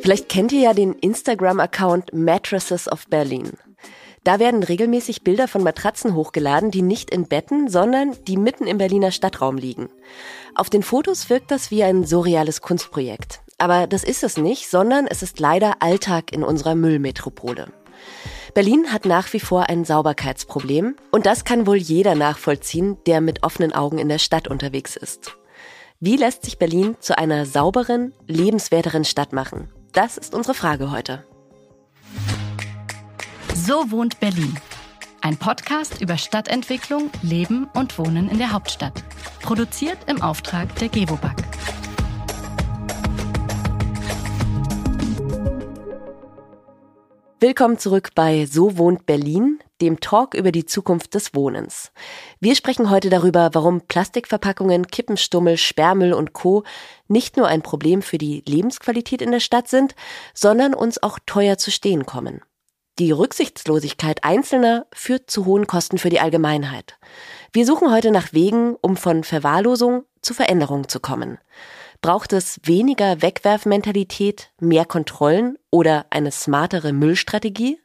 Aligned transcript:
Vielleicht 0.00 0.28
kennt 0.28 0.52
ihr 0.52 0.60
ja 0.60 0.74
den 0.74 0.94
Instagram-Account 0.94 2.12
Mattresses 2.12 2.90
of 2.90 3.06
Berlin. 3.08 3.52
Da 4.24 4.38
werden 4.38 4.62
regelmäßig 4.62 5.22
Bilder 5.22 5.48
von 5.48 5.62
Matratzen 5.62 6.14
hochgeladen, 6.14 6.70
die 6.70 6.82
nicht 6.82 7.10
in 7.10 7.26
Betten, 7.26 7.68
sondern 7.68 8.16
die 8.26 8.36
mitten 8.36 8.66
im 8.66 8.78
Berliner 8.78 9.12
Stadtraum 9.12 9.56
liegen. 9.56 9.88
Auf 10.54 10.68
den 10.68 10.82
Fotos 10.82 11.30
wirkt 11.30 11.50
das 11.50 11.70
wie 11.70 11.82
ein 11.82 12.04
surreales 12.04 12.60
Kunstprojekt. 12.60 13.40
Aber 13.56 13.86
das 13.86 14.04
ist 14.04 14.22
es 14.22 14.36
nicht, 14.36 14.68
sondern 14.68 15.06
es 15.06 15.22
ist 15.22 15.40
leider 15.40 15.76
Alltag 15.80 16.32
in 16.32 16.42
unserer 16.42 16.74
Müllmetropole. 16.74 17.68
Berlin 18.54 18.92
hat 18.92 19.04
nach 19.04 19.32
wie 19.32 19.40
vor 19.40 19.68
ein 19.68 19.84
Sauberkeitsproblem 19.84 20.96
und 21.10 21.26
das 21.26 21.44
kann 21.44 21.66
wohl 21.66 21.76
jeder 21.76 22.14
nachvollziehen, 22.14 22.98
der 23.06 23.20
mit 23.20 23.42
offenen 23.42 23.72
Augen 23.72 23.98
in 23.98 24.08
der 24.08 24.18
Stadt 24.18 24.48
unterwegs 24.48 24.96
ist. 24.96 25.36
Wie 26.02 26.16
lässt 26.16 26.46
sich 26.46 26.56
Berlin 26.56 26.96
zu 27.00 27.18
einer 27.18 27.44
sauberen, 27.44 28.14
lebenswerteren 28.26 29.04
Stadt 29.04 29.34
machen? 29.34 29.68
Das 29.92 30.16
ist 30.16 30.34
unsere 30.34 30.54
Frage 30.54 30.90
heute. 30.90 31.26
So 33.54 33.90
wohnt 33.90 34.18
Berlin. 34.18 34.58
Ein 35.20 35.36
Podcast 35.36 36.00
über 36.00 36.16
Stadtentwicklung, 36.16 37.10
Leben 37.20 37.68
und 37.74 37.98
Wohnen 37.98 38.30
in 38.30 38.38
der 38.38 38.50
Hauptstadt. 38.50 39.04
Produziert 39.42 39.98
im 40.06 40.22
Auftrag 40.22 40.74
der 40.76 40.88
Gewobag. 40.88 41.36
Willkommen 47.40 47.76
zurück 47.76 48.12
bei 48.14 48.46
So 48.46 48.78
wohnt 48.78 49.04
Berlin, 49.04 49.58
dem 49.80 50.00
Talk 50.00 50.34
über 50.34 50.52
die 50.52 50.66
Zukunft 50.66 51.14
des 51.14 51.34
Wohnens. 51.34 51.92
Wir 52.38 52.54
sprechen 52.54 52.90
heute 52.90 53.10
darüber, 53.10 53.50
warum 53.52 53.80
Plastikverpackungen, 53.82 54.86
Kippenstummel, 54.86 55.56
Sperrmüll 55.56 56.12
und 56.12 56.32
Co. 56.32 56.64
nicht 57.08 57.36
nur 57.36 57.48
ein 57.48 57.62
Problem 57.62 58.02
für 58.02 58.18
die 58.18 58.42
Lebensqualität 58.46 59.22
in 59.22 59.30
der 59.30 59.40
Stadt 59.40 59.68
sind, 59.68 59.94
sondern 60.34 60.74
uns 60.74 61.02
auch 61.02 61.18
teuer 61.26 61.58
zu 61.58 61.70
stehen 61.70 62.06
kommen. 62.06 62.40
Die 62.98 63.12
Rücksichtslosigkeit 63.12 64.24
Einzelner 64.24 64.86
führt 64.92 65.30
zu 65.30 65.46
hohen 65.46 65.66
Kosten 65.66 65.96
für 65.96 66.10
die 66.10 66.20
Allgemeinheit. 66.20 66.98
Wir 67.52 67.64
suchen 67.64 67.90
heute 67.90 68.10
nach 68.10 68.32
Wegen, 68.32 68.76
um 68.82 68.96
von 68.96 69.24
Verwahrlosung 69.24 70.04
zu 70.20 70.34
Veränderung 70.34 70.88
zu 70.88 71.00
kommen. 71.00 71.38
Braucht 72.02 72.32
es 72.32 72.60
weniger 72.62 73.22
Wegwerfmentalität, 73.22 74.50
mehr 74.60 74.84
Kontrollen 74.84 75.58
oder 75.70 76.06
eine 76.10 76.30
smartere 76.30 76.92
Müllstrategie? 76.92 77.78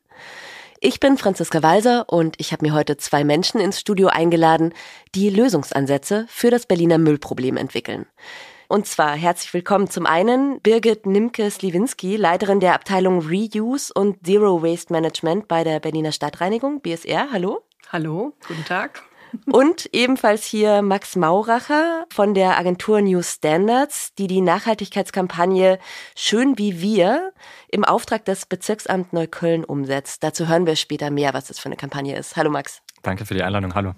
Ich 0.88 1.00
bin 1.00 1.18
Franziska 1.18 1.64
Walser 1.64 2.10
und 2.10 2.36
ich 2.38 2.52
habe 2.52 2.64
mir 2.64 2.76
heute 2.76 2.96
zwei 2.96 3.24
Menschen 3.24 3.60
ins 3.60 3.80
Studio 3.80 4.10
eingeladen, 4.10 4.72
die 5.16 5.32
Lösungsansätze 5.32 6.28
für 6.30 6.52
das 6.52 6.68
Berliner 6.68 7.00
Müllproblem 7.00 7.58
entwickeln. 7.58 8.06
Und 8.68 8.86
zwar 8.86 9.16
herzlich 9.16 9.52
willkommen 9.56 9.90
zum 9.90 10.06
einen 10.06 10.62
Birgit 10.62 11.08
Nimke-Sliwinski, 11.08 12.18
Leiterin 12.18 12.60
der 12.60 12.76
Abteilung 12.76 13.28
Reuse 13.28 13.92
und 13.96 14.28
Zero 14.28 14.62
Waste 14.62 14.94
Management 14.94 15.48
bei 15.48 15.64
der 15.64 15.80
Berliner 15.80 16.12
Stadtreinigung, 16.12 16.82
BSR. 16.82 17.30
Hallo. 17.32 17.64
Hallo, 17.92 18.34
guten 18.48 18.66
Tag. 18.66 19.02
Und 19.52 19.90
ebenfalls 19.94 20.46
hier 20.46 20.82
Max 20.82 21.16
Mauracher 21.16 22.06
von 22.14 22.34
der 22.34 22.58
Agentur 22.58 23.02
New 23.02 23.22
Standards, 23.22 24.14
die 24.16 24.28
die 24.28 24.42
Nachhaltigkeitskampagne 24.42 25.80
Schön 26.16 26.58
wie 26.58 26.82
wir 26.82 27.34
im 27.70 27.84
Auftrag 27.84 28.26
des 28.26 28.46
Bezirksamt 28.46 29.14
Neukölln 29.14 29.64
umsetzt. 29.64 30.24
Dazu 30.24 30.48
hören 30.48 30.66
wir 30.66 30.76
später 30.76 31.10
mehr, 31.10 31.34
was 31.34 31.48
das 31.48 31.60
für 31.60 31.68
eine 31.68 31.78
Kampagne 31.78 32.16
ist. 32.16 32.36
Hallo 32.36 32.50
Max. 32.50 32.82
Danke 33.02 33.26
für 33.26 33.34
die 33.34 33.44
Einladung. 33.44 33.76
Hallo. 33.76 33.94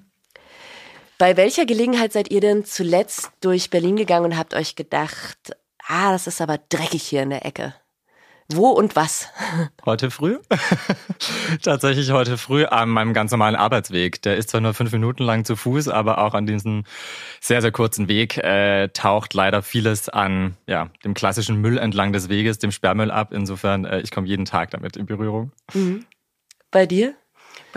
Bei 1.18 1.36
welcher 1.36 1.66
Gelegenheit 1.66 2.14
seid 2.14 2.30
ihr 2.30 2.42
denn 2.42 2.64
zuletzt 2.64 3.32
durch 3.42 3.70
Berlin 3.70 3.96
gegangen 3.96 4.26
und 4.26 4.38
habt 4.38 4.54
euch 4.54 4.76
gedacht, 4.76 5.56
ah, 5.88 6.12
das 6.12 6.28
ist 6.28 6.42
aber 6.42 6.60
dreckig 6.70 7.04
hier 7.04 7.24
in 7.24 7.32
der 7.32 7.46
Ecke? 7.46 7.74
Wo 8.50 8.70
und 8.70 8.96
was? 8.96 9.28
Heute 9.86 10.10
früh. 10.10 10.40
Tatsächlich 11.64 12.12
heute 12.12 12.38
früh 12.38 12.64
an 12.64 12.88
meinem 12.88 13.14
ganz 13.14 13.32
normalen 13.32 13.56
Arbeitsweg. 13.56 14.22
Der 14.22 14.38
ist 14.38 14.50
zwar 14.50 14.62
nur 14.62 14.74
fünf 14.74 14.94
Minuten 14.94 15.24
lang 15.24 15.44
zu 15.44 15.58
Fuß, 15.58 15.90
aber 15.90 16.20
auch 16.20 16.34
an 16.34 16.46
diesem 16.46 16.86
sehr, 17.42 17.62
sehr 17.62 17.74
kurzen 17.74 18.08
Weg 18.08 18.38
äh, 18.38 18.88
taucht 18.90 19.34
leider 19.34 19.62
vieles 19.64 20.08
an 20.08 20.56
ja, 20.66 20.90
dem 21.04 21.14
klassischen 21.14 21.60
Müll 21.60 21.78
entlang 21.78 22.14
des 22.14 22.30
Weges, 22.30 22.58
dem 22.58 22.72
Sperrmüll 22.72 23.12
ab. 23.12 23.34
Insofern, 23.34 23.84
äh, 23.84 24.00
ich 24.00 24.12
komme 24.12 24.28
jeden 24.28 24.46
Tag 24.46 24.72
damit 24.72 24.96
in 24.96 25.08
Berührung. 25.08 25.52
Mhm. 25.74 26.06
Bei 26.72 26.86
dir? 26.86 27.16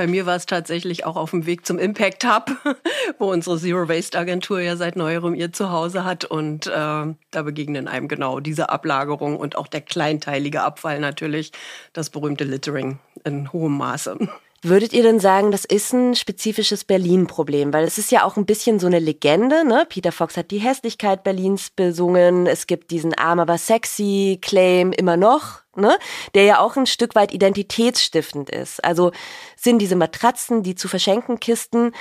Bei 0.00 0.06
mir 0.06 0.24
war 0.24 0.36
es 0.36 0.46
tatsächlich 0.46 1.04
auch 1.04 1.16
auf 1.16 1.32
dem 1.32 1.44
Weg 1.44 1.66
zum 1.66 1.78
Impact 1.78 2.24
Hub, 2.24 2.50
wo 3.18 3.30
unsere 3.30 3.58
Zero 3.58 3.86
Waste 3.86 4.18
Agentur 4.18 4.58
ja 4.58 4.74
seit 4.74 4.96
neuerem 4.96 5.34
ihr 5.34 5.52
Zuhause 5.52 6.06
hat. 6.06 6.24
Und 6.24 6.68
äh, 6.68 6.70
da 6.70 7.42
begegnen 7.44 7.86
einem 7.86 8.08
genau 8.08 8.40
diese 8.40 8.70
Ablagerung 8.70 9.36
und 9.36 9.56
auch 9.56 9.66
der 9.66 9.82
kleinteilige 9.82 10.62
Abfall 10.62 11.00
natürlich, 11.00 11.52
das 11.92 12.08
berühmte 12.08 12.44
Littering 12.44 12.98
in 13.24 13.52
hohem 13.52 13.76
Maße. 13.76 14.16
Würdet 14.62 14.94
ihr 14.94 15.02
denn 15.02 15.20
sagen, 15.20 15.50
das 15.50 15.66
ist 15.66 15.92
ein 15.92 16.14
spezifisches 16.14 16.84
Berlin-Problem? 16.84 17.74
Weil 17.74 17.84
es 17.84 17.98
ist 17.98 18.10
ja 18.10 18.24
auch 18.24 18.38
ein 18.38 18.46
bisschen 18.46 18.78
so 18.78 18.86
eine 18.86 19.00
Legende, 19.00 19.66
ne? 19.66 19.84
Peter 19.86 20.12
Fox 20.12 20.38
hat 20.38 20.50
die 20.50 20.60
Hässlichkeit 20.60 21.24
Berlins 21.24 21.68
besungen. 21.68 22.46
Es 22.46 22.66
gibt 22.66 22.90
diesen 22.90 23.12
arm 23.12 23.38
aber 23.38 23.58
sexy 23.58 24.38
Claim 24.40 24.92
immer 24.92 25.18
noch, 25.18 25.60
ne? 25.76 25.98
Der 26.34 26.44
ja 26.44 26.58
auch 26.60 26.76
ein 26.76 26.86
Stück 26.86 27.14
weit 27.14 27.32
identitätsstiftend 27.32 28.50
ist. 28.50 28.84
Also 28.84 29.12
sind 29.56 29.78
diese 29.78 29.96
Matratzen, 29.96 30.62
die 30.62 30.74
zu 30.74 30.88
verschenken 30.88 31.40
Kisten, 31.40 31.92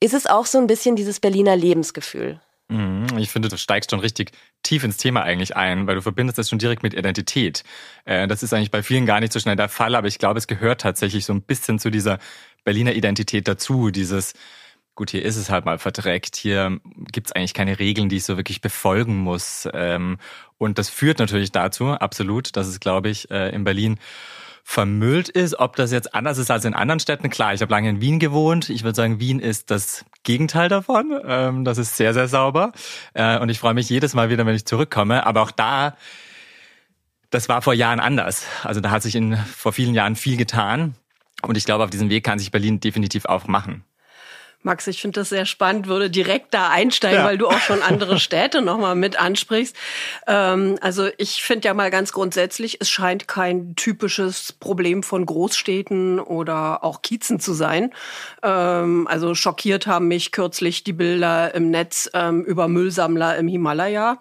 ist 0.00 0.14
es 0.14 0.26
auch 0.26 0.46
so 0.46 0.58
ein 0.58 0.66
bisschen 0.66 0.96
dieses 0.96 1.20
Berliner 1.20 1.56
Lebensgefühl? 1.56 2.40
Mhm, 2.68 3.06
ich 3.18 3.30
finde, 3.30 3.48
du 3.48 3.58
steigst 3.58 3.90
schon 3.90 4.00
richtig 4.00 4.32
tief 4.62 4.84
ins 4.84 4.96
Thema 4.96 5.22
eigentlich 5.22 5.54
ein, 5.54 5.86
weil 5.86 5.96
du 5.96 6.02
verbindest 6.02 6.38
das 6.38 6.48
schon 6.48 6.58
direkt 6.58 6.82
mit 6.82 6.94
Identität. 6.94 7.62
Äh, 8.06 8.26
das 8.26 8.42
ist 8.42 8.54
eigentlich 8.54 8.70
bei 8.70 8.82
vielen 8.82 9.04
gar 9.06 9.20
nicht 9.20 9.32
so 9.32 9.40
schnell 9.40 9.56
der 9.56 9.68
Fall, 9.68 9.94
aber 9.94 10.08
ich 10.08 10.18
glaube, 10.18 10.38
es 10.38 10.46
gehört 10.46 10.80
tatsächlich 10.80 11.26
so 11.26 11.34
ein 11.34 11.42
bisschen 11.42 11.78
zu 11.78 11.90
dieser 11.90 12.18
Berliner 12.64 12.94
Identität 12.94 13.48
dazu, 13.48 13.90
dieses 13.90 14.32
gut, 14.94 15.10
hier 15.10 15.24
ist 15.24 15.36
es 15.36 15.50
halt 15.50 15.64
mal 15.64 15.78
verdreckt, 15.78 16.36
hier 16.36 16.78
gibt's 17.12 17.32
eigentlich 17.32 17.54
keine 17.54 17.78
Regeln, 17.78 18.08
die 18.08 18.16
ich 18.16 18.24
so 18.24 18.36
wirklich 18.36 18.60
befolgen 18.60 19.16
muss. 19.16 19.68
Ähm, 19.72 20.18
und 20.58 20.78
das 20.78 20.88
führt 20.88 21.18
natürlich 21.18 21.52
dazu, 21.52 21.88
absolut, 21.88 22.56
dass 22.56 22.66
es, 22.66 22.80
glaube 22.80 23.08
ich, 23.08 23.30
äh, 23.30 23.50
in 23.50 23.64
Berlin 23.64 23.98
vermüllt 24.64 25.28
ist. 25.28 25.58
Ob 25.58 25.76
das 25.76 25.92
jetzt 25.92 26.14
anders 26.14 26.38
ist 26.38 26.50
als 26.50 26.64
in 26.64 26.74
anderen 26.74 26.98
Städten, 26.98 27.28
klar, 27.28 27.52
ich 27.52 27.60
habe 27.60 27.70
lange 27.70 27.90
in 27.90 28.00
Wien 28.00 28.18
gewohnt. 28.18 28.70
Ich 28.70 28.82
würde 28.82 28.96
sagen, 28.96 29.20
Wien 29.20 29.38
ist 29.38 29.70
das 29.70 30.04
Gegenteil 30.22 30.68
davon. 30.70 31.20
Ähm, 31.24 31.64
das 31.64 31.76
ist 31.78 31.96
sehr, 31.96 32.14
sehr 32.14 32.28
sauber. 32.28 32.72
Äh, 33.12 33.38
und 33.38 33.50
ich 33.50 33.58
freue 33.58 33.74
mich 33.74 33.90
jedes 33.90 34.14
Mal 34.14 34.30
wieder, 34.30 34.46
wenn 34.46 34.56
ich 34.56 34.64
zurückkomme. 34.64 35.26
Aber 35.26 35.42
auch 35.42 35.50
da, 35.50 35.96
das 37.30 37.48
war 37.50 37.60
vor 37.60 37.74
Jahren 37.74 38.00
anders. 38.00 38.46
Also 38.62 38.80
da 38.80 38.90
hat 38.90 39.02
sich 39.02 39.14
in, 39.14 39.36
vor 39.36 39.74
vielen 39.74 39.94
Jahren 39.94 40.16
viel 40.16 40.38
getan. 40.38 40.94
Und 41.42 41.58
ich 41.58 41.66
glaube, 41.66 41.84
auf 41.84 41.90
diesem 41.90 42.08
Weg 42.08 42.24
kann 42.24 42.38
sich 42.38 42.50
Berlin 42.50 42.80
definitiv 42.80 43.26
auch 43.26 43.46
machen. 43.46 43.84
Max, 44.64 44.86
ich 44.86 45.02
finde 45.02 45.20
das 45.20 45.28
sehr 45.28 45.44
spannend, 45.44 45.88
würde 45.88 46.08
direkt 46.08 46.54
da 46.54 46.70
einsteigen, 46.70 47.18
ja. 47.18 47.24
weil 47.26 47.36
du 47.36 47.48
auch 47.48 47.60
schon 47.60 47.82
andere 47.82 48.18
Städte 48.18 48.62
nochmal 48.62 48.94
mit 48.94 49.20
ansprichst. 49.20 49.76
Ähm, 50.26 50.78
also 50.80 51.08
ich 51.18 51.42
finde 51.42 51.68
ja 51.68 51.74
mal 51.74 51.90
ganz 51.90 52.12
grundsätzlich, 52.12 52.78
es 52.80 52.88
scheint 52.88 53.28
kein 53.28 53.76
typisches 53.76 54.54
Problem 54.54 55.02
von 55.02 55.26
Großstädten 55.26 56.18
oder 56.18 56.82
auch 56.82 57.02
Kiezen 57.02 57.40
zu 57.40 57.52
sein. 57.52 57.92
Ähm, 58.42 59.06
also 59.06 59.34
schockiert 59.34 59.86
haben 59.86 60.08
mich 60.08 60.32
kürzlich 60.32 60.82
die 60.82 60.94
Bilder 60.94 61.54
im 61.54 61.70
Netz 61.70 62.08
ähm, 62.14 62.42
über 62.42 62.66
Müllsammler 62.66 63.36
im 63.36 63.48
Himalaya, 63.48 64.18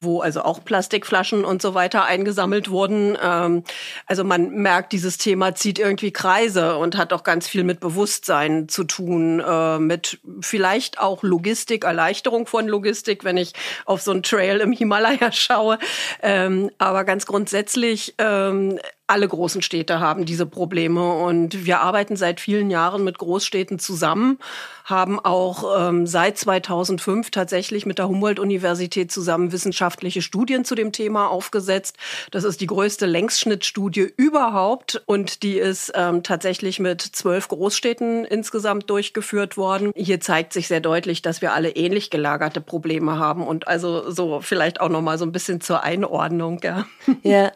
wo 0.00 0.20
also 0.20 0.42
auch 0.42 0.64
Plastikflaschen 0.64 1.44
und 1.44 1.62
so 1.62 1.74
weiter 1.74 2.04
eingesammelt 2.04 2.68
wurden. 2.68 3.16
Ähm, 3.22 3.62
also 4.06 4.24
man 4.24 4.50
merkt, 4.50 4.92
dieses 4.92 5.18
Thema 5.18 5.54
zieht 5.54 5.78
irgendwie 5.78 6.10
Kreise 6.10 6.78
und 6.78 6.96
hat 6.96 7.12
auch 7.12 7.22
ganz 7.22 7.46
viel 7.46 7.62
mit 7.62 7.78
Bewusstsein 7.78 8.68
zu 8.68 8.82
tun 8.82 9.40
ähm, 9.46 9.83
mit 9.86 10.18
vielleicht 10.40 10.98
auch 10.98 11.22
Logistik, 11.22 11.84
Erleichterung 11.84 12.46
von 12.46 12.68
Logistik, 12.68 13.24
wenn 13.24 13.36
ich 13.36 13.52
auf 13.84 14.02
so 14.02 14.10
einen 14.10 14.22
Trail 14.22 14.60
im 14.60 14.72
Himalaya 14.72 15.32
schaue. 15.32 15.78
Ähm, 16.22 16.70
aber 16.78 17.04
ganz 17.04 17.26
grundsätzlich 17.26 18.14
ähm, 18.18 18.78
alle 19.06 19.28
großen 19.28 19.60
Städte 19.60 20.00
haben 20.00 20.24
diese 20.24 20.46
Probleme 20.46 21.12
und 21.12 21.66
wir 21.66 21.80
arbeiten 21.80 22.16
seit 22.16 22.40
vielen 22.40 22.70
Jahren 22.70 23.04
mit 23.04 23.18
Großstädten 23.18 23.78
zusammen, 23.78 24.38
haben 24.84 25.20
auch 25.20 25.88
ähm, 25.88 26.06
seit 26.06 26.38
2005 26.38 27.30
tatsächlich 27.30 27.84
mit 27.84 27.98
der 27.98 28.08
Humboldt-Universität 28.08 29.12
zusammen 29.12 29.52
wissenschaftliche 29.52 30.22
Studien 30.22 30.64
zu 30.64 30.74
dem 30.74 30.90
Thema 30.90 31.28
aufgesetzt. 31.28 31.96
Das 32.30 32.44
ist 32.44 32.62
die 32.62 32.66
größte 32.66 33.04
Längsschnittstudie 33.04 34.12
überhaupt 34.16 35.02
und 35.04 35.42
die 35.42 35.58
ist 35.58 35.92
ähm, 35.94 36.22
tatsächlich 36.22 36.80
mit 36.80 37.02
zwölf 37.02 37.48
Großstädten 37.48 38.24
insgesamt 38.24 38.88
durchgeführt 38.88 39.58
worden. 39.58 39.92
Hier 39.94 40.20
zeigt 40.20 40.54
sich 40.54 40.66
sehr 40.66 40.80
deutlich, 40.80 41.20
dass 41.20 41.42
wir 41.42 41.52
alle 41.52 41.70
ähnlich 41.70 42.08
gelagerte 42.08 42.62
Probleme 42.62 43.18
haben 43.18 43.46
und 43.46 43.68
also 43.68 44.10
so 44.10 44.40
vielleicht 44.40 44.80
auch 44.80 44.88
noch 44.88 45.02
mal 45.02 45.18
so 45.18 45.26
ein 45.26 45.32
bisschen 45.32 45.60
zur 45.60 45.82
Einordnung. 45.82 46.60
Ja. 46.62 46.86
ja. 47.22 47.52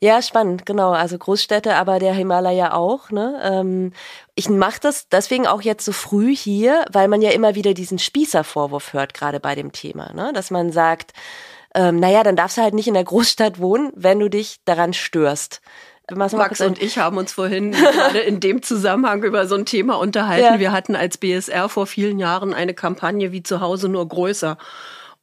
Ja, 0.00 0.22
spannend, 0.22 0.64
genau. 0.64 0.92
Also 0.92 1.18
Großstädte, 1.18 1.74
aber 1.74 1.98
der 1.98 2.12
Himalaya 2.12 2.72
auch. 2.72 3.10
Ne? 3.10 3.40
Ähm, 3.42 3.92
ich 4.36 4.48
mache 4.48 4.78
das 4.80 5.08
deswegen 5.08 5.46
auch 5.48 5.60
jetzt 5.62 5.84
so 5.84 5.92
früh 5.92 6.34
hier, 6.34 6.84
weil 6.92 7.08
man 7.08 7.20
ja 7.20 7.30
immer 7.30 7.56
wieder 7.56 7.74
diesen 7.74 7.98
Spießervorwurf 7.98 8.92
hört, 8.92 9.12
gerade 9.12 9.40
bei 9.40 9.56
dem 9.56 9.72
Thema. 9.72 10.12
Ne? 10.12 10.30
Dass 10.32 10.52
man 10.52 10.70
sagt, 10.70 11.14
ähm, 11.74 11.98
naja, 11.98 12.22
dann 12.22 12.36
darfst 12.36 12.58
du 12.58 12.62
halt 12.62 12.74
nicht 12.74 12.86
in 12.86 12.94
der 12.94 13.04
Großstadt 13.04 13.58
wohnen, 13.58 13.92
wenn 13.94 14.20
du 14.20 14.30
dich 14.30 14.60
daran 14.64 14.92
störst. 14.92 15.60
Max 16.32 16.60
und 16.62 16.80
ich 16.80 16.96
haben 16.96 17.18
uns 17.18 17.32
vorhin 17.32 17.72
gerade 17.72 18.20
in 18.20 18.40
dem 18.40 18.62
Zusammenhang 18.62 19.22
über 19.24 19.46
so 19.46 19.56
ein 19.56 19.66
Thema 19.66 19.98
unterhalten. 19.98 20.54
Ja. 20.54 20.58
Wir 20.58 20.72
hatten 20.72 20.96
als 20.96 21.18
BSR 21.18 21.68
vor 21.68 21.86
vielen 21.86 22.18
Jahren 22.18 22.54
eine 22.54 22.72
Kampagne 22.72 23.32
wie 23.32 23.42
zu 23.42 23.60
Hause 23.60 23.88
nur 23.88 24.08
größer. 24.08 24.56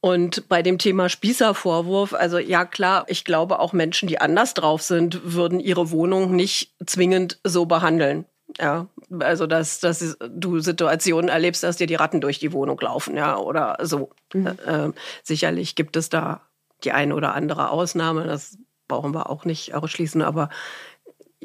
Und 0.00 0.48
bei 0.48 0.62
dem 0.62 0.78
Thema 0.78 1.08
Spießervorwurf, 1.08 2.12
also 2.12 2.38
ja 2.38 2.64
klar, 2.64 3.04
ich 3.08 3.24
glaube 3.24 3.58
auch 3.58 3.72
Menschen, 3.72 4.08
die 4.08 4.20
anders 4.20 4.54
drauf 4.54 4.82
sind, 4.82 5.34
würden 5.34 5.58
ihre 5.58 5.90
Wohnung 5.90 6.36
nicht 6.36 6.72
zwingend 6.84 7.40
so 7.42 7.66
behandeln. 7.66 8.26
Ja, 8.58 8.86
also 9.18 9.46
dass, 9.46 9.80
dass 9.80 10.16
du 10.20 10.60
Situationen 10.60 11.28
erlebst, 11.28 11.64
dass 11.64 11.76
dir 11.76 11.88
die 11.88 11.96
Ratten 11.96 12.20
durch 12.20 12.38
die 12.38 12.52
Wohnung 12.52 12.80
laufen, 12.80 13.16
ja, 13.16 13.36
oder 13.36 13.76
so. 13.82 14.10
Mhm. 14.32 14.46
Äh, 14.46 14.92
sicherlich 15.24 15.74
gibt 15.74 15.96
es 15.96 16.08
da 16.08 16.42
die 16.84 16.92
eine 16.92 17.14
oder 17.14 17.34
andere 17.34 17.70
Ausnahme, 17.70 18.24
das 18.24 18.58
brauchen 18.86 19.12
wir 19.12 19.28
auch 19.30 19.44
nicht 19.44 19.74
ausschließen, 19.74 20.22
aber 20.22 20.48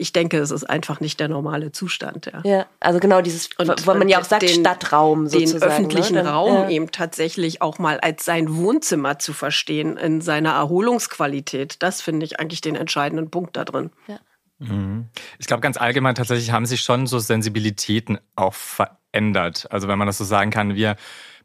ich 0.02 0.14
denke, 0.14 0.40
es 0.40 0.50
ist 0.52 0.64
einfach 0.64 1.00
nicht 1.00 1.20
der 1.20 1.28
normale 1.28 1.72
Zustand. 1.72 2.26
Ja, 2.26 2.42
ja 2.44 2.66
also 2.80 3.00
genau 3.00 3.22
dieses, 3.22 3.50
und, 3.58 3.86
wo 3.86 3.94
man 3.94 4.10
ja 4.10 4.20
auch 4.20 4.24
sagt, 4.24 4.42
den, 4.42 4.50
Stadtraum 4.50 5.28
sozusagen. 5.28 5.60
Den 5.60 5.70
öffentlichen 5.70 6.16
ne? 6.16 6.28
Raum 6.28 6.54
ja. 6.54 6.70
eben 6.70 6.92
tatsächlich 6.92 7.62
auch 7.62 7.78
mal 7.78 8.00
als 8.00 8.26
sein 8.26 8.56
Wohnzimmer 8.56 9.20
zu 9.20 9.32
verstehen 9.32 9.98
in 9.98 10.22
seiner 10.22 10.54
Erholungsqualität. 10.54 11.82
Das 11.84 12.02
finde 12.02 12.26
ich 12.26 12.40
eigentlich 12.40 12.62
den 12.62 12.76
entscheidenden 12.76 13.30
Punkt 13.30 13.56
da 13.56 13.64
drin. 13.64 13.92
Ja. 14.08 14.20
Mhm. 14.58 15.08
Ich 15.38 15.48
glaube, 15.48 15.62
ganz 15.62 15.78
allgemein 15.78 16.16
tatsächlich 16.16 16.52
haben 16.52 16.66
sich 16.66 16.82
schon 16.82 17.06
so 17.06 17.20
Sensibilitäten 17.20 18.20
auch 18.36 18.56
verändert. 18.56 19.68
Also 19.70 19.88
wenn 19.88 20.00
man 20.00 20.08
das 20.08 20.18
so 20.18 20.24
sagen 20.24 20.50
kann, 20.50 20.76
wir 20.76 20.96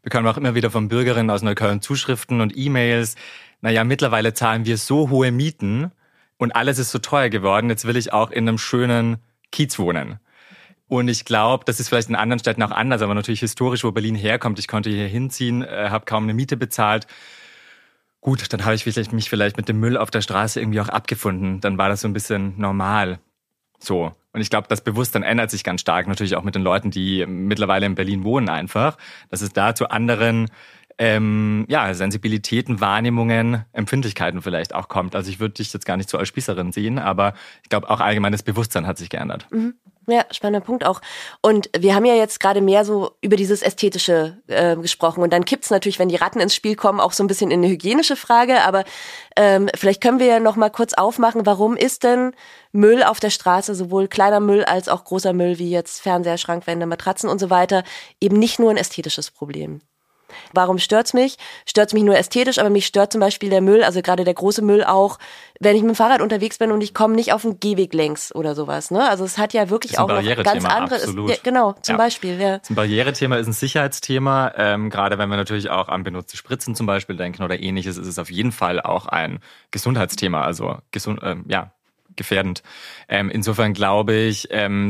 bekommen 0.01 0.27
auch 0.27 0.37
immer 0.37 0.55
wieder 0.55 0.71
von 0.71 0.87
Bürgerinnen 0.87 1.29
aus 1.29 1.43
Neukölln 1.43 1.81
Zuschriften 1.81 2.41
und 2.41 2.57
E-Mails. 2.57 3.15
Naja, 3.61 3.83
mittlerweile 3.83 4.33
zahlen 4.33 4.65
wir 4.65 4.77
so 4.77 5.09
hohe 5.09 5.31
Mieten 5.31 5.91
und 6.37 6.55
alles 6.55 6.79
ist 6.79 6.91
so 6.91 6.99
teuer 6.99 7.29
geworden. 7.29 7.69
Jetzt 7.69 7.85
will 7.85 7.97
ich 7.97 8.13
auch 8.13 8.31
in 8.31 8.47
einem 8.47 8.57
schönen 8.57 9.17
Kiez 9.51 9.79
wohnen. 9.79 10.19
Und 10.87 11.09
ich 11.09 11.25
glaube, 11.25 11.65
das 11.65 11.79
ist 11.79 11.89
vielleicht 11.89 12.09
in 12.09 12.15
anderen 12.15 12.39
Städten 12.39 12.63
auch 12.63 12.71
anders, 12.71 13.01
aber 13.01 13.13
natürlich 13.13 13.41
historisch, 13.41 13.83
wo 13.83 13.91
Berlin 13.91 14.15
herkommt. 14.15 14.57
Ich 14.59 14.67
konnte 14.67 14.89
hier 14.89 15.07
hinziehen, 15.07 15.63
äh, 15.63 15.89
habe 15.89 16.05
kaum 16.05 16.23
eine 16.23 16.33
Miete 16.33 16.55
bezahlt 16.55 17.07
Gut, 18.27 18.51
dann 18.51 18.65
habe 18.65 18.75
ich 18.75 18.83
vielleicht, 18.83 19.13
mich 19.13 19.29
vielleicht 19.29 19.57
mit 19.57 19.69
dem 19.69 19.79
Müll 19.79 19.95
auf 19.95 20.11
der 20.11 20.21
Straße 20.21 20.59
irgendwie 20.59 20.81
auch 20.81 20.89
abgefunden. 20.89 21.61
Dann 21.61 21.77
war 21.77 21.87
das 21.87 22.01
so 22.01 22.07
ein 22.07 22.13
bisschen 22.13 22.55
normal. 22.57 23.19
So. 23.79 24.11
Und 24.33 24.41
ich 24.41 24.49
glaube, 24.49 24.67
das 24.67 24.83
Bewusstsein 24.83 25.23
ändert 25.23 25.49
sich 25.49 25.63
ganz 25.63 25.81
stark, 25.81 26.07
natürlich 26.07 26.35
auch 26.35 26.43
mit 26.43 26.53
den 26.53 26.61
Leuten, 26.61 26.91
die 26.91 27.25
mittlerweile 27.25 27.85
in 27.85 27.95
Berlin 27.95 28.23
wohnen 28.23 28.49
einfach, 28.49 28.97
dass 29.29 29.41
es 29.41 29.53
da 29.53 29.75
zu 29.75 29.89
anderen 29.89 30.49
ähm, 30.97 31.65
ja, 31.69 31.93
Sensibilitäten, 31.93 32.81
Wahrnehmungen, 32.81 33.65
Empfindlichkeiten 33.71 34.41
vielleicht 34.41 34.73
auch 34.73 34.87
kommt. 34.87 35.15
Also 35.15 35.29
ich 35.29 35.39
würde 35.39 35.55
dich 35.55 35.71
jetzt 35.71 35.85
gar 35.85 35.97
nicht 35.97 36.09
so 36.09 36.17
als 36.17 36.27
Spießerin 36.27 36.71
sehen, 36.71 36.97
aber 36.99 37.33
ich 37.63 37.69
glaube 37.69 37.89
auch 37.89 37.99
allgemeines 37.99 38.43
Bewusstsein 38.43 38.87
hat 38.87 38.97
sich 38.97 39.09
geändert. 39.09 39.47
Mhm. 39.51 39.75
Ja, 40.09 40.25
spannender 40.31 40.65
Punkt 40.65 40.85
auch. 40.85 41.01
Und 41.41 41.69
wir 41.77 41.93
haben 41.93 42.05
ja 42.05 42.15
jetzt 42.15 42.39
gerade 42.39 42.61
mehr 42.61 42.85
so 42.85 43.11
über 43.19 43.35
dieses 43.35 43.61
Ästhetische 43.61 44.37
äh, 44.47 44.77
gesprochen. 44.77 45.21
Und 45.21 45.33
dann 45.33 45.43
kippt's 45.43 45.69
natürlich, 45.69 45.99
wenn 45.99 46.07
die 46.07 46.15
Ratten 46.15 46.39
ins 46.39 46.55
Spiel 46.55 46.77
kommen, 46.77 47.01
auch 47.01 47.11
so 47.11 47.25
ein 47.25 47.27
bisschen 47.27 47.51
in 47.51 47.59
eine 47.59 47.67
hygienische 47.67 48.15
Frage. 48.15 48.61
Aber 48.61 48.85
ähm, 49.35 49.69
vielleicht 49.75 50.01
können 50.01 50.19
wir 50.19 50.27
ja 50.27 50.39
noch 50.39 50.55
mal 50.55 50.69
kurz 50.69 50.93
aufmachen, 50.93 51.45
warum 51.45 51.75
ist 51.75 52.05
denn 52.05 52.31
Müll 52.71 53.03
auf 53.03 53.19
der 53.19 53.31
Straße, 53.31 53.75
sowohl 53.75 54.07
kleiner 54.07 54.39
Müll 54.39 54.63
als 54.63 54.87
auch 54.87 55.03
großer 55.03 55.33
Müll, 55.33 55.59
wie 55.59 55.71
jetzt 55.71 56.01
Fernseher, 56.01 56.37
Schrankwände, 56.37 56.85
Matratzen 56.85 57.29
und 57.29 57.39
so 57.39 57.49
weiter, 57.49 57.83
eben 58.21 58.39
nicht 58.39 58.59
nur 58.59 58.69
ein 58.69 58.77
ästhetisches 58.77 59.29
Problem? 59.31 59.81
Warum 60.53 60.77
stört's 60.77 61.13
mich? 61.13 61.37
Stört's 61.65 61.93
mich 61.93 62.03
nur 62.03 62.17
ästhetisch, 62.17 62.59
aber 62.59 62.69
mich 62.69 62.85
stört 62.85 63.11
zum 63.11 63.21
Beispiel 63.21 63.49
der 63.49 63.61
Müll, 63.61 63.83
also 63.83 64.01
gerade 64.01 64.23
der 64.23 64.33
große 64.33 64.61
Müll 64.61 64.83
auch, 64.83 65.19
wenn 65.59 65.75
ich 65.75 65.81
mit 65.81 65.91
dem 65.91 65.95
Fahrrad 65.95 66.21
unterwegs 66.21 66.57
bin 66.57 66.71
und 66.71 66.81
ich 66.81 66.93
komme 66.93 67.15
nicht 67.15 67.33
auf 67.33 67.41
den 67.41 67.59
Gehweg 67.59 67.93
längs 67.93 68.33
oder 68.33 68.55
sowas. 68.55 68.91
Ne? 68.91 69.07
Also 69.07 69.25
es 69.25 69.37
hat 69.37 69.53
ja 69.53 69.69
wirklich 69.69 69.99
auch 69.99 70.07
noch 70.07 70.23
ganz 70.43 70.65
andere. 70.65 70.95
Ist, 70.95 71.15
ja, 71.15 71.35
genau, 71.43 71.73
zum 71.81 71.93
ja. 71.93 71.97
Beispiel. 71.97 72.39
Ja. 72.39 72.59
Ein 72.69 72.75
Barrierethema 72.75 73.37
ist 73.37 73.47
ein 73.47 73.53
Sicherheitsthema. 73.53 74.53
Ähm, 74.55 74.89
gerade 74.89 75.17
wenn 75.17 75.29
wir 75.29 75.37
natürlich 75.37 75.69
auch 75.69 75.87
an 75.87 76.03
benutzte 76.03 76.37
Spritzen 76.37 76.75
zum 76.75 76.85
Beispiel 76.85 77.15
denken 77.15 77.43
oder 77.43 77.59
ähnliches, 77.59 77.97
ist 77.97 78.07
es 78.07 78.19
auf 78.19 78.29
jeden 78.29 78.51
Fall 78.51 78.81
auch 78.81 79.07
ein 79.07 79.39
Gesundheitsthema. 79.71 80.43
Also 80.43 80.77
gesund, 80.91 81.19
ähm, 81.23 81.45
ja, 81.47 81.71
gefährdend. 82.15 82.63
Ähm, 83.07 83.29
insofern 83.29 83.73
glaube 83.73 84.13
ich, 84.13 84.47
ähm, 84.51 84.89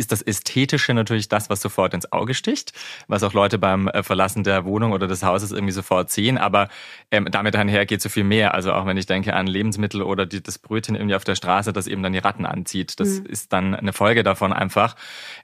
ist 0.00 0.10
das 0.10 0.22
Ästhetische 0.22 0.94
natürlich 0.94 1.28
das, 1.28 1.50
was 1.50 1.60
sofort 1.60 1.94
ins 1.94 2.10
Auge 2.10 2.34
sticht, 2.34 2.72
was 3.06 3.22
auch 3.22 3.34
Leute 3.34 3.58
beim 3.58 3.86
äh, 3.88 4.02
Verlassen 4.02 4.42
der 4.42 4.64
Wohnung 4.64 4.92
oder 4.92 5.06
des 5.06 5.22
Hauses 5.22 5.52
irgendwie 5.52 5.72
sofort 5.72 6.10
sehen. 6.10 6.38
Aber 6.38 6.68
ähm, 7.10 7.28
damit 7.30 7.54
einher 7.54 7.86
geht 7.86 8.02
so 8.02 8.08
viel 8.08 8.24
mehr. 8.24 8.54
Also 8.54 8.72
auch 8.72 8.86
wenn 8.86 8.96
ich 8.96 9.06
denke 9.06 9.34
an 9.34 9.46
Lebensmittel 9.46 10.02
oder 10.02 10.26
die, 10.26 10.42
das 10.42 10.58
Brötchen 10.58 10.96
irgendwie 10.96 11.14
auf 11.14 11.24
der 11.24 11.36
Straße, 11.36 11.72
das 11.72 11.86
eben 11.86 12.02
dann 12.02 12.12
die 12.12 12.18
Ratten 12.18 12.46
anzieht. 12.46 12.98
Das 12.98 13.20
mhm. 13.20 13.26
ist 13.26 13.52
dann 13.52 13.74
eine 13.74 13.92
Folge 13.92 14.22
davon 14.24 14.52
einfach. 14.52 14.96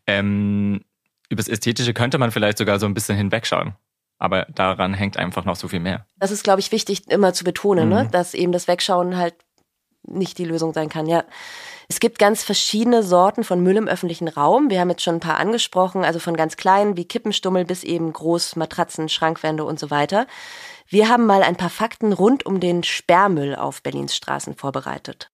Ähm, 0.06 0.80
übers 1.28 1.48
Ästhetische 1.48 1.92
könnte 1.92 2.18
man 2.18 2.30
vielleicht 2.30 2.58
sogar 2.58 2.78
so 2.80 2.86
ein 2.86 2.94
bisschen 2.94 3.16
hinwegschauen. 3.16 3.74
Aber 4.18 4.46
daran 4.54 4.94
hängt 4.94 5.18
einfach 5.18 5.44
noch 5.44 5.56
so 5.56 5.68
viel 5.68 5.80
mehr. 5.80 6.06
Das 6.18 6.30
ist, 6.30 6.42
glaube 6.42 6.60
ich, 6.60 6.72
wichtig 6.72 7.02
immer 7.10 7.34
zu 7.34 7.44
betonen, 7.44 7.90
ne? 7.90 7.96
mhm. 7.96 8.02
ne? 8.04 8.10
dass 8.10 8.32
eben 8.32 8.52
das 8.52 8.66
Wegschauen 8.66 9.16
halt 9.16 9.34
nicht 10.06 10.38
die 10.38 10.44
Lösung 10.44 10.72
sein 10.72 10.88
kann, 10.88 11.06
ja. 11.06 11.24
Es 11.88 12.00
gibt 12.00 12.18
ganz 12.18 12.42
verschiedene 12.42 13.02
Sorten 13.02 13.44
von 13.44 13.62
Müll 13.62 13.76
im 13.76 13.86
öffentlichen 13.86 14.26
Raum. 14.26 14.70
Wir 14.70 14.80
haben 14.80 14.90
jetzt 14.90 15.02
schon 15.02 15.16
ein 15.16 15.20
paar 15.20 15.38
angesprochen, 15.38 16.04
also 16.04 16.18
von 16.18 16.36
ganz 16.36 16.56
kleinen 16.56 16.96
wie 16.96 17.04
Kippenstummel 17.04 17.64
bis 17.64 17.84
eben 17.84 18.12
groß 18.12 18.56
Matratzen, 18.56 19.08
Schrankwände 19.08 19.64
und 19.64 19.78
so 19.78 19.90
weiter. 19.90 20.26
Wir 20.88 21.08
haben 21.08 21.26
mal 21.26 21.42
ein 21.42 21.56
paar 21.56 21.70
Fakten 21.70 22.12
rund 22.12 22.44
um 22.44 22.58
den 22.60 22.82
Sperrmüll 22.82 23.54
auf 23.54 23.82
Berlins 23.82 24.16
Straßen 24.16 24.54
vorbereitet. 24.56 25.30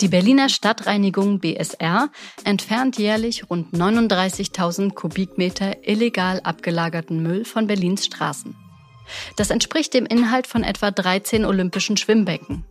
Die 0.00 0.08
Berliner 0.08 0.48
Stadtreinigung 0.48 1.40
BSR 1.40 2.10
entfernt 2.44 2.98
jährlich 2.98 3.48
rund 3.48 3.72
39.000 3.72 4.92
Kubikmeter 4.92 5.88
illegal 5.88 6.40
abgelagerten 6.42 7.22
Müll 7.22 7.44
von 7.44 7.66
Berlins 7.66 8.04
Straßen. 8.04 8.65
Das 9.36 9.50
entspricht 9.50 9.94
dem 9.94 10.06
Inhalt 10.06 10.46
von 10.46 10.62
etwa 10.64 10.90
13 10.90 11.44
olympischen 11.44 11.96
Schwimmbecken. 11.96 12.64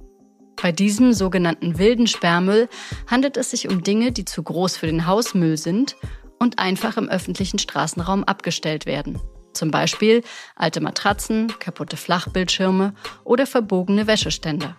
Bei 0.61 0.71
diesem 0.71 1.13
sogenannten 1.13 1.77
wilden 1.77 2.07
Sperrmüll 2.07 2.69
handelt 3.07 3.37
es 3.37 3.51
sich 3.51 3.69
um 3.69 3.83
Dinge, 3.83 4.11
die 4.11 4.25
zu 4.25 4.41
groß 4.41 4.77
für 4.77 4.87
den 4.87 5.05
Hausmüll 5.05 5.57
sind 5.57 5.95
und 6.39 6.59
einfach 6.59 6.97
im 6.97 7.09
öffentlichen 7.09 7.59
Straßenraum 7.59 8.23
abgestellt 8.23 8.85
werden. 8.85 9.19
Zum 9.53 9.71
Beispiel 9.71 10.21
alte 10.55 10.81
Matratzen, 10.81 11.53
kaputte 11.59 11.97
Flachbildschirme 11.97 12.93
oder 13.23 13.45
verbogene 13.47 14.07
Wäscheständer. 14.07 14.75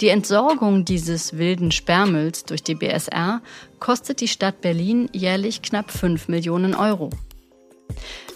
Die 0.00 0.08
Entsorgung 0.08 0.84
dieses 0.84 1.36
wilden 1.36 1.70
Sperrmülls 1.70 2.44
durch 2.44 2.62
die 2.62 2.74
BSR 2.74 3.42
kostet 3.80 4.20
die 4.20 4.28
Stadt 4.28 4.60
Berlin 4.60 5.08
jährlich 5.12 5.62
knapp 5.62 5.90
5 5.90 6.28
Millionen 6.28 6.74
Euro. 6.74 7.10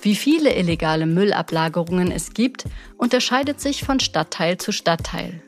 Wie 0.02 0.16
viele 0.16 0.56
illegale 0.56 1.06
Müllablagerungen 1.06 2.10
es 2.10 2.34
gibt, 2.34 2.64
unterscheidet 2.98 3.60
sich 3.60 3.84
von 3.84 4.00
Stadtteil 4.00 4.58
zu 4.58 4.72
Stadtteil. 4.72 5.40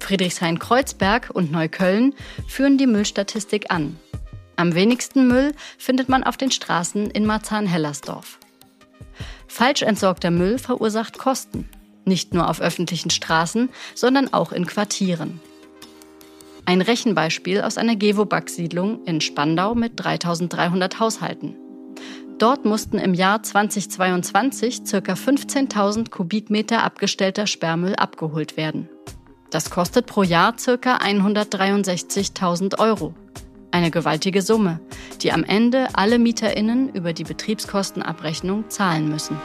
Friedrichshain-Kreuzberg 0.00 1.30
und 1.32 1.52
Neukölln 1.52 2.14
führen 2.48 2.76
die 2.76 2.88
Müllstatistik 2.88 3.70
an. 3.70 3.96
Am 4.56 4.74
wenigsten 4.74 5.28
Müll 5.28 5.54
findet 5.78 6.08
man 6.08 6.24
auf 6.24 6.36
den 6.36 6.50
Straßen 6.50 7.08
in 7.08 7.24
Marzahn-Hellersdorf. 7.24 8.40
Falsch 9.46 9.82
entsorgter 9.82 10.32
Müll 10.32 10.58
verursacht 10.58 11.16
Kosten, 11.16 11.68
nicht 12.04 12.34
nur 12.34 12.50
auf 12.50 12.60
öffentlichen 12.60 13.10
Straßen, 13.10 13.68
sondern 13.94 14.32
auch 14.32 14.50
in 14.50 14.66
Quartieren. 14.66 15.38
Ein 16.66 16.80
Rechenbeispiel 16.80 17.60
aus 17.62 17.78
einer 17.78 17.94
Gewobag-Siedlung 17.94 19.04
in 19.04 19.20
Spandau 19.20 19.76
mit 19.76 19.92
3300 19.96 20.98
Haushalten. 20.98 21.54
Dort 22.40 22.64
mussten 22.64 22.96
im 22.96 23.12
Jahr 23.12 23.42
2022 23.42 24.84
ca. 24.90 24.96
15.000 25.12 26.08
Kubikmeter 26.08 26.82
abgestellter 26.82 27.46
Sperrmüll 27.46 27.94
abgeholt 27.96 28.56
werden. 28.56 28.88
Das 29.50 29.68
kostet 29.68 30.06
pro 30.06 30.22
Jahr 30.22 30.54
ca. 30.54 30.96
163.000 30.96 32.78
Euro. 32.78 33.12
Eine 33.72 33.90
gewaltige 33.90 34.40
Summe, 34.40 34.80
die 35.20 35.32
am 35.32 35.44
Ende 35.44 35.88
alle 35.92 36.18
MieterInnen 36.18 36.88
über 36.88 37.12
die 37.12 37.24
Betriebskostenabrechnung 37.24 38.70
zahlen 38.70 39.10
müssen. 39.10 39.36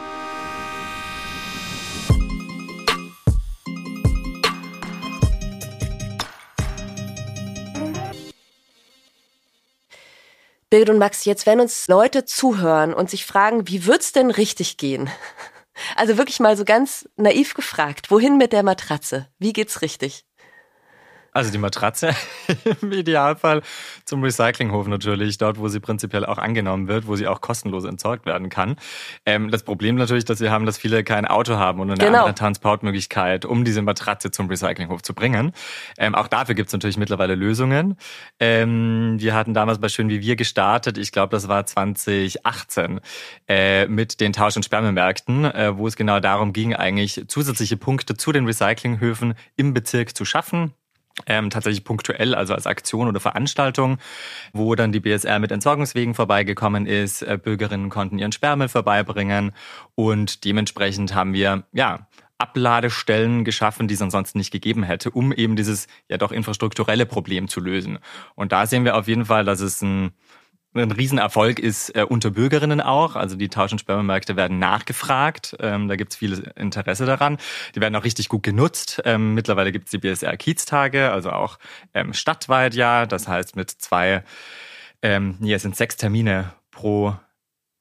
Birgit 10.70 10.90
und 10.90 10.98
Max, 10.98 11.24
jetzt 11.24 11.46
wenn 11.46 11.60
uns 11.60 11.86
Leute 11.86 12.24
zuhören 12.24 12.92
und 12.92 13.08
sich 13.08 13.24
fragen, 13.24 13.68
wie 13.68 13.86
wird's 13.86 14.12
denn 14.12 14.30
richtig 14.30 14.76
gehen? 14.76 15.08
Also 15.94 16.16
wirklich 16.16 16.40
mal 16.40 16.56
so 16.56 16.64
ganz 16.64 17.06
naiv 17.16 17.52
gefragt, 17.52 18.10
wohin 18.10 18.38
mit 18.38 18.54
der 18.54 18.62
Matratze? 18.62 19.28
Wie 19.38 19.52
geht's 19.52 19.82
richtig? 19.82 20.24
Also 21.36 21.52
die 21.52 21.58
Matratze 21.58 22.14
im 22.80 22.92
Idealfall 22.92 23.60
zum 24.06 24.22
Recyclinghof 24.22 24.86
natürlich, 24.86 25.36
dort, 25.36 25.58
wo 25.58 25.68
sie 25.68 25.80
prinzipiell 25.80 26.24
auch 26.24 26.38
angenommen 26.38 26.88
wird, 26.88 27.06
wo 27.06 27.14
sie 27.14 27.28
auch 27.28 27.42
kostenlos 27.42 27.84
entsorgt 27.84 28.24
werden 28.24 28.48
kann. 28.48 28.76
Ähm, 29.26 29.50
das 29.50 29.62
Problem 29.62 29.96
natürlich, 29.96 30.24
dass 30.24 30.40
wir 30.40 30.50
haben, 30.50 30.64
dass 30.64 30.78
viele 30.78 31.04
kein 31.04 31.26
Auto 31.26 31.56
haben 31.56 31.80
und 31.80 31.90
eine 31.90 31.98
genau. 31.98 32.20
andere 32.20 32.34
Transportmöglichkeit, 32.34 33.44
um 33.44 33.66
diese 33.66 33.82
Matratze 33.82 34.30
zum 34.30 34.48
Recyclinghof 34.48 35.02
zu 35.02 35.12
bringen. 35.12 35.52
Ähm, 35.98 36.14
auch 36.14 36.28
dafür 36.28 36.54
gibt 36.54 36.68
es 36.68 36.72
natürlich 36.72 36.96
mittlerweile 36.96 37.34
Lösungen. 37.34 37.98
Ähm, 38.40 39.16
wir 39.18 39.34
hatten 39.34 39.52
damals 39.52 39.78
bei 39.78 39.90
Schön 39.90 40.08
wie 40.08 40.22
wir 40.22 40.36
gestartet, 40.36 40.96
ich 40.96 41.12
glaube, 41.12 41.36
das 41.36 41.48
war 41.48 41.66
2018, 41.66 43.00
äh, 43.46 43.86
mit 43.88 44.20
den 44.20 44.32
Tausch- 44.32 44.56
und 44.56 44.62
Sperrmemärkten, 44.62 45.44
äh, 45.44 45.76
wo 45.76 45.86
es 45.86 45.96
genau 45.96 46.18
darum 46.18 46.54
ging, 46.54 46.74
eigentlich 46.74 47.24
zusätzliche 47.28 47.76
Punkte 47.76 48.16
zu 48.16 48.32
den 48.32 48.46
Recyclinghöfen 48.46 49.34
im 49.56 49.74
Bezirk 49.74 50.16
zu 50.16 50.24
schaffen 50.24 50.72
ähm, 51.26 51.50
tatsächlich 51.50 51.84
punktuell, 51.84 52.34
also 52.34 52.54
als 52.54 52.66
Aktion 52.66 53.08
oder 53.08 53.20
Veranstaltung, 53.20 53.98
wo 54.52 54.74
dann 54.74 54.92
die 54.92 55.00
BSR 55.00 55.38
mit 55.38 55.50
Entsorgungswegen 55.50 56.14
vorbeigekommen 56.14 56.86
ist. 56.86 57.22
Äh, 57.22 57.38
Bürgerinnen 57.42 57.88
konnten 57.88 58.18
ihren 58.18 58.32
Sperrmüll 58.32 58.68
vorbeibringen 58.68 59.52
und 59.94 60.44
dementsprechend 60.44 61.14
haben 61.14 61.32
wir, 61.32 61.64
ja, 61.72 62.06
Abladestellen 62.38 63.44
geschaffen, 63.44 63.88
die 63.88 63.94
es 63.94 64.02
ansonsten 64.02 64.38
nicht 64.38 64.50
gegeben 64.50 64.82
hätte, 64.82 65.10
um 65.10 65.32
eben 65.32 65.56
dieses 65.56 65.86
ja 66.08 66.18
doch 66.18 66.32
infrastrukturelle 66.32 67.06
Problem 67.06 67.48
zu 67.48 67.60
lösen. 67.60 67.98
Und 68.34 68.52
da 68.52 68.66
sehen 68.66 68.84
wir 68.84 68.96
auf 68.96 69.08
jeden 69.08 69.24
Fall, 69.24 69.44
dass 69.44 69.60
es 69.60 69.80
ein 69.80 70.12
ein 70.82 70.92
Riesenerfolg 70.92 71.58
ist 71.58 71.94
äh, 71.96 72.02
unter 72.02 72.30
Bürgerinnen 72.30 72.80
auch. 72.80 73.16
Also 73.16 73.36
die 73.36 73.48
Tausch- 73.48 73.72
und 73.72 73.78
Sperrmärkte 73.78 74.36
werden 74.36 74.58
nachgefragt. 74.58 75.56
Ähm, 75.60 75.88
da 75.88 75.96
gibt 75.96 76.12
es 76.12 76.18
viel 76.18 76.52
Interesse 76.56 77.06
daran. 77.06 77.38
Die 77.74 77.80
werden 77.80 77.94
auch 77.96 78.04
richtig 78.04 78.28
gut 78.28 78.42
genutzt. 78.42 79.02
Ähm, 79.04 79.34
mittlerweile 79.34 79.72
gibt 79.72 79.86
es 79.86 79.90
die 79.90 79.98
BSR 79.98 80.36
Kieztage, 80.36 81.10
also 81.10 81.30
auch 81.30 81.58
ähm, 81.94 82.12
stadtweit 82.12 82.74
ja. 82.74 83.06
Das 83.06 83.28
heißt 83.28 83.56
mit 83.56 83.70
zwei, 83.70 84.24
ähm, 85.02 85.36
nee, 85.40 85.54
es 85.54 85.62
sind 85.62 85.76
sechs 85.76 85.96
Termine 85.96 86.52
pro 86.70 87.16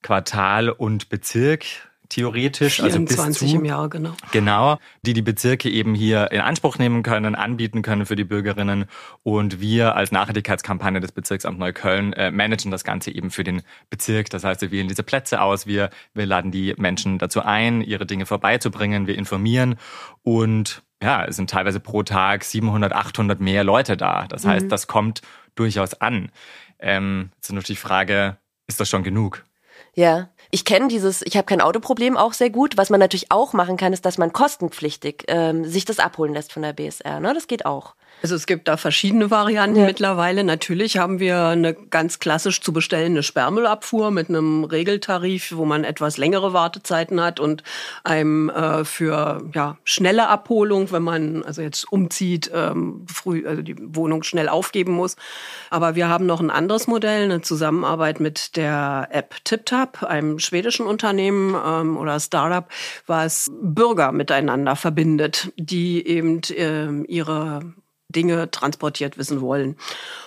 Quartal 0.02 0.70
und 0.70 1.10
Bezirk 1.10 1.66
theoretisch. 2.10 2.76
24 2.76 3.20
also 3.20 3.28
bis 3.28 3.38
zu, 3.40 3.56
im 3.56 3.66
Jahr, 3.66 3.90
genau. 3.90 4.14
Genau, 4.32 4.78
die 5.04 5.14
die 5.14 5.22
Bezirke 5.22 5.70
eben 5.70 5.96
hier 5.96 6.32
in 6.32 6.42
Anspruch 6.42 6.78
nehmen 6.78 7.04
können, 7.04 7.36
anbieten 7.36 7.82
können 7.82 8.06
für 8.06 8.16
die 8.16 8.24
Bürgerinnen. 8.24 8.86
Und 9.24 9.60
wir 9.60 9.96
als 9.96 10.12
Nachhaltigkeitskampagne 10.12 11.00
des 11.00 11.12
Bezirksamt 11.12 11.60
Neukölln 11.60 12.14
äh, 12.14 12.32
managen 12.32 12.72
das 12.72 12.84
Ganze 12.84 13.12
eben 13.12 13.32
für 13.32 13.44
den 13.44 13.62
Bezirk. 13.90 14.30
Das 14.30 14.44
heißt, 14.44 14.62
wir 14.62 14.72
wählen 14.72 14.88
diese 14.88 15.04
Plätze 15.04 15.42
aus, 15.42 15.68
wir, 15.68 15.90
wir 16.14 16.26
laden 16.26 16.52
die 16.52 16.74
Menschen 16.78 17.18
dazu 17.18 17.42
ein, 17.42 17.82
ihre 17.82 18.06
Dinge 18.06 18.26
vorbeizubringen, 18.26 19.08
wir 19.08 19.18
informieren 19.18 19.76
und 20.24 20.84
ja, 21.02 21.26
es 21.26 21.36
sind 21.36 21.50
teilweise 21.50 21.80
pro 21.80 22.04
Tag 22.04 22.44
700, 22.44 22.94
800 22.94 23.40
mehr 23.40 23.64
Leute 23.64 23.98
da. 23.98 24.28
Das 24.28 24.46
heißt, 24.46 24.66
mhm. 24.66 24.70
das 24.70 24.88
kommt 24.88 25.22
durchaus 25.56 25.94
an. 26.02 26.32
Ähm, 26.80 27.30
jetzt 27.36 27.50
ist 27.50 27.54
natürlich 27.54 27.80
die 27.80 27.88
Frage, 27.88 28.38
ist 28.68 28.80
das 28.80 28.90
schon 28.90 29.04
genug? 29.04 29.46
Ja, 29.94 30.30
ich 30.56 30.64
kenne 30.64 30.88
dieses, 30.88 31.22
ich 31.22 31.36
habe 31.36 31.46
kein 31.46 31.60
Autoproblem 31.60 32.16
auch 32.16 32.32
sehr 32.32 32.50
gut. 32.50 32.78
Was 32.78 32.90
man 32.90 33.02
natürlich 33.02 33.30
auch 33.30 33.52
machen 33.52 33.76
kann, 33.76 33.92
ist, 33.92 34.06
dass 34.06 34.18
man 34.18 34.32
kostenpflichtig 34.32 35.26
ähm, 35.28 35.66
sich 35.66 35.84
das 35.84 36.00
abholen 36.00 36.34
lässt 36.34 36.54
von 36.54 36.62
der 36.62 36.72
BSR. 36.72 37.20
Ne? 37.20 37.34
Das 37.34 37.48
geht 37.48 37.66
auch. 37.66 37.94
Also 38.22 38.36
es 38.36 38.48
gibt 38.48 38.68
da 38.68 38.76
verschiedene 38.76 39.30
Varianten 39.30 39.82
ja. 39.82 39.86
mittlerweile. 39.86 40.44
Natürlich 40.44 40.98
haben 40.98 41.20
wir 41.20 41.44
eine 41.46 41.74
ganz 41.76 42.18
klassisch 42.18 42.60
zu 42.62 42.74
bestellende 42.74 43.22
Sperrmüllabfuhr 43.22 44.10
mit 44.10 44.30
einem 44.30 44.64
Regeltarif, 44.64 45.54
wo 45.56 45.66
man 45.66 45.84
etwas 45.84 46.18
längere 46.18 46.52
Wartezeiten 46.52 47.22
hat 47.22 47.40
und 47.40 47.62
einem 48.04 48.50
äh, 48.50 48.84
für 48.84 49.44
ja, 49.54 49.78
schnelle 49.84 50.28
Abholung, 50.28 50.92
wenn 50.92 51.04
man 51.04 51.44
also 51.44 51.62
jetzt 51.62 51.92
umzieht, 51.92 52.50
ähm, 52.52 53.06
früh, 53.08 53.46
also 53.46 53.62
die 53.62 53.76
Wohnung 53.80 54.24
schnell 54.24 54.50
aufgeben 54.50 54.94
muss. 54.94 55.18
Aber 55.70 55.96
wir 55.96 56.10
haben 56.10 56.26
noch 56.26 56.40
ein 56.40 56.50
anderes 56.50 56.88
Modell, 56.88 57.26
eine 57.26 57.42
Zusammenarbeit 57.42 58.20
mit 58.20 58.56
der 58.56 59.08
App 59.12 59.36
TipTap, 59.44 60.02
einem 60.04 60.40
schwedischen 60.40 60.88
Unternehmen 60.88 61.56
ähm, 61.64 61.96
oder 61.96 62.20
Startup, 62.20 62.68
was 63.06 63.52
Bürger 63.62 64.12
miteinander 64.12 64.76
verbindet, 64.76 65.52
die 65.58 66.08
eben 66.08 66.42
äh, 66.50 67.04
ihre 67.08 67.62
Dinge 68.16 68.50
transportiert 68.52 69.18
wissen 69.18 69.42
wollen. 69.42 69.76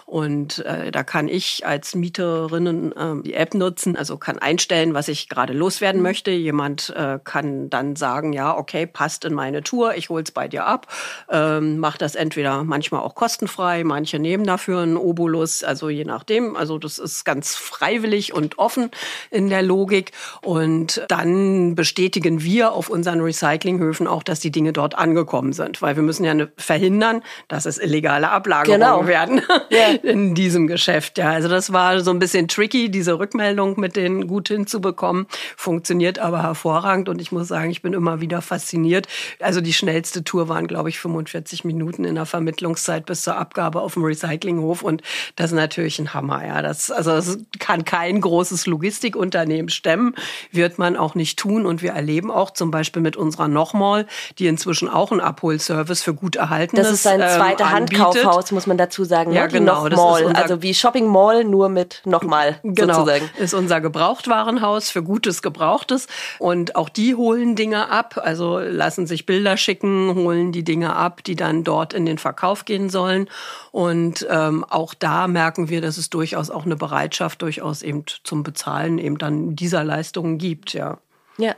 Und 0.09 0.61
äh, 0.61 0.91
da 0.91 1.03
kann 1.03 1.29
ich 1.29 1.67
als 1.67 1.95
Mieterinnen 1.95 2.93
äh, 2.93 3.23
die 3.23 3.35
App 3.35 3.53
nutzen, 3.53 3.95
also 3.95 4.17
kann 4.17 4.39
einstellen, 4.39 4.95
was 4.95 5.09
ich 5.09 5.29
gerade 5.29 5.53
loswerden 5.53 6.01
mhm. 6.01 6.07
möchte. 6.07 6.31
Jemand 6.31 6.89
äh, 6.97 7.19
kann 7.23 7.69
dann 7.69 7.95
sagen, 7.95 8.33
ja, 8.33 8.57
okay, 8.57 8.87
passt 8.87 9.27
in 9.27 9.35
meine 9.35 9.63
Tour, 9.63 9.97
ich 9.97 10.09
hol's 10.09 10.31
bei 10.31 10.49
dir 10.49 10.65
ab. 10.65 10.87
Ähm, 11.31 11.77
macht 11.77 12.01
das 12.01 12.15
entweder 12.15 12.65
manchmal 12.65 13.03
auch 13.03 13.15
kostenfrei, 13.15 13.85
manche 13.85 14.19
nehmen 14.19 14.45
dafür 14.45 14.81
einen 14.81 14.97
Obolus, 14.97 15.63
also 15.63 15.91
je 15.91 16.05
nachdem. 16.05 16.57
Also 16.57 16.79
das 16.79 16.99
ist 16.99 17.25
ganz 17.25 17.55
freiwillig 17.55 18.33
und 18.33 18.59
offen 18.59 18.91
in 19.31 19.51
der 19.51 19.63
Logik. 19.63 20.13
Und 20.41 21.05
dann 21.09 21.75
bestätigen 21.75 22.43
wir 22.43 22.73
auf 22.73 22.89
unseren 22.89 23.21
Recyclinghöfen 23.21 24.07
auch, 24.07 24.23
dass 24.23 24.41
die 24.41 24.53
Dinge 24.53 24.73
dort 24.73 24.97
angekommen 24.97 25.53
sind, 25.53 25.83
weil 25.83 25.97
wir 25.97 26.03
müssen 26.03 26.25
ja 26.25 26.33
ne, 26.33 26.51
verhindern, 26.57 27.23
dass 27.49 27.67
es 27.67 27.77
illegale 27.79 28.31
Ablagerungen 28.31 28.81
genau. 28.81 29.07
werden. 29.07 29.43
Ja. 29.71 29.89
in 30.03 30.35
diesem 30.35 30.67
Geschäft. 30.67 31.19
Ja, 31.19 31.31
also 31.31 31.49
das 31.49 31.73
war 31.73 32.01
so 32.01 32.11
ein 32.11 32.19
bisschen 32.19 32.49
tricky, 32.49 32.91
diese 32.91 33.19
Rückmeldung 33.19 33.79
mit 33.79 33.97
denen 33.97 34.27
gut 34.27 34.49
hinzubekommen. 34.49 35.27
Funktioniert 35.57 36.19
aber 36.19 36.43
hervorragend 36.43 37.09
und 37.09 37.21
ich 37.21 37.33
muss 37.33 37.49
sagen, 37.49 37.71
ich 37.71 37.83
bin 37.83 37.93
immer 37.93 38.21
wieder 38.21 38.41
fasziniert. 38.41 39.07
Also 39.41 39.61
die 39.61 39.73
schnellste 39.73 40.25
Tour 40.25 40.49
waren, 40.49 40.67
glaube 40.67 40.89
ich, 40.89 40.99
45 40.99 41.65
Minuten 41.65 42.05
in 42.05 42.15
der 42.15 42.27
Vermittlungszeit 42.27 43.07
bis 43.07 43.23
zur 43.23 43.37
Abgabe 43.37 43.81
auf 43.81 43.95
dem 43.95 44.05
Recyclinghof 44.05 44.83
und 44.83 45.03
das 45.37 45.51
ist 45.51 45.57
natürlich 45.57 45.99
ein 45.99 46.15
Hammer. 46.15 46.47
Ja, 46.47 46.63
das 46.63 46.91
also 46.91 47.11
das 47.13 47.39
kann 47.59 47.85
kein 47.85 48.21
großes 48.21 48.67
Logistikunternehmen 48.67 49.69
stemmen, 49.69 50.15
wird 50.51 50.79
man 50.79 50.97
auch 50.97 51.15
nicht 51.15 51.39
tun 51.39 51.67
und 51.67 51.83
wir 51.83 51.93
erleben 51.93 52.31
auch 52.31 52.51
zum 52.51 52.71
Beispiel 52.71 53.03
mit 53.03 53.17
unserer 53.17 53.49
Nochmal, 53.49 54.07
die 54.39 54.47
inzwischen 54.47 54.89
auch 54.89 55.11
einen 55.11 55.21
Abholservice 55.21 56.03
für 56.03 56.15
gut 56.15 56.37
erhaltenes 56.37 56.87
Das 56.87 56.95
ist 56.95 57.07
ein 57.07 57.21
ähm, 57.21 57.29
zweiter 57.59 57.71
Handkaufhaus, 57.71 58.53
muss 58.53 58.67
man 58.67 58.79
dazu 58.79 59.05
sagen. 59.05 59.33
Ja, 59.33 59.43
ne? 59.43 59.53
genau. 59.53 59.89
Mall, 59.89 60.27
also 60.35 60.63
wie 60.63 60.75
Shopping 60.75 61.07
Mall, 61.07 61.45
nur 61.45 61.69
mit 61.69 62.03
nochmal 62.05 62.59
genau, 62.63 62.95
sozusagen. 62.95 63.31
Ist 63.39 63.55
unser 63.55 63.81
Gebrauchtwarenhaus 63.81 64.91
für 64.91 65.03
Gutes, 65.03 65.43
Gebrauchtes. 65.43 66.07
Und 66.39 66.77
auch 66.77 66.89
die 66.89 67.15
holen 67.15 67.57
Dinge 67.57 67.89
ab, 67.91 68.21
also 68.23 68.59
lassen 68.59 69.07
sich 69.07 69.27
Bilder 69.27 69.57
schicken, 69.57 70.15
holen 70.15 70.53
die 70.53 70.65
Dinge 70.65 70.95
ab, 70.95 71.23
die 71.25 71.37
dann 71.37 71.65
dort 71.65 71.95
in 71.95 72.07
den 72.07 72.19
Verkauf 72.19 72.65
gehen 72.65 72.91
sollen. 72.91 73.29
Und 73.73 74.27
ähm, 74.31 74.65
auch 74.65 74.95
da 74.95 75.29
merken 75.29 75.69
wir, 75.69 75.81
dass 75.81 75.99
es 75.99 76.11
durchaus 76.11 76.51
auch 76.51 76.65
eine 76.65 76.77
Bereitschaft 76.77 77.43
durchaus 77.43 77.83
eben 77.83 78.05
zum 78.25 78.43
Bezahlen 78.43 78.99
eben 78.99 79.19
dann 79.19 79.57
dieser 79.57 79.85
Leistungen 79.85 80.39
gibt, 80.39 80.73
ja. 80.73 80.99
Ja. 81.39 81.55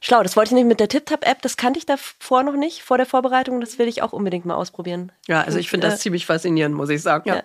Schlau, 0.00 0.22
das 0.22 0.36
wollte 0.36 0.50
ich 0.50 0.54
nicht 0.54 0.66
mit 0.66 0.80
der 0.80 0.88
TipTap-App, 0.88 1.42
das 1.42 1.56
kannte 1.56 1.78
ich 1.78 1.86
davor 1.86 2.42
noch 2.42 2.56
nicht, 2.56 2.82
vor 2.82 2.96
der 2.96 3.06
Vorbereitung. 3.06 3.60
Das 3.60 3.78
will 3.78 3.88
ich 3.88 4.02
auch 4.02 4.12
unbedingt 4.12 4.44
mal 4.44 4.54
ausprobieren. 4.54 5.12
Ja, 5.26 5.42
also 5.42 5.58
ich 5.58 5.70
finde 5.70 5.88
das 5.88 5.96
äh, 5.96 6.02
ziemlich 6.02 6.26
faszinierend, 6.26 6.74
muss 6.74 6.90
ich 6.90 7.02
sagen. 7.02 7.28
Ja. 7.28 7.36
ja 7.36 7.42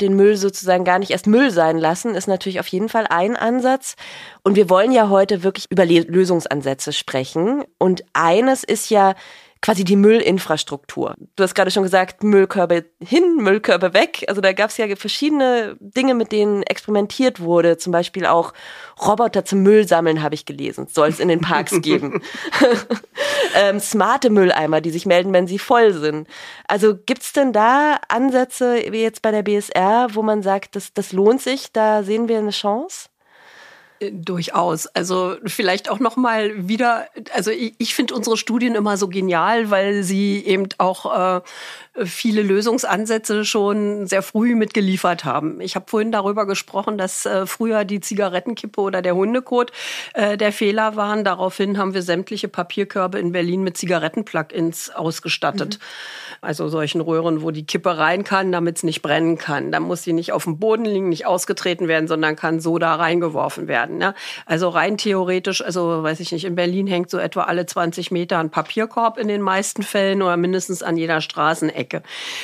den 0.00 0.16
Müll 0.16 0.36
sozusagen 0.36 0.84
gar 0.84 0.98
nicht 0.98 1.10
erst 1.10 1.26
Müll 1.26 1.50
sein 1.50 1.78
lassen, 1.78 2.14
ist 2.14 2.26
natürlich 2.26 2.60
auf 2.60 2.66
jeden 2.66 2.88
Fall 2.88 3.06
ein 3.08 3.36
Ansatz. 3.36 3.96
Und 4.42 4.56
wir 4.56 4.68
wollen 4.68 4.92
ja 4.92 5.08
heute 5.08 5.42
wirklich 5.42 5.70
über 5.70 5.86
Lösungsansätze 5.86 6.92
sprechen. 6.92 7.64
Und 7.78 8.04
eines 8.12 8.64
ist 8.64 8.90
ja 8.90 9.14
quasi 9.64 9.82
die 9.82 9.96
Müllinfrastruktur. 9.96 11.14
Du 11.36 11.42
hast 11.42 11.54
gerade 11.54 11.70
schon 11.70 11.84
gesagt, 11.84 12.22
Müllkörbe 12.22 12.84
hin, 13.02 13.36
Müllkörbe 13.36 13.94
weg. 13.94 14.22
Also 14.28 14.42
da 14.42 14.52
gab 14.52 14.68
es 14.68 14.76
ja 14.76 14.94
verschiedene 14.94 15.78
Dinge, 15.80 16.12
mit 16.12 16.32
denen 16.32 16.62
experimentiert 16.64 17.40
wurde. 17.40 17.78
Zum 17.78 17.90
Beispiel 17.90 18.26
auch 18.26 18.52
Roboter 19.00 19.46
zum 19.46 19.62
Müllsammeln 19.62 20.22
habe 20.22 20.34
ich 20.34 20.44
gelesen. 20.44 20.86
Soll 20.92 21.08
es 21.08 21.18
in 21.18 21.28
den 21.28 21.40
Parks 21.40 21.80
geben. 21.80 22.20
ähm, 23.54 23.80
smarte 23.80 24.28
Mülleimer, 24.28 24.82
die 24.82 24.90
sich 24.90 25.06
melden, 25.06 25.32
wenn 25.32 25.46
sie 25.46 25.58
voll 25.58 25.94
sind. 25.94 26.28
Also 26.68 26.94
gibt's 26.94 27.32
denn 27.32 27.54
da 27.54 28.00
Ansätze, 28.08 28.82
wie 28.90 29.00
jetzt 29.00 29.22
bei 29.22 29.30
der 29.30 29.42
BSR, 29.42 30.08
wo 30.12 30.20
man 30.20 30.42
sagt, 30.42 30.76
das, 30.76 30.92
das 30.92 31.12
lohnt 31.12 31.40
sich, 31.40 31.72
da 31.72 32.02
sehen 32.02 32.28
wir 32.28 32.36
eine 32.36 32.50
Chance? 32.50 33.08
Durchaus. 34.00 34.86
Also 34.88 35.36
vielleicht 35.46 35.88
auch 35.88 36.00
noch 36.00 36.16
mal 36.16 36.68
wieder. 36.68 37.06
Also 37.32 37.50
ich, 37.50 37.74
ich 37.78 37.94
finde 37.94 38.14
unsere 38.14 38.36
Studien 38.36 38.74
immer 38.74 38.96
so 38.96 39.08
genial, 39.08 39.70
weil 39.70 40.02
sie 40.02 40.44
eben 40.44 40.68
auch 40.78 41.38
äh, 41.38 41.40
viele 42.04 42.42
Lösungsansätze 42.42 43.44
schon 43.44 44.06
sehr 44.06 44.22
früh 44.22 44.54
mitgeliefert 44.54 45.24
haben. 45.24 45.60
Ich 45.60 45.76
habe 45.76 45.86
vorhin 45.88 46.10
darüber 46.10 46.46
gesprochen, 46.46 46.98
dass 46.98 47.26
äh, 47.26 47.46
früher 47.46 47.84
die 47.84 48.00
Zigarettenkippe 48.00 48.80
oder 48.80 49.02
der 49.02 49.14
Hundekot 49.14 49.70
äh, 50.14 50.36
der 50.36 50.52
Fehler 50.52 50.96
waren. 50.96 51.24
Daraufhin 51.24 51.78
haben 51.78 51.94
wir 51.94 52.02
sämtliche 52.02 52.48
Papierkörbe 52.48 53.18
in 53.18 53.32
Berlin 53.32 53.62
mit 53.62 53.76
Zigarettenplugins 53.76 54.90
ausgestattet. 54.90 55.78
Mhm. 55.78 56.36
Also 56.40 56.68
solchen 56.68 57.00
Röhren, 57.00 57.42
wo 57.42 57.50
die 57.50 57.64
Kippe 57.64 57.96
rein 57.96 58.24
kann, 58.24 58.50
damit 58.50 58.78
es 58.78 58.82
nicht 58.82 59.02
brennen 59.02 59.38
kann. 59.38 59.70
Dann 59.70 59.84
muss 59.84 60.02
sie 60.02 60.12
nicht 60.12 60.32
auf 60.32 60.44
dem 60.44 60.58
Boden 60.58 60.84
liegen, 60.84 61.08
nicht 61.08 61.26
ausgetreten 61.26 61.86
werden, 61.86 62.08
sondern 62.08 62.34
kann 62.34 62.60
so 62.60 62.78
da 62.78 62.96
reingeworfen 62.96 63.68
werden 63.68 63.74
werden. 63.74 63.98
Ne? 63.98 64.14
Also 64.46 64.68
rein 64.68 64.96
theoretisch, 64.96 65.62
also 65.62 66.02
weiß 66.02 66.20
ich 66.20 66.30
nicht, 66.32 66.44
in 66.44 66.54
Berlin 66.54 66.86
hängt 66.86 67.10
so 67.10 67.18
etwa 67.18 67.42
alle 67.42 67.66
20 67.66 68.12
Meter 68.12 68.38
ein 68.38 68.50
Papierkorb 68.50 69.18
in 69.18 69.26
den 69.26 69.42
meisten 69.42 69.82
Fällen 69.82 70.22
oder 70.22 70.36
mindestens 70.36 70.82
an 70.82 70.96
jeder 70.96 71.20
Straßenecke. 71.20 71.83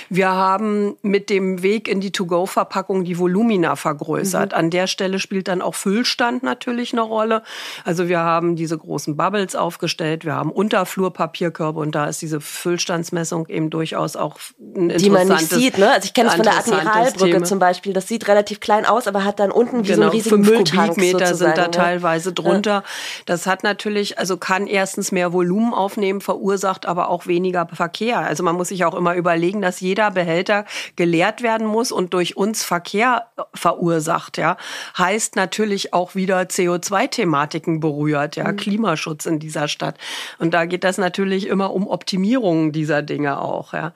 Wir 0.09 0.30
haben 0.30 0.97
mit 1.02 1.30
dem 1.30 1.62
Weg 1.62 1.88
in 1.88 2.00
die 2.00 2.12
To-Go-Verpackung 2.12 3.04
die 3.04 3.18
Volumina 3.18 3.76
vergrößert. 3.76 4.52
Mhm. 4.52 4.59
An 4.59 4.70
der 4.70 4.87
Stelle 4.87 5.18
spielt 5.18 5.49
dann 5.49 5.62
auch 5.62 5.75
Füllstand 5.75 6.42
natürlich 6.42 6.92
eine 6.92 7.02
Rolle. 7.02 7.42
Also 7.85 8.09
wir 8.09 8.20
haben 8.20 8.56
diese 8.56 8.76
großen 8.76 9.16
Bubbles 9.16 9.56
aufgestellt, 9.56 10.25
wir 10.25 10.35
haben 10.35 10.50
Unterflurpapierkörbe 10.50 11.80
und 11.80 11.94
da 11.94 12.06
ist 12.06 12.23
diese 12.23 12.40
Füllstandsmessung 12.40 13.49
eben 13.49 13.70
durchaus 13.70 14.16
auch 14.16 14.38
ein 14.76 14.88
Die 14.88 15.11
man 15.11 15.28
nicht 15.28 15.50
sieht, 15.50 15.78
ne? 15.78 15.90
Also 15.90 16.06
ich 16.06 16.14
kenne 16.14 16.28
es 16.28 16.35
von 16.35 16.44
der 16.44 16.59
Admiralbrücke 16.59 17.32
Thema. 17.32 17.44
zum 17.44 17.59
Beispiel. 17.59 17.92
Das 17.92 18.09
sieht 18.09 18.28
relativ 18.28 18.61
klein 18.61 18.87
aus, 18.87 19.06
aber 19.06 19.25
hat 19.25 19.40
dann 19.40 19.50
unten 19.50 19.85
wie 19.85 19.88
genau, 19.88 19.97
so 19.97 20.02
einen 20.02 20.11
riesigen 20.11 20.44
fünf 20.44 20.70
Kubikmeter 20.70 21.35
sind 21.35 21.56
da 21.56 21.64
ne? 21.64 21.70
teilweise 21.70 22.32
drunter. 22.32 22.70
Ja. 22.70 22.85
Das 23.26 23.47
hat 23.47 23.62
natürlich, 23.62 24.18
also 24.18 24.37
kann 24.37 24.66
erstens 24.66 25.12
mehr 25.12 25.32
Volumen 25.32 25.75
aufnehmen, 25.75 26.20
verursacht 26.20 26.87
aber 26.87 27.09
auch 27.09 27.26
weniger 27.26 27.66
Verkehr. 27.73 28.20
Also 28.20 28.42
man 28.42 28.56
muss 28.56 28.68
sich 28.68 28.85
auch 28.85 28.94
immer 28.94 29.14
überlegen, 29.30 29.62
dass 29.62 29.80
jeder 29.80 30.10
Behälter 30.10 30.64
geleert 30.96 31.42
werden 31.42 31.66
muss 31.66 31.92
und 31.92 32.14
durch 32.14 32.37
uns 32.37 32.64
Verkehr 32.64 33.28
verursacht, 33.54 34.38
ja. 34.38 34.56
Heißt 34.99 35.37
natürlich 35.37 35.94
auch 35.94 36.16
wieder 36.16 36.40
CO2-Thematiken 36.40 37.78
berührt, 37.78 38.34
ja. 38.34 38.50
Mhm. 38.50 38.56
Klimaschutz 38.56 39.26
in 39.26 39.38
dieser 39.38 39.68
Stadt. 39.68 39.96
Und 40.38 40.52
da 40.52 40.66
geht 40.66 40.82
das 40.82 40.99
natürlich 40.99 41.46
immer 41.46 41.72
um 41.72 41.87
Optimierungen 41.87 42.72
dieser 42.72 43.02
Dinge 43.02 43.40
auch, 43.40 43.72
ja. 43.72 43.92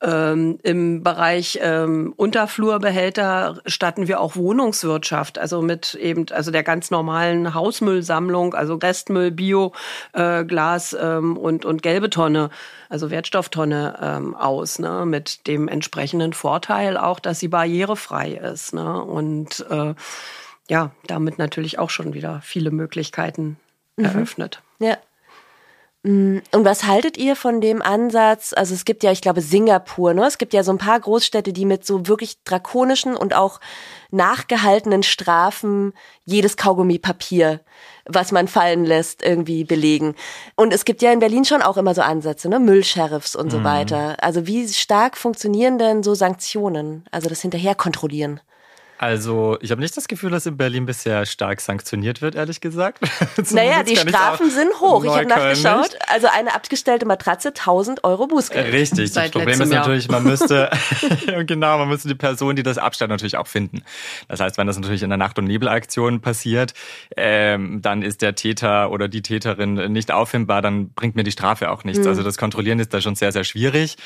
Ähm, 0.00 0.60
Im 0.62 1.02
Bereich 1.02 1.58
ähm, 1.60 2.12
Unterflurbehälter 2.16 3.60
statten 3.66 4.06
wir 4.06 4.20
auch 4.20 4.36
Wohnungswirtschaft, 4.36 5.40
also 5.40 5.60
mit 5.60 5.94
eben 5.96 6.26
also 6.30 6.52
der 6.52 6.62
ganz 6.62 6.92
normalen 6.92 7.52
Hausmüllsammlung, 7.52 8.54
also 8.54 8.76
Restmüll, 8.76 9.32
Bio, 9.32 9.72
äh, 10.12 10.44
Glas 10.44 10.96
ähm, 10.98 11.36
und 11.36 11.64
und 11.64 11.82
gelbe 11.82 12.10
Tonne, 12.10 12.50
also 12.88 13.10
Wertstofftonne 13.10 13.98
ähm, 14.00 14.36
aus, 14.36 14.78
ne, 14.78 15.04
mit 15.04 15.48
dem 15.48 15.66
entsprechenden 15.66 16.32
Vorteil 16.32 16.96
auch, 16.96 17.18
dass 17.18 17.40
sie 17.40 17.48
barrierefrei 17.48 18.34
ist, 18.34 18.74
ne, 18.74 19.02
und 19.02 19.66
äh, 19.68 19.94
ja, 20.68 20.92
damit 21.08 21.38
natürlich 21.38 21.80
auch 21.80 21.90
schon 21.90 22.14
wieder 22.14 22.40
viele 22.44 22.70
Möglichkeiten 22.70 23.58
mhm. 23.96 24.04
eröffnet. 24.04 24.62
Ja. 24.78 24.96
Mm, 26.04 26.38
und 26.52 26.64
was 26.64 26.84
haltet 26.84 27.16
ihr 27.16 27.34
von 27.34 27.60
dem 27.60 27.82
Ansatz? 27.82 28.52
Also 28.56 28.72
es 28.74 28.84
gibt 28.84 29.02
ja, 29.02 29.10
ich 29.10 29.20
glaube, 29.20 29.40
Singapur, 29.40 30.14
ne? 30.14 30.26
Es 30.26 30.38
gibt 30.38 30.52
ja 30.52 30.62
so 30.62 30.70
ein 30.70 30.78
paar 30.78 31.00
Großstädte, 31.00 31.52
die 31.52 31.64
mit 31.64 31.84
so 31.84 32.06
wirklich 32.06 32.42
drakonischen 32.44 33.16
und 33.16 33.34
auch 33.34 33.60
nachgehaltenen 34.10 35.02
Strafen 35.02 35.92
jedes 36.24 36.56
Kaugummipapier, 36.56 37.60
was 38.06 38.30
man 38.30 38.46
fallen 38.46 38.84
lässt, 38.84 39.22
irgendwie 39.24 39.64
belegen. 39.64 40.14
Und 40.54 40.72
es 40.72 40.84
gibt 40.84 41.02
ja 41.02 41.12
in 41.12 41.18
Berlin 41.18 41.44
schon 41.44 41.62
auch 41.62 41.76
immer 41.76 41.94
so 41.94 42.02
Ansätze, 42.02 42.48
ne? 42.48 42.60
Müllsheriffs 42.60 43.34
und 43.34 43.50
so 43.50 43.58
mhm. 43.58 43.64
weiter. 43.64 44.16
Also 44.22 44.46
wie 44.46 44.68
stark 44.68 45.16
funktionieren 45.16 45.78
denn 45.78 46.04
so 46.04 46.14
Sanktionen? 46.14 47.04
Also 47.10 47.28
das 47.28 47.42
hinterher 47.42 47.74
kontrollieren? 47.74 48.40
Also, 48.98 49.56
ich 49.60 49.70
habe 49.70 49.80
nicht 49.80 49.96
das 49.96 50.08
Gefühl, 50.08 50.30
dass 50.30 50.46
in 50.46 50.56
Berlin 50.56 50.86
bisher 50.86 51.24
stark 51.24 51.60
sanktioniert 51.60 52.20
wird, 52.20 52.34
ehrlich 52.34 52.60
gesagt. 52.60 53.00
naja, 53.50 53.82
die 53.84 53.96
Strafen 53.96 54.50
sind 54.50 54.80
hoch. 54.80 55.04
Ich 55.04 55.10
habe 55.10 55.26
nachgeschaut. 55.26 55.96
Also 56.08 56.26
eine 56.26 56.54
abgestellte 56.54 57.06
Matratze, 57.06 57.48
1000 57.48 58.04
Euro 58.04 58.26
Bußgeld. 58.26 58.72
Richtig. 58.72 59.12
Seit 59.12 59.26
das 59.26 59.30
Problem 59.32 59.60
ist 59.60 59.70
natürlich, 59.70 60.08
man 60.08 60.24
müsste, 60.24 60.70
genau, 61.46 61.78
man 61.78 61.88
müsste 61.88 62.08
die 62.08 62.14
Person, 62.14 62.56
die 62.56 62.62
das 62.62 62.76
abstellt, 62.78 63.10
natürlich 63.10 63.36
auch 63.36 63.46
finden. 63.46 63.82
Das 64.26 64.40
heißt, 64.40 64.58
wenn 64.58 64.66
das 64.66 64.76
natürlich 64.76 65.02
in 65.02 65.10
der 65.10 65.18
Nacht- 65.18 65.38
und 65.38 65.44
Nebelaktion 65.44 66.20
passiert, 66.20 66.74
ähm, 67.16 67.80
dann 67.82 68.02
ist 68.02 68.20
der 68.22 68.34
Täter 68.34 68.90
oder 68.90 69.08
die 69.08 69.22
Täterin 69.22 69.92
nicht 69.92 70.10
auffindbar, 70.10 70.60
dann 70.60 70.92
bringt 70.92 71.14
mir 71.14 71.24
die 71.24 71.32
Strafe 71.32 71.70
auch 71.70 71.84
nichts. 71.84 72.02
Mhm. 72.02 72.08
Also 72.08 72.22
das 72.22 72.36
Kontrollieren 72.36 72.80
ist 72.80 72.92
da 72.92 73.00
schon 73.00 73.14
sehr, 73.14 73.32
sehr 73.32 73.44
schwierig. 73.44 73.96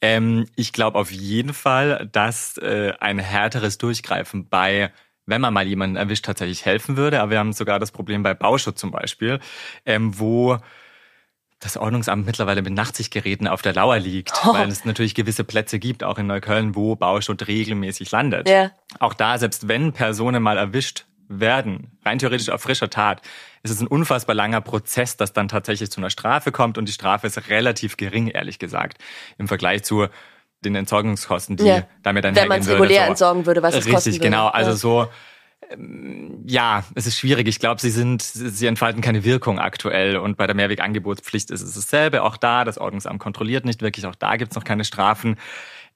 Ähm, 0.00 0.46
ich 0.56 0.72
glaube 0.72 0.98
auf 0.98 1.10
jeden 1.10 1.52
Fall, 1.52 2.08
dass 2.12 2.56
äh, 2.58 2.92
ein 2.98 3.18
härteres 3.18 3.78
Durchgreifen 3.78 4.37
helfen 4.38 4.48
bei 4.50 4.92
wenn 5.28 5.42
man 5.42 5.52
mal 5.52 5.66
jemanden 5.66 5.96
erwischt, 5.96 6.24
tatsächlich 6.24 6.64
helfen 6.64 6.96
würde. 6.96 7.20
Aber 7.20 7.32
wir 7.32 7.38
haben 7.38 7.52
sogar 7.52 7.78
das 7.78 7.92
Problem 7.92 8.22
bei 8.22 8.32
Bauschutz 8.34 8.80
zum 8.80 8.90
Beispiel, 8.90 9.40
ähm, 9.84 10.18
wo 10.18 10.56
das 11.60 11.76
Ordnungsamt 11.76 12.24
mittlerweile 12.24 12.62
mit 12.62 12.72
Nachtsichtgeräten 12.72 13.46
auf 13.48 13.62
der 13.62 13.74
Lauer 13.74 13.98
liegt, 13.98 14.32
oh. 14.46 14.54
weil 14.54 14.68
es 14.68 14.84
natürlich 14.84 15.14
gewisse 15.14 15.44
Plätze 15.44 15.78
gibt, 15.78 16.04
auch 16.04 16.18
in 16.18 16.26
Neukölln, 16.26 16.74
wo 16.74 16.96
Bauschutz 16.96 17.46
regelmäßig 17.46 18.10
landet. 18.10 18.48
Ja. 18.48 18.70
Auch 19.00 19.12
da, 19.12 19.38
selbst 19.38 19.68
wenn 19.68 19.92
Personen 19.92 20.42
mal 20.42 20.56
erwischt 20.56 21.04
werden, 21.28 21.98
rein 22.04 22.18
theoretisch 22.18 22.48
auf 22.48 22.62
frischer 22.62 22.88
Tat, 22.88 23.20
ist 23.62 23.72
es 23.72 23.80
ein 23.80 23.86
unfassbar 23.86 24.34
langer 24.34 24.60
Prozess, 24.60 25.16
dass 25.16 25.32
dann 25.32 25.48
tatsächlich 25.48 25.90
zu 25.90 26.00
einer 26.00 26.10
Strafe 26.10 26.52
kommt 26.52 26.78
und 26.78 26.88
die 26.88 26.92
Strafe 26.92 27.26
ist 27.26 27.50
relativ 27.50 27.96
gering, 27.96 28.28
ehrlich 28.28 28.58
gesagt, 28.58 29.02
im 29.36 29.48
Vergleich 29.48 29.82
zu 29.82 30.06
den 30.64 30.74
Entsorgungskosten, 30.74 31.56
die 31.56 31.64
ja. 31.64 31.86
damit 32.02 32.24
dann 32.24 32.34
Wenn 32.34 32.48
man 32.48 32.60
es 32.60 32.68
regulär 32.68 33.04
so. 33.04 33.10
entsorgen 33.10 33.46
würde, 33.46 33.62
was 33.62 33.74
es 33.74 33.80
Richtig, 33.80 33.94
kosten 33.94 34.12
würde. 34.12 34.24
genau. 34.24 34.48
Also 34.48 34.70
ja. 34.70 34.76
so, 34.76 35.08
ähm, 35.70 36.44
ja, 36.46 36.84
es 36.94 37.06
ist 37.06 37.18
schwierig. 37.18 37.46
Ich 37.48 37.58
glaube, 37.58 37.80
sie 37.80 37.90
sind, 37.90 38.22
sie 38.22 38.66
entfalten 38.66 39.02
keine 39.02 39.24
Wirkung 39.24 39.58
aktuell. 39.58 40.16
Und 40.16 40.36
bei 40.36 40.46
der 40.46 40.56
Mehrwegangebotspflicht 40.56 41.50
ist 41.50 41.62
es 41.62 41.74
dasselbe. 41.74 42.22
Auch 42.22 42.36
da, 42.36 42.64
das 42.64 42.78
Ordnungsamt 42.78 43.20
kontrolliert 43.20 43.64
nicht 43.64 43.82
wirklich. 43.82 44.06
Auch 44.06 44.14
da 44.14 44.36
gibt 44.36 44.52
es 44.52 44.56
noch 44.56 44.64
keine 44.64 44.84
Strafen. 44.84 45.36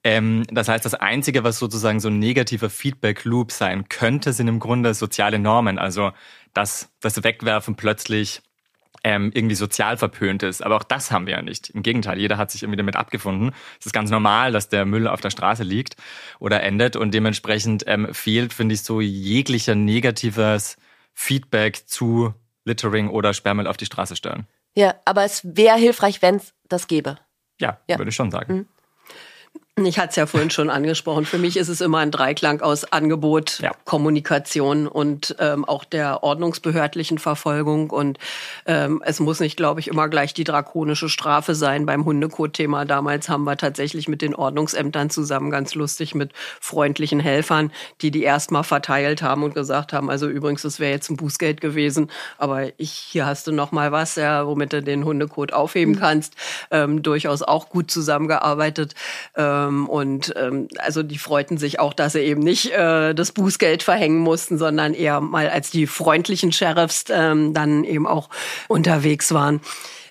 Ähm, 0.03 0.43
das 0.51 0.67
heißt, 0.67 0.83
das 0.83 0.95
Einzige, 0.95 1.43
was 1.43 1.59
sozusagen 1.59 1.99
so 1.99 2.09
ein 2.09 2.19
negativer 2.19 2.69
Feedback-Loop 2.69 3.51
sein 3.51 3.87
könnte, 3.89 4.33
sind 4.33 4.47
im 4.47 4.59
Grunde 4.59 4.93
soziale 4.93 5.39
Normen. 5.39 5.79
Also, 5.79 6.11
dass 6.53 6.89
das 6.99 7.23
Wegwerfen 7.23 7.75
plötzlich 7.75 8.41
ähm, 9.03 9.31
irgendwie 9.33 9.55
sozial 9.55 9.97
verpönt 9.97 10.43
ist. 10.43 10.63
Aber 10.63 10.75
auch 10.75 10.83
das 10.83 11.11
haben 11.11 11.25
wir 11.27 11.33
ja 11.33 11.41
nicht. 11.41 11.69
Im 11.69 11.83
Gegenteil, 11.83 12.19
jeder 12.19 12.37
hat 12.37 12.51
sich 12.51 12.63
irgendwie 12.63 12.77
damit 12.77 12.95
abgefunden. 12.95 13.51
Es 13.79 13.85
ist 13.85 13.93
ganz 13.93 14.09
normal, 14.09 14.51
dass 14.51 14.69
der 14.69 14.85
Müll 14.85 15.07
auf 15.07 15.21
der 15.21 15.29
Straße 15.29 15.63
liegt 15.63 15.95
oder 16.39 16.63
endet 16.63 16.95
und 16.95 17.13
dementsprechend 17.13 17.83
ähm, 17.87 18.13
fehlt, 18.13 18.53
finde 18.53 18.75
ich, 18.75 18.83
so 18.83 19.01
jeglicher 19.01 19.75
negatives 19.75 20.77
Feedback 21.13 21.87
zu 21.87 22.33
Littering 22.65 23.09
oder 23.09 23.33
Sperrmüll 23.33 23.67
auf 23.67 23.77
die 23.77 23.85
Straße 23.85 24.15
stellen. 24.15 24.47
Ja, 24.75 24.95
aber 25.05 25.23
es 25.23 25.41
wäre 25.43 25.77
hilfreich, 25.77 26.21
wenn 26.21 26.35
es 26.35 26.53
das 26.67 26.87
gäbe. 26.87 27.17
Ja, 27.59 27.79
ja, 27.87 27.97
würde 27.97 28.09
ich 28.09 28.15
schon 28.15 28.31
sagen. 28.31 28.53
Mhm. 28.53 28.67
Ich 29.81 29.97
hatte 29.97 30.09
es 30.11 30.15
ja 30.17 30.27
vorhin 30.27 30.51
schon 30.51 30.69
angesprochen. 30.69 31.25
Für 31.25 31.39
mich 31.39 31.57
ist 31.57 31.67
es 31.67 31.81
immer 31.81 31.97
ein 31.97 32.11
Dreiklang 32.11 32.61
aus 32.61 32.83
Angebot, 32.91 33.57
ja. 33.59 33.71
Kommunikation 33.85 34.87
und 34.87 35.35
ähm, 35.39 35.65
auch 35.65 35.83
der 35.83 36.21
ordnungsbehördlichen 36.21 37.17
Verfolgung. 37.17 37.89
Und 37.89 38.19
ähm, 38.67 39.01
es 39.03 39.19
muss 39.19 39.39
nicht, 39.39 39.57
glaube 39.57 39.79
ich, 39.79 39.87
immer 39.87 40.09
gleich 40.09 40.35
die 40.35 40.43
drakonische 40.43 41.09
Strafe 41.09 41.55
sein. 41.55 41.87
Beim 41.87 42.05
Hundekot-Thema 42.05 42.85
damals 42.85 43.29
haben 43.29 43.45
wir 43.45 43.57
tatsächlich 43.57 44.07
mit 44.07 44.21
den 44.21 44.35
Ordnungsämtern 44.35 45.09
zusammen 45.09 45.49
ganz 45.49 45.73
lustig 45.73 46.13
mit 46.13 46.33
freundlichen 46.61 47.19
Helfern, 47.19 47.71
die 48.01 48.11
die 48.11 48.21
erstmal 48.21 48.63
verteilt 48.63 49.23
haben 49.23 49.41
und 49.41 49.55
gesagt 49.55 49.91
haben, 49.91 50.11
also 50.11 50.27
übrigens, 50.27 50.61
das 50.61 50.79
wäre 50.79 50.91
jetzt 50.91 51.09
ein 51.09 51.17
Bußgeld 51.17 51.61
gewesen, 51.61 52.11
aber 52.37 52.67
ich, 52.77 52.91
hier 52.91 53.25
hast 53.25 53.47
du 53.47 53.51
noch 53.51 53.71
mal 53.71 53.91
was, 53.91 54.17
ja, 54.17 54.45
womit 54.45 54.71
du 54.71 54.83
den 54.83 55.03
Hundekot 55.03 55.51
aufheben 55.51 55.95
mhm. 55.95 55.99
kannst. 55.99 56.35
Ähm, 56.69 57.01
durchaus 57.01 57.41
auch 57.41 57.69
gut 57.69 57.89
zusammengearbeitet. 57.89 58.93
Ähm, 59.35 59.62
ähm, 59.67 59.87
und 59.87 60.33
ähm, 60.35 60.67
also 60.77 61.03
die 61.03 61.17
freuten 61.17 61.57
sich 61.57 61.79
auch, 61.79 61.93
dass 61.93 62.13
sie 62.13 62.21
eben 62.21 62.41
nicht 62.41 62.71
äh, 62.71 63.13
das 63.13 63.31
Bußgeld 63.31 63.83
verhängen 63.83 64.19
mussten, 64.19 64.57
sondern 64.57 64.93
eher 64.93 65.21
mal 65.21 65.49
als 65.49 65.71
die 65.71 65.87
freundlichen 65.87 66.51
Sheriffs 66.51 67.05
ähm, 67.09 67.53
dann 67.53 67.83
eben 67.83 68.07
auch 68.07 68.29
unterwegs 68.67 69.33
waren. 69.33 69.61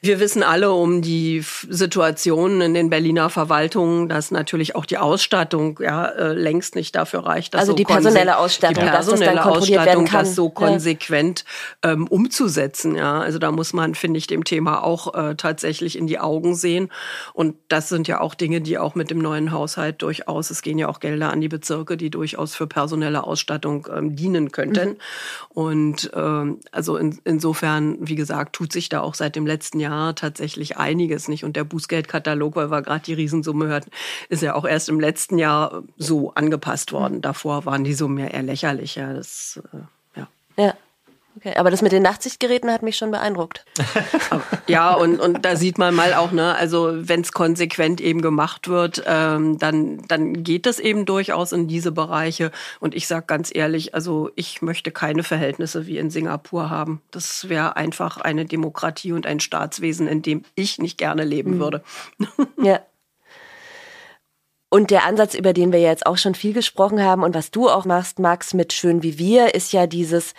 Wir 0.04 0.18
wissen 0.18 0.42
alle 0.42 0.72
um 0.72 1.00
die 1.00 1.44
Situationen 1.68 2.60
in 2.60 2.74
den 2.74 2.90
Berliner 2.90 3.30
Verwaltungen, 3.30 4.08
dass 4.08 4.32
natürlich 4.32 4.74
auch 4.74 4.84
die 4.84 4.98
Ausstattung 4.98 5.78
ja 5.80 6.06
äh, 6.06 6.32
längst 6.32 6.74
nicht 6.74 6.96
dafür 6.96 7.24
reicht. 7.24 7.54
Dass 7.54 7.60
also 7.60 7.72
so 7.72 7.76
die 7.76 7.84
personelle 7.84 8.36
Ausstattung, 8.38 8.82
die 8.82 8.90
personelle 8.90 9.36
das 9.36 9.46
Ausstattung, 9.46 10.08
das 10.10 10.34
so 10.34 10.50
konsequent 10.50 11.44
ja. 11.84 11.92
ähm, 11.92 12.08
umzusetzen. 12.08 12.96
Ja, 12.96 13.20
also 13.20 13.38
da 13.38 13.52
muss 13.52 13.74
man, 13.74 13.94
finde 13.94 14.18
ich, 14.18 14.26
dem 14.26 14.42
Thema 14.42 14.82
auch 14.82 15.14
äh, 15.14 15.36
tatsächlich 15.36 15.96
in 15.96 16.08
die 16.08 16.18
Augen 16.18 16.56
sehen. 16.56 16.88
Und 17.32 17.54
das 17.68 17.88
sind 17.88 18.08
ja 18.08 18.20
auch 18.20 18.34
Dinge, 18.34 18.60
die 18.60 18.78
auch 18.78 18.96
mit 18.96 19.08
dem 19.08 19.18
neuen 19.18 19.52
Haushalt 19.52 20.02
durchaus, 20.02 20.50
es 20.50 20.62
gehen 20.62 20.78
ja 20.78 20.88
auch 20.88 20.98
Gelder 20.98 21.30
an 21.30 21.40
die 21.40 21.48
Bezirke, 21.48 21.96
die 21.96 22.10
durchaus 22.10 22.56
für 22.56 22.66
personelle 22.66 23.22
Ausstattung 23.22 23.86
ähm, 23.96 24.16
dienen 24.16 24.50
könnten. 24.50 24.88
Mhm. 24.88 24.96
Und 25.50 26.10
ähm, 26.12 26.58
also 26.72 26.96
in, 26.96 27.20
insofern, 27.22 27.98
wie 28.00 28.16
gesagt, 28.16 28.56
tut 28.56 28.72
sich 28.72 28.88
da 28.88 29.00
auch 29.00 29.14
seit 29.14 29.36
dem 29.36 29.46
letzten 29.46 29.78
Jahr 29.78 29.91
Jahr 29.92 30.14
tatsächlich 30.14 30.76
einiges 30.76 31.28
nicht. 31.28 31.44
Und 31.44 31.56
der 31.56 31.64
Bußgeldkatalog, 31.64 32.56
weil 32.56 32.70
wir 32.70 32.82
gerade 32.82 33.04
die 33.04 33.14
Riesensumme 33.14 33.66
hörten, 33.66 33.90
ist 34.28 34.42
ja 34.42 34.54
auch 34.54 34.64
erst 34.64 34.88
im 34.88 35.00
letzten 35.00 35.38
Jahr 35.38 35.82
so 35.96 36.32
angepasst 36.34 36.92
worden. 36.92 37.20
Davor 37.20 37.64
waren 37.66 37.84
die 37.84 37.94
Summen 37.94 38.18
ja 38.18 38.26
eher 38.26 38.42
lächerlich. 38.42 38.96
Ja, 38.96 39.12
das, 39.12 39.60
äh, 39.72 40.20
ja. 40.20 40.28
ja. 40.56 40.74
Okay, 41.36 41.54
aber 41.56 41.70
das 41.70 41.80
mit 41.80 41.92
den 41.92 42.02
Nachtsichtgeräten 42.02 42.70
hat 42.70 42.82
mich 42.82 42.96
schon 42.96 43.10
beeindruckt. 43.10 43.64
ja, 44.66 44.92
und, 44.92 45.18
und 45.18 45.44
da 45.44 45.56
sieht 45.56 45.78
man 45.78 45.94
mal 45.94 46.12
auch, 46.12 46.30
ne, 46.30 46.54
also 46.54 46.90
wenn 46.92 47.22
es 47.22 47.32
konsequent 47.32 48.02
eben 48.02 48.20
gemacht 48.20 48.68
wird, 48.68 49.02
ähm, 49.06 49.58
dann, 49.58 50.06
dann 50.08 50.44
geht 50.44 50.66
das 50.66 50.78
eben 50.78 51.06
durchaus 51.06 51.52
in 51.52 51.68
diese 51.68 51.90
Bereiche. 51.90 52.50
Und 52.80 52.94
ich 52.94 53.06
sage 53.06 53.24
ganz 53.26 53.50
ehrlich, 53.54 53.94
also 53.94 54.30
ich 54.36 54.60
möchte 54.60 54.90
keine 54.90 55.22
Verhältnisse 55.22 55.86
wie 55.86 55.96
in 55.96 56.10
Singapur 56.10 56.68
haben. 56.68 57.00
Das 57.10 57.48
wäre 57.48 57.76
einfach 57.76 58.18
eine 58.18 58.44
Demokratie 58.44 59.12
und 59.12 59.26
ein 59.26 59.40
Staatswesen, 59.40 60.08
in 60.08 60.20
dem 60.20 60.44
ich 60.54 60.78
nicht 60.78 60.98
gerne 60.98 61.24
leben 61.24 61.54
mhm. 61.54 61.60
würde. 61.60 61.82
Ja. 62.62 62.80
Und 64.68 64.90
der 64.90 65.04
Ansatz, 65.04 65.34
über 65.34 65.52
den 65.52 65.72
wir 65.72 65.80
jetzt 65.80 66.06
auch 66.06 66.16
schon 66.16 66.34
viel 66.34 66.54
gesprochen 66.54 67.02
haben 67.02 67.22
und 67.22 67.34
was 67.34 67.50
du 67.50 67.68
auch 67.68 67.84
machst, 67.84 68.18
Max, 68.18 68.54
mit 68.54 68.72
Schön 68.72 69.02
wie 69.02 69.18
wir, 69.18 69.54
ist 69.54 69.72
ja 69.72 69.86
dieses 69.86 70.32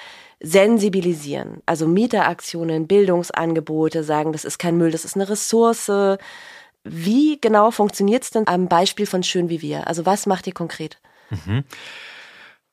sensibilisieren. 0.44 1.62
Also 1.66 1.88
Mieteraktionen, 1.88 2.86
Bildungsangebote, 2.86 4.04
sagen, 4.04 4.34
das 4.34 4.46
ist 4.46 4.60
kein 4.60 4.78
Müll, 4.78 4.92
das 4.92 5.06
ist 5.06 5.16
eine 5.16 5.30
Ressource. 5.30 5.90
Wie 6.84 7.40
genau 7.40 7.72
funktioniert 7.72 8.24
es 8.24 8.30
denn 8.30 8.48
am 8.48 8.68
Beispiel 8.68 9.06
von 9.06 9.24
Schön 9.24 9.50
wie 9.50 9.62
wir? 9.62 9.88
Also 9.88 10.06
was 10.06 10.26
macht 10.26 10.46
ihr 10.46 10.54
konkret? 10.54 11.00
Mhm. 11.30 11.64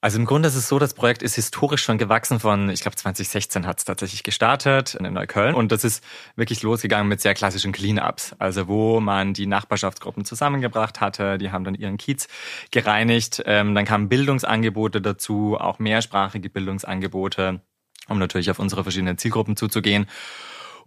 Also 0.03 0.19
im 0.19 0.25
Grunde 0.25 0.49
ist 0.49 0.55
es 0.55 0.67
so, 0.67 0.79
das 0.79 0.95
Projekt 0.95 1.23
ist 1.23 1.35
historisch 1.35 1.83
schon 1.83 1.99
gewachsen 1.99 2.41
von, 2.41 2.71
ich 2.71 2.81
glaube 2.81 2.97
2016 2.97 3.67
hat 3.67 3.79
es 3.79 3.85
tatsächlich 3.85 4.23
gestartet 4.23 4.95
in 4.95 5.13
Neukölln. 5.13 5.55
Und 5.55 5.73
das 5.73 5.85
ist 5.85 6.03
wirklich 6.37 6.63
losgegangen 6.63 7.07
mit 7.07 7.21
sehr 7.21 7.35
klassischen 7.35 7.73
Cleanups, 7.73 8.35
also 8.39 8.67
wo 8.67 9.01
man 9.01 9.35
die 9.35 9.47
Nachbarschaftsgruppen 9.47 10.25
zusammengebracht 10.25 11.03
hatte, 11.03 11.37
die 11.37 11.53
haben 11.53 11.65
dann 11.65 11.75
ihren 11.75 11.99
Kiez 11.99 12.29
gereinigt, 12.71 13.43
ähm, 13.45 13.75
dann 13.75 13.85
kamen 13.85 14.09
Bildungsangebote 14.09 15.03
dazu, 15.03 15.59
auch 15.61 15.79
mehrsprachige 15.79 16.49
Bildungsangebote, 16.49 17.61
um 18.09 18.19
natürlich 18.19 18.51
auf 18.51 18.59
unsere 18.59 18.85
verschiedenen 18.85 19.19
Zielgruppen 19.19 19.57
zuzugehen. 19.57 20.07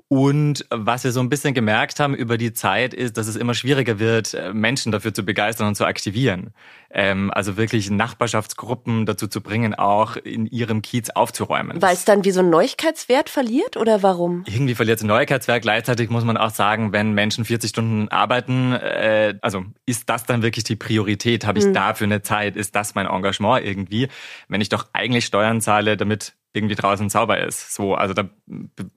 Und 0.09 0.65
was 0.69 1.03
wir 1.03 1.11
so 1.11 1.21
ein 1.21 1.29
bisschen 1.29 1.55
gemerkt 1.55 1.99
haben 1.99 2.13
über 2.13 2.37
die 2.37 2.53
Zeit 2.53 2.93
ist, 2.93 3.17
dass 3.17 3.27
es 3.27 3.35
immer 3.35 3.55
schwieriger 3.55 3.97
wird, 3.97 4.35
äh, 4.35 4.53
Menschen 4.53 4.91
dafür 4.91 5.13
zu 5.13 5.23
begeistern 5.23 5.67
und 5.67 5.75
zu 5.75 5.85
aktivieren. 5.85 6.53
Ähm, 6.91 7.31
also 7.33 7.57
wirklich 7.57 7.89
Nachbarschaftsgruppen 7.89 9.07
dazu 9.07 9.27
zu 9.27 9.41
bringen, 9.41 9.73
auch 9.73 10.15
in 10.15 10.45
ihrem 10.45 10.83
Kiez 10.83 11.09
aufzuräumen. 11.09 11.81
Weil 11.81 11.95
es 11.95 12.05
dann 12.05 12.23
wie 12.25 12.31
so 12.31 12.41
einen 12.41 12.51
Neuigkeitswert 12.51 13.29
verliert 13.29 13.75
oder 13.75 14.03
warum? 14.03 14.43
Irgendwie 14.45 14.75
verliert 14.75 14.99
es 14.99 15.03
Neuigkeitswert. 15.03 15.63
Gleichzeitig 15.63 16.11
muss 16.11 16.25
man 16.25 16.37
auch 16.37 16.51
sagen, 16.51 16.93
wenn 16.93 17.13
Menschen 17.13 17.43
40 17.43 17.69
Stunden 17.69 18.09
arbeiten, 18.09 18.73
äh, 18.73 19.35
also 19.41 19.65
ist 19.87 20.09
das 20.09 20.25
dann 20.25 20.43
wirklich 20.43 20.63
die 20.63 20.75
Priorität? 20.75 21.47
Habe 21.47 21.57
ich 21.57 21.65
hm. 21.65 21.73
dafür 21.73 22.05
eine 22.05 22.21
Zeit? 22.21 22.55
Ist 22.55 22.75
das 22.75 22.93
mein 22.93 23.07
Engagement 23.07 23.65
irgendwie? 23.65 24.09
Wenn 24.47 24.61
ich 24.61 24.69
doch 24.69 24.89
eigentlich 24.93 25.25
Steuern 25.25 25.59
zahle, 25.61 25.97
damit 25.97 26.35
irgendwie 26.53 26.75
draußen 26.75 27.09
sauber 27.09 27.39
ist. 27.39 27.73
So, 27.73 27.95
also 27.95 28.13
da 28.13 28.29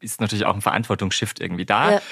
ist 0.01 0.21
natürlich 0.21 0.45
auch 0.47 0.55
ein 0.55 0.61
Verantwortungsshift 0.61 1.41
irgendwie 1.41 1.67
da. 1.67 1.93
Ja. 1.93 2.03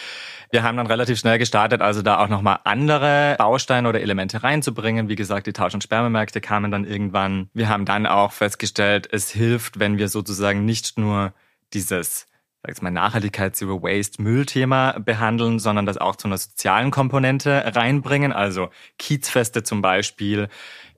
Wir 0.50 0.62
haben 0.62 0.76
dann 0.76 0.86
relativ 0.86 1.18
schnell 1.18 1.38
gestartet, 1.38 1.80
also 1.82 2.02
da 2.02 2.18
auch 2.18 2.28
nochmal 2.28 2.60
andere 2.64 3.34
Bausteine 3.38 3.88
oder 3.88 4.00
Elemente 4.00 4.42
reinzubringen. 4.42 5.08
Wie 5.08 5.16
gesagt, 5.16 5.46
die 5.46 5.52
Tausch- 5.52 5.74
und 5.74 5.82
Sperrmärkte 5.82 6.40
kamen 6.40 6.70
dann 6.70 6.84
irgendwann. 6.84 7.50
Wir 7.54 7.68
haben 7.68 7.84
dann 7.84 8.06
auch 8.06 8.32
festgestellt, 8.32 9.08
es 9.10 9.30
hilft, 9.30 9.80
wenn 9.80 9.98
wir 9.98 10.08
sozusagen 10.08 10.64
nicht 10.64 10.98
nur 10.98 11.32
dieses 11.72 12.26
sag 12.64 12.68
jetzt 12.70 12.82
mal 12.82 12.90
Nachhaltigkeit, 12.90 13.54
Zero 13.54 13.82
Waste, 13.82 14.22
Müllthema 14.22 14.98
behandeln, 14.98 15.58
sondern 15.58 15.84
das 15.84 15.98
auch 15.98 16.16
zu 16.16 16.28
einer 16.28 16.38
sozialen 16.38 16.90
Komponente 16.90 17.62
reinbringen, 17.74 18.32
also 18.32 18.70
Kiezfeste 18.98 19.64
zum 19.64 19.82
Beispiel, 19.82 20.48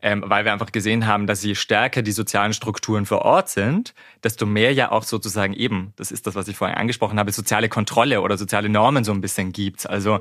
ähm, 0.02 0.22
weil 0.26 0.44
wir 0.44 0.52
einfach 0.52 0.72
gesehen 0.72 1.06
haben, 1.06 1.26
dass 1.26 1.42
je 1.42 1.54
stärker 1.54 2.02
die 2.02 2.12
sozialen 2.12 2.52
Strukturen 2.52 3.06
vor 3.06 3.22
Ort 3.22 3.48
sind, 3.48 3.94
desto 4.22 4.46
mehr 4.46 4.72
ja 4.72 4.92
auch 4.92 5.02
sozusagen 5.02 5.54
eben, 5.54 5.92
das 5.96 6.12
ist 6.12 6.26
das, 6.26 6.34
was 6.34 6.48
ich 6.48 6.56
vorhin 6.56 6.76
angesprochen 6.76 7.18
habe, 7.18 7.32
soziale 7.32 7.68
Kontrolle 7.68 8.20
oder 8.20 8.36
soziale 8.36 8.68
Normen 8.68 9.04
so 9.04 9.12
ein 9.12 9.20
bisschen 9.20 9.52
gibt. 9.52 9.88
Also 9.88 10.20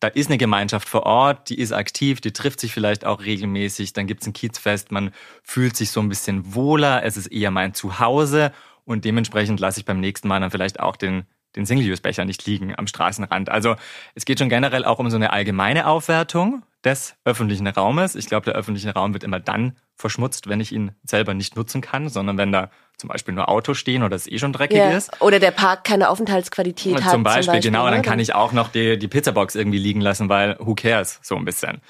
da 0.00 0.08
ist 0.08 0.28
eine 0.28 0.38
Gemeinschaft 0.38 0.88
vor 0.88 1.04
Ort, 1.04 1.50
die 1.50 1.58
ist 1.58 1.72
aktiv, 1.72 2.20
die 2.20 2.32
trifft 2.32 2.60
sich 2.60 2.72
vielleicht 2.72 3.04
auch 3.04 3.20
regelmäßig, 3.20 3.92
dann 3.92 4.06
gibt's 4.06 4.26
ein 4.26 4.32
Kiezfest, 4.32 4.90
man 4.90 5.12
fühlt 5.42 5.76
sich 5.76 5.90
so 5.90 6.00
ein 6.00 6.08
bisschen 6.08 6.54
wohler, 6.54 7.04
es 7.04 7.16
ist 7.16 7.26
eher 7.26 7.50
mein 7.50 7.74
Zuhause 7.74 8.52
und 8.84 9.04
dementsprechend 9.04 9.60
lasse 9.60 9.80
ich 9.80 9.86
beim 9.86 10.00
nächsten 10.00 10.28
Mal 10.28 10.40
dann 10.40 10.50
vielleicht 10.50 10.80
auch 10.80 10.96
den 10.96 11.26
den 11.56 11.66
Single-Use-Becher 11.66 12.24
nicht 12.24 12.46
liegen 12.46 12.78
am 12.78 12.86
Straßenrand. 12.86 13.48
Also 13.48 13.74
es 14.14 14.24
geht 14.24 14.38
schon 14.38 14.48
generell 14.48 14.84
auch 14.84 14.98
um 14.98 15.10
so 15.10 15.16
eine 15.16 15.32
allgemeine 15.32 15.86
Aufwertung 15.86 16.62
des 16.84 17.14
öffentlichen 17.24 17.66
Raumes. 17.66 18.14
Ich 18.14 18.26
glaube, 18.26 18.44
der 18.44 18.54
öffentliche 18.54 18.94
Raum 18.94 19.12
wird 19.12 19.24
immer 19.24 19.40
dann 19.40 19.76
verschmutzt, 19.96 20.48
wenn 20.48 20.60
ich 20.60 20.72
ihn 20.72 20.92
selber 21.04 21.34
nicht 21.34 21.56
nutzen 21.56 21.80
kann, 21.80 22.08
sondern 22.08 22.38
wenn 22.38 22.52
da 22.52 22.70
zum 22.96 23.08
Beispiel 23.08 23.34
nur 23.34 23.48
Autos 23.48 23.78
stehen 23.78 24.02
oder 24.02 24.16
es 24.16 24.26
eh 24.26 24.38
schon 24.38 24.52
dreckig 24.52 24.78
ja. 24.78 24.90
ist. 24.90 25.20
Oder 25.20 25.38
der 25.38 25.50
Park 25.50 25.84
keine 25.84 26.08
Aufenthaltsqualität 26.08 26.96
zum 26.96 27.04
hat. 27.04 27.12
Zum 27.12 27.22
Beispiel, 27.22 27.60
genau. 27.60 27.88
Dann 27.90 28.02
kann 28.02 28.18
ich 28.18 28.34
auch 28.34 28.52
noch 28.52 28.68
die, 28.68 28.98
die 28.98 29.08
Pizzabox 29.08 29.54
irgendwie 29.54 29.78
liegen 29.78 30.00
lassen, 30.00 30.28
weil 30.28 30.56
who 30.58 30.74
cares, 30.74 31.18
so 31.22 31.36
ein 31.36 31.44
bisschen. 31.44 31.80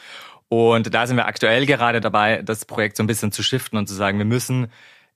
Und 0.49 0.93
da 0.93 1.07
sind 1.07 1.17
wir 1.17 1.27
aktuell 1.27 1.65
gerade 1.67 2.01
dabei, 2.01 2.43
das 2.43 2.65
Projekt 2.65 2.97
so 2.97 3.05
ein 3.05 3.07
bisschen 3.07 3.31
zu 3.31 3.43
shiften 3.43 3.79
und 3.79 3.87
zu 3.87 3.95
sagen, 3.95 4.19
wir 4.19 4.25
müssen 4.25 4.69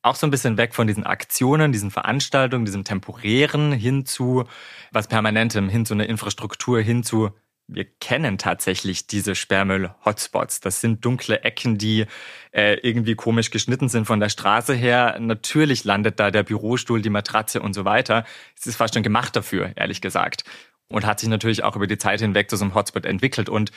auch 0.05 0.15
so 0.15 0.27
ein 0.27 0.31
bisschen 0.31 0.57
weg 0.59 0.75
von 0.75 0.87
diesen 0.87 1.05
Aktionen, 1.05 1.73
diesen 1.73 1.91
Veranstaltungen, 1.91 2.65
diesem 2.65 2.85
temporären 2.85 3.73
hin 3.73 4.05
zu 4.07 4.45
was 4.93 5.09
Permanentem, 5.09 5.69
hin 5.69 5.87
zu 5.87 5.95
einer 5.95 6.07
Infrastruktur, 6.07 6.81
hin 6.81 7.03
zu 7.03 7.31
wir 7.66 7.85
kennen 7.85 8.37
tatsächlich 8.37 9.07
diese 9.07 9.35
Sperrmüll-Hotspots. 9.35 10.61
Das 10.61 10.81
sind 10.81 11.05
dunkle 11.05 11.42
Ecken, 11.42 11.79
die 11.79 12.07
äh, 12.53 12.74
irgendwie 12.83 13.14
komisch 13.14 13.50
geschnitten 13.50 13.88
sind 13.88 14.05
von 14.05 14.20
der 14.20 14.29
Straße 14.29 14.74
her. 14.74 15.16
Natürlich 15.18 15.85
landet 15.85 16.20
da 16.20 16.31
der 16.31 16.42
Bürostuhl, 16.42 17.00
die 17.00 17.11
Matratze 17.11 17.62
und 17.62 17.72
so 17.72 17.85
weiter. 17.85 18.24
Es 18.59 18.66
ist 18.66 18.77
fast 18.77 18.94
schon 18.94 19.03
gemacht 19.03 19.35
dafür, 19.35 19.72
ehrlich 19.77 20.00
gesagt. 20.00 20.44
Und 20.88 21.07
hat 21.07 21.20
sich 21.20 21.29
natürlich 21.29 21.64
auch 21.64 21.77
über 21.77 21.87
die 21.87 21.98
Zeit 21.98 22.20
hinweg 22.20 22.50
zu 22.50 22.57
so 22.57 22.64
einem 22.64 22.74
Hotspot 22.74 23.07
entwickelt. 23.07 23.48
Und 23.48 23.72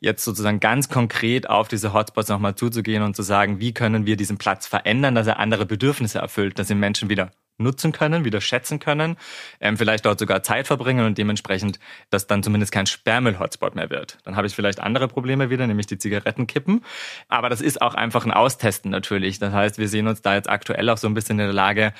jetzt 0.00 0.24
sozusagen 0.24 0.60
ganz 0.60 0.88
konkret 0.88 1.48
auf 1.48 1.68
diese 1.68 1.92
Hotspots 1.92 2.28
nochmal 2.28 2.54
zuzugehen 2.54 3.02
und 3.02 3.14
zu 3.14 3.22
sagen, 3.22 3.60
wie 3.60 3.74
können 3.74 4.06
wir 4.06 4.16
diesen 4.16 4.38
Platz 4.38 4.66
verändern, 4.66 5.14
dass 5.14 5.26
er 5.26 5.38
andere 5.38 5.66
Bedürfnisse 5.66 6.18
erfüllt, 6.18 6.58
dass 6.58 6.68
die 6.68 6.74
Menschen 6.74 7.10
wieder 7.10 7.30
nutzen 7.58 7.92
können, 7.92 8.24
wieder 8.24 8.40
schätzen 8.40 8.78
können, 8.78 9.16
ähm, 9.60 9.76
vielleicht 9.76 10.06
dort 10.06 10.18
sogar 10.18 10.42
Zeit 10.42 10.66
verbringen 10.66 11.06
und 11.06 11.18
dementsprechend, 11.18 11.78
dass 12.10 12.26
dann 12.26 12.42
zumindest 12.42 12.72
kein 12.72 12.86
Sperrmüll-Hotspot 12.86 13.74
mehr 13.74 13.90
wird. 13.90 14.18
Dann 14.24 14.36
habe 14.36 14.46
ich 14.46 14.54
vielleicht 14.54 14.80
andere 14.80 15.08
Probleme 15.08 15.50
wieder, 15.50 15.66
nämlich 15.66 15.86
die 15.86 15.98
Zigarettenkippen. 15.98 16.84
Aber 17.28 17.48
das 17.48 17.60
ist 17.60 17.80
auch 17.82 17.94
einfach 17.94 18.24
ein 18.24 18.32
Austesten 18.32 18.90
natürlich. 18.90 19.38
Das 19.38 19.52
heißt, 19.52 19.78
wir 19.78 19.88
sehen 19.88 20.08
uns 20.08 20.22
da 20.22 20.34
jetzt 20.34 20.48
aktuell 20.48 20.88
auch 20.90 20.98
so 20.98 21.08
ein 21.08 21.14
bisschen 21.14 21.38
in 21.38 21.46
der 21.46 21.52
Lage, 21.52 21.92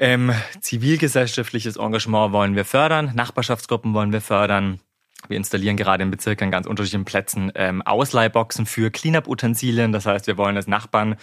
ähm, 0.00 0.32
zivilgesellschaftliches 0.60 1.76
Engagement 1.76 2.32
wollen 2.32 2.56
wir 2.56 2.64
fördern, 2.64 3.12
Nachbarschaftsgruppen 3.14 3.94
wollen 3.94 4.12
wir 4.12 4.20
fördern, 4.20 4.80
wir 5.28 5.36
installieren 5.36 5.76
gerade 5.76 6.02
in 6.02 6.10
Bezirken 6.10 6.44
an 6.44 6.50
ganz 6.50 6.66
unterschiedlichen 6.66 7.04
Plätzen 7.04 7.50
ähm, 7.54 7.80
Ausleihboxen 7.82 8.66
für 8.66 8.90
Cleanup-Utensilien. 8.90 9.92
Das 9.92 10.04
heißt, 10.04 10.26
wir 10.26 10.36
wollen 10.36 10.56
als 10.56 10.66
Nachbarn 10.66 11.16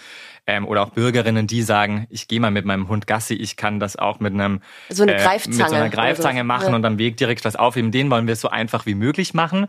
ähm, 0.46 0.66
oder 0.66 0.82
auch 0.82 0.90
Bürgerinnen, 0.90 1.46
die 1.46 1.62
sagen, 1.62 2.06
ich 2.10 2.26
gehe 2.26 2.40
mal 2.40 2.50
mit 2.50 2.64
meinem 2.64 2.88
Hund 2.88 3.06
Gassi, 3.06 3.34
ich 3.34 3.56
kann 3.56 3.78
das 3.78 3.96
auch 3.96 4.18
mit 4.20 4.32
einem 4.32 4.60
so 4.88 5.04
eine 5.04 5.14
Greifzange, 5.14 5.56
äh, 5.56 5.58
mit 5.58 5.68
so 5.68 5.74
einer 5.74 5.88
Greifzange 5.88 6.40
so. 6.40 6.44
machen 6.44 6.70
ja. 6.70 6.76
und 6.76 6.84
am 6.84 6.98
Weg 6.98 7.16
direkt 7.16 7.44
was 7.44 7.56
aufheben. 7.56 7.92
Den 7.92 8.10
wollen 8.10 8.26
wir 8.26 8.36
so 8.36 8.48
einfach 8.48 8.86
wie 8.86 8.94
möglich 8.94 9.34
machen. 9.34 9.68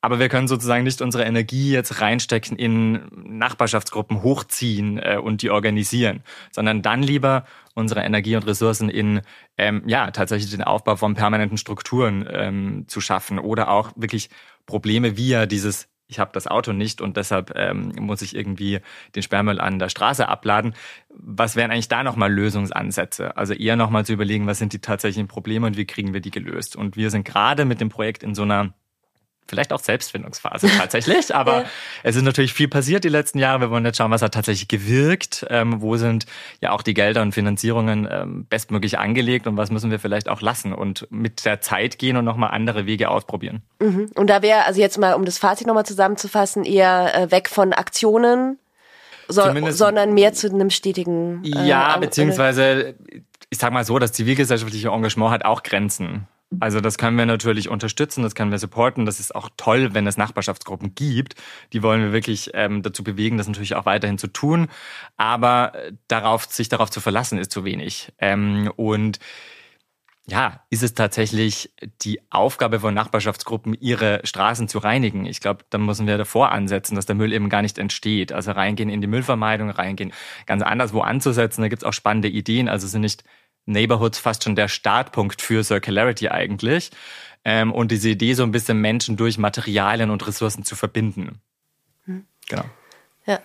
Aber 0.00 0.18
wir 0.18 0.28
können 0.28 0.46
sozusagen 0.46 0.84
nicht 0.84 1.02
unsere 1.02 1.24
Energie 1.24 1.72
jetzt 1.72 2.00
reinstecken 2.00 2.56
in 2.56 3.08
Nachbarschaftsgruppen 3.10 4.22
hochziehen 4.22 4.98
äh, 4.98 5.18
und 5.22 5.42
die 5.42 5.50
organisieren, 5.50 6.22
sondern 6.52 6.80
dann 6.82 7.02
lieber 7.02 7.44
unsere 7.74 8.00
Energie 8.00 8.36
und 8.36 8.46
Ressourcen 8.46 8.88
in 8.88 9.20
ähm, 9.58 9.82
ja 9.86 10.10
tatsächlich 10.10 10.50
den 10.50 10.62
Aufbau 10.62 10.96
von 10.96 11.14
permanenten 11.14 11.58
Strukturen 11.58 12.26
ähm, 12.30 12.84
zu 12.88 13.00
schaffen 13.00 13.38
oder 13.38 13.68
auch 13.68 13.92
wirklich 13.96 14.30
Probleme 14.64 15.16
wie 15.16 15.28
ja 15.28 15.46
dieses 15.46 15.88
ich 16.08 16.18
habe 16.18 16.30
das 16.32 16.46
Auto 16.46 16.72
nicht 16.72 17.00
und 17.00 17.16
deshalb 17.16 17.52
ähm, 17.56 17.92
muss 17.98 18.22
ich 18.22 18.36
irgendwie 18.36 18.80
den 19.14 19.22
Sperrmüll 19.22 19.60
an 19.60 19.78
der 19.78 19.88
Straße 19.88 20.28
abladen. 20.28 20.74
Was 21.10 21.56
wären 21.56 21.70
eigentlich 21.70 21.88
da 21.88 22.02
nochmal 22.02 22.32
Lösungsansätze? 22.32 23.36
Also 23.36 23.54
eher 23.54 23.76
nochmal 23.76 24.06
zu 24.06 24.12
überlegen, 24.12 24.46
was 24.46 24.58
sind 24.58 24.72
die 24.72 24.80
tatsächlichen 24.80 25.28
Probleme 25.28 25.66
und 25.66 25.76
wie 25.76 25.86
kriegen 25.86 26.12
wir 26.12 26.20
die 26.20 26.30
gelöst? 26.30 26.76
Und 26.76 26.96
wir 26.96 27.10
sind 27.10 27.24
gerade 27.24 27.64
mit 27.64 27.80
dem 27.80 27.88
Projekt 27.88 28.22
in 28.22 28.34
so 28.34 28.42
einer 28.42 28.72
vielleicht 29.46 29.72
auch 29.72 29.80
Selbstfindungsphase 29.80 30.68
tatsächlich. 30.76 31.34
Aber 31.34 31.62
ja. 31.62 31.64
es 32.02 32.16
ist 32.16 32.22
natürlich 32.22 32.52
viel 32.52 32.68
passiert 32.68 33.04
die 33.04 33.08
letzten 33.08 33.38
Jahre. 33.38 33.60
Wir 33.60 33.70
wollen 33.70 33.84
jetzt 33.84 33.98
schauen, 33.98 34.10
was 34.10 34.22
hat 34.22 34.34
tatsächlich 34.34 34.68
gewirkt. 34.68 35.46
Ähm, 35.50 35.80
wo 35.80 35.96
sind 35.96 36.26
ja 36.60 36.72
auch 36.72 36.82
die 36.82 36.94
Gelder 36.94 37.22
und 37.22 37.32
Finanzierungen 37.32 38.08
ähm, 38.10 38.46
bestmöglich 38.48 38.98
angelegt 38.98 39.46
und 39.46 39.56
was 39.56 39.70
müssen 39.70 39.90
wir 39.90 39.98
vielleicht 39.98 40.28
auch 40.28 40.40
lassen 40.40 40.72
und 40.72 41.06
mit 41.10 41.44
der 41.44 41.60
Zeit 41.60 41.98
gehen 41.98 42.16
und 42.16 42.24
nochmal 42.24 42.50
andere 42.50 42.86
Wege 42.86 43.10
ausprobieren. 43.10 43.62
Mhm. 43.80 44.10
Und 44.14 44.28
da 44.28 44.42
wäre, 44.42 44.64
also 44.64 44.80
jetzt 44.80 44.98
mal, 44.98 45.14
um 45.14 45.24
das 45.24 45.38
Fazit 45.38 45.66
nochmal 45.66 45.86
zusammenzufassen, 45.86 46.64
eher 46.64 47.14
äh, 47.14 47.30
weg 47.30 47.48
von 47.48 47.72
Aktionen, 47.72 48.58
so, 49.28 49.42
sondern 49.70 50.14
mehr 50.14 50.32
zu 50.32 50.48
einem 50.48 50.70
stetigen. 50.70 51.42
Äh, 51.44 51.66
ja, 51.66 51.96
beziehungsweise 51.98 52.94
ich 53.50 53.58
sag 53.58 53.72
mal 53.72 53.84
so, 53.84 53.98
das 53.98 54.12
zivilgesellschaftliche 54.12 54.88
Engagement 54.88 55.30
hat 55.30 55.44
auch 55.44 55.62
Grenzen. 55.62 56.26
Also 56.60 56.80
das 56.80 56.96
können 56.96 57.18
wir 57.18 57.26
natürlich 57.26 57.68
unterstützen, 57.68 58.22
das 58.22 58.36
können 58.36 58.52
wir 58.52 58.58
supporten. 58.58 59.04
Das 59.04 59.18
ist 59.18 59.34
auch 59.34 59.50
toll, 59.56 59.94
wenn 59.94 60.06
es 60.06 60.16
Nachbarschaftsgruppen 60.16 60.94
gibt. 60.94 61.34
Die 61.72 61.82
wollen 61.82 62.02
wir 62.02 62.12
wirklich 62.12 62.50
ähm, 62.54 62.82
dazu 62.82 63.02
bewegen, 63.02 63.36
das 63.36 63.48
natürlich 63.48 63.74
auch 63.74 63.84
weiterhin 63.84 64.16
zu 64.16 64.28
tun. 64.28 64.68
Aber 65.16 65.74
äh, 65.74 65.92
darauf, 66.06 66.44
sich 66.44 66.68
darauf 66.68 66.90
zu 66.90 67.00
verlassen, 67.00 67.38
ist 67.38 67.50
zu 67.50 67.64
wenig. 67.64 68.12
Ähm, 68.18 68.70
und 68.76 69.18
ja, 70.28 70.64
ist 70.70 70.82
es 70.82 70.94
tatsächlich 70.94 71.72
die 72.02 72.20
Aufgabe 72.30 72.80
von 72.80 72.92
Nachbarschaftsgruppen, 72.94 73.74
ihre 73.74 74.20
Straßen 74.24 74.68
zu 74.68 74.78
reinigen? 74.78 75.24
Ich 75.24 75.40
glaube, 75.40 75.64
da 75.70 75.78
müssen 75.78 76.06
wir 76.08 76.18
davor 76.18 76.50
ansetzen, 76.50 76.96
dass 76.96 77.06
der 77.06 77.14
Müll 77.14 77.32
eben 77.32 77.48
gar 77.48 77.62
nicht 77.62 77.78
entsteht. 77.78 78.32
Also 78.32 78.50
reingehen 78.52 78.88
in 78.88 79.00
die 79.00 79.06
Müllvermeidung, 79.06 79.70
reingehen 79.70 80.12
ganz 80.46 80.62
anders 80.62 80.92
wo 80.92 81.00
anzusetzen. 81.00 81.62
Da 81.62 81.68
gibt's 81.68 81.84
auch 81.84 81.92
spannende 81.92 82.28
Ideen. 82.28 82.68
Also 82.68 82.88
sind 82.88 83.02
nicht 83.02 83.24
Neighborhoods 83.66 84.18
fast 84.18 84.44
schon 84.44 84.56
der 84.56 84.68
Startpunkt 84.68 85.42
für 85.42 85.62
Circularity 85.62 86.28
eigentlich. 86.28 86.90
Ähm, 87.44 87.72
und 87.72 87.90
diese 87.92 88.08
Idee, 88.08 88.34
so 88.34 88.42
ein 88.42 88.50
bisschen 88.50 88.80
Menschen 88.80 89.16
durch 89.16 89.38
Materialien 89.38 90.10
und 90.10 90.26
Ressourcen 90.26 90.64
zu 90.64 90.74
verbinden. 90.74 91.40
Hm. 92.04 92.24
Genau. 92.48 92.64
Ja. 93.26 93.40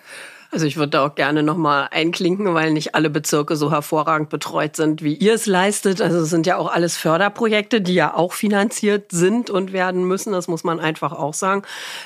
Also 0.52 0.66
ich 0.66 0.76
würde 0.76 1.00
auch 1.00 1.14
gerne 1.14 1.42
nochmal 1.42 1.88
einklinken, 1.90 2.52
weil 2.52 2.72
nicht 2.72 2.94
alle 2.94 3.08
Bezirke 3.08 3.56
so 3.56 3.70
hervorragend 3.70 4.28
betreut 4.28 4.76
sind, 4.76 5.02
wie 5.02 5.14
ihr 5.14 5.32
es 5.32 5.46
leistet. 5.46 6.02
Also 6.02 6.18
es 6.18 6.28
sind 6.28 6.46
ja 6.46 6.58
auch 6.58 6.70
alles 6.70 6.98
Förderprojekte, 6.98 7.80
die 7.80 7.94
ja 7.94 8.14
auch 8.14 8.34
finanziert 8.34 9.06
sind 9.12 9.48
und 9.48 9.72
werden 9.72 10.04
müssen. 10.04 10.30
Das 10.32 10.48
muss 10.48 10.62
man 10.62 10.78
einfach 10.78 11.12
auch 11.12 11.32
sagen. 11.32 11.62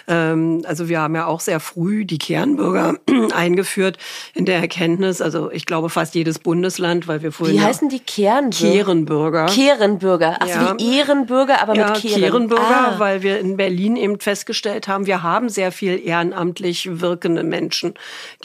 Ähm, 0.07 0.63
also 0.65 0.89
wir 0.89 1.01
haben 1.01 1.17
ja 1.17 1.27
auch 1.27 1.41
sehr 1.41 1.59
früh 1.59 2.05
die 2.05 2.19
Kernbürger 2.19 2.95
eingeführt 3.35 3.99
in 4.33 4.45
der 4.45 4.61
Erkenntnis. 4.61 5.21
Also 5.21 5.51
ich 5.51 5.67
glaube 5.67 5.91
fast 5.91 6.15
jedes 6.15 6.39
Bundesland, 6.39 7.09
weil 7.09 7.23
wir 7.23 7.33
vorhin... 7.33 7.57
Wie 7.57 7.61
heißen 7.61 7.89
die 7.89 7.99
Kernbürger? 7.99 8.71
Kehrenbürger. 8.71 9.47
Kehrenbürger. 9.47 10.37
Ach, 10.39 10.47
ja. 10.47 10.77
wie 10.79 10.99
Ehrenbürger, 10.99 11.61
aber 11.61 11.75
ja, 11.75 11.91
mit 11.91 12.01
Kehren. 12.01 12.21
Kehrenbürger, 12.21 12.95
ah. 12.95 12.95
weil 12.99 13.23
wir 13.23 13.41
in 13.41 13.57
Berlin 13.57 13.97
eben 13.97 14.21
festgestellt 14.21 14.87
haben, 14.87 15.07
wir 15.07 15.25
haben 15.25 15.49
sehr 15.49 15.73
viel 15.73 16.01
ehrenamtlich 16.01 17.01
wirkende 17.01 17.43
Menschen 17.43 17.95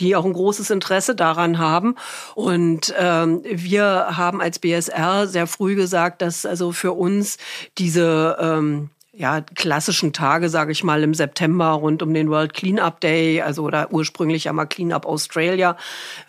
die 0.01 0.15
auch 0.15 0.25
ein 0.25 0.33
großes 0.33 0.69
Interesse 0.69 1.15
daran 1.15 1.59
haben. 1.59 1.95
Und 2.35 2.93
ähm, 2.97 3.41
wir 3.43 4.17
haben 4.17 4.41
als 4.41 4.59
BSR 4.59 5.27
sehr 5.27 5.47
früh 5.47 5.75
gesagt, 5.75 6.21
dass 6.21 6.45
also 6.45 6.71
für 6.71 6.91
uns 6.91 7.37
diese 7.77 8.37
ähm, 8.39 8.89
ja, 9.13 9.41
klassischen 9.41 10.13
Tage, 10.13 10.49
sage 10.49 10.71
ich 10.71 10.83
mal, 10.83 11.03
im 11.03 11.13
September 11.13 11.67
rund 11.67 12.01
um 12.01 12.13
den 12.13 12.29
World 12.29 12.53
Cleanup 12.53 12.99
Day, 13.01 13.41
also 13.41 13.63
oder 13.63 13.91
ursprünglich 13.91 14.49
einmal 14.49 14.67
Cleanup 14.67 15.05
Australia 15.05 15.77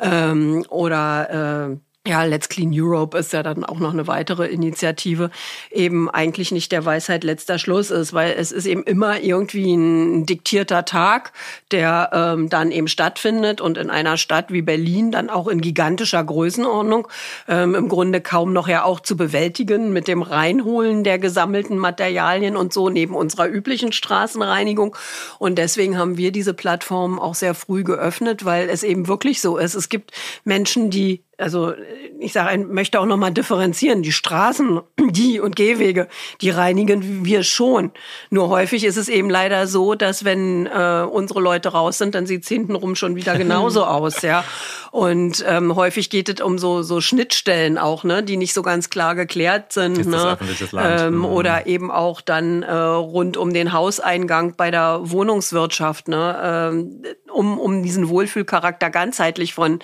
ähm, 0.00 0.64
oder 0.68 1.70
äh, 1.70 1.76
ja, 2.04 2.24
Let's 2.24 2.48
Clean 2.48 2.72
Europe 2.74 3.16
ist 3.16 3.32
ja 3.32 3.44
dann 3.44 3.64
auch 3.64 3.78
noch 3.78 3.92
eine 3.92 4.08
weitere 4.08 4.48
Initiative, 4.48 5.30
eben 5.70 6.10
eigentlich 6.10 6.50
nicht 6.50 6.72
der 6.72 6.84
Weisheit 6.84 7.22
letzter 7.22 7.60
Schluss 7.60 7.92
ist, 7.92 8.12
weil 8.12 8.34
es 8.36 8.50
ist 8.50 8.66
eben 8.66 8.82
immer 8.82 9.20
irgendwie 9.20 9.72
ein 9.72 10.26
diktierter 10.26 10.84
Tag, 10.84 11.32
der 11.70 12.10
ähm, 12.12 12.48
dann 12.48 12.72
eben 12.72 12.88
stattfindet 12.88 13.60
und 13.60 13.78
in 13.78 13.88
einer 13.88 14.16
Stadt 14.16 14.52
wie 14.52 14.62
Berlin 14.62 15.12
dann 15.12 15.30
auch 15.30 15.46
in 15.46 15.60
gigantischer 15.60 16.24
Größenordnung 16.24 17.06
ähm, 17.46 17.76
im 17.76 17.88
Grunde 17.88 18.20
kaum 18.20 18.52
noch 18.52 18.66
ja 18.66 18.82
auch 18.82 18.98
zu 18.98 19.16
bewältigen 19.16 19.92
mit 19.92 20.08
dem 20.08 20.22
Reinholen 20.22 21.04
der 21.04 21.20
gesammelten 21.20 21.78
Materialien 21.78 22.56
und 22.56 22.72
so 22.72 22.88
neben 22.88 23.14
unserer 23.14 23.46
üblichen 23.48 23.92
Straßenreinigung. 23.92 24.96
Und 25.38 25.56
deswegen 25.56 25.96
haben 25.96 26.16
wir 26.16 26.32
diese 26.32 26.52
Plattform 26.52 27.20
auch 27.20 27.36
sehr 27.36 27.54
früh 27.54 27.84
geöffnet, 27.84 28.44
weil 28.44 28.68
es 28.68 28.82
eben 28.82 29.06
wirklich 29.06 29.40
so 29.40 29.56
ist. 29.56 29.74
Es 29.74 29.88
gibt 29.88 30.10
Menschen, 30.44 30.90
die 30.90 31.22
also 31.42 31.74
ich 32.18 32.32
sage, 32.32 32.56
möchte 32.58 33.00
auch 33.00 33.06
nochmal 33.06 33.32
differenzieren. 33.32 34.02
Die 34.02 34.12
Straßen, 34.12 34.80
die 35.10 35.40
und 35.40 35.56
Gehwege, 35.56 36.08
die 36.40 36.50
reinigen 36.50 37.24
wir 37.24 37.42
schon. 37.42 37.90
Nur 38.30 38.48
häufig 38.48 38.84
ist 38.84 38.96
es 38.96 39.08
eben 39.08 39.28
leider 39.28 39.66
so, 39.66 39.94
dass 39.94 40.24
wenn 40.24 40.66
äh, 40.66 41.06
unsere 41.10 41.40
Leute 41.40 41.70
raus 41.70 41.98
sind, 41.98 42.14
dann 42.14 42.26
sieht's 42.26 42.48
hintenrum 42.48 42.94
schon 42.94 43.16
wieder 43.16 43.36
genauso 43.36 43.84
aus, 43.84 44.22
ja. 44.22 44.44
Und 44.92 45.44
ähm, 45.48 45.74
häufig 45.74 46.10
geht 46.10 46.28
es 46.28 46.40
um 46.40 46.58
so, 46.58 46.82
so 46.82 47.00
Schnittstellen 47.00 47.78
auch, 47.78 48.04
ne, 48.04 48.22
die 48.22 48.36
nicht 48.36 48.52
so 48.52 48.62
ganz 48.62 48.90
klar 48.90 49.14
geklärt 49.14 49.72
sind. 49.72 49.98
Ist 49.98 50.08
ne? 50.08 50.38
Ähm, 50.78 51.18
mhm. 51.18 51.24
Oder 51.24 51.66
eben 51.66 51.90
auch 51.90 52.20
dann 52.20 52.62
äh, 52.62 52.72
rund 52.72 53.36
um 53.36 53.52
den 53.52 53.72
Hauseingang 53.72 54.54
bei 54.56 54.70
der 54.70 55.00
Wohnungswirtschaft, 55.02 56.08
ne, 56.08 56.70
ähm, 56.72 57.02
um, 57.32 57.58
um 57.58 57.82
diesen 57.82 58.08
Wohlfühlcharakter 58.08 58.90
ganzheitlich 58.90 59.54
von 59.54 59.80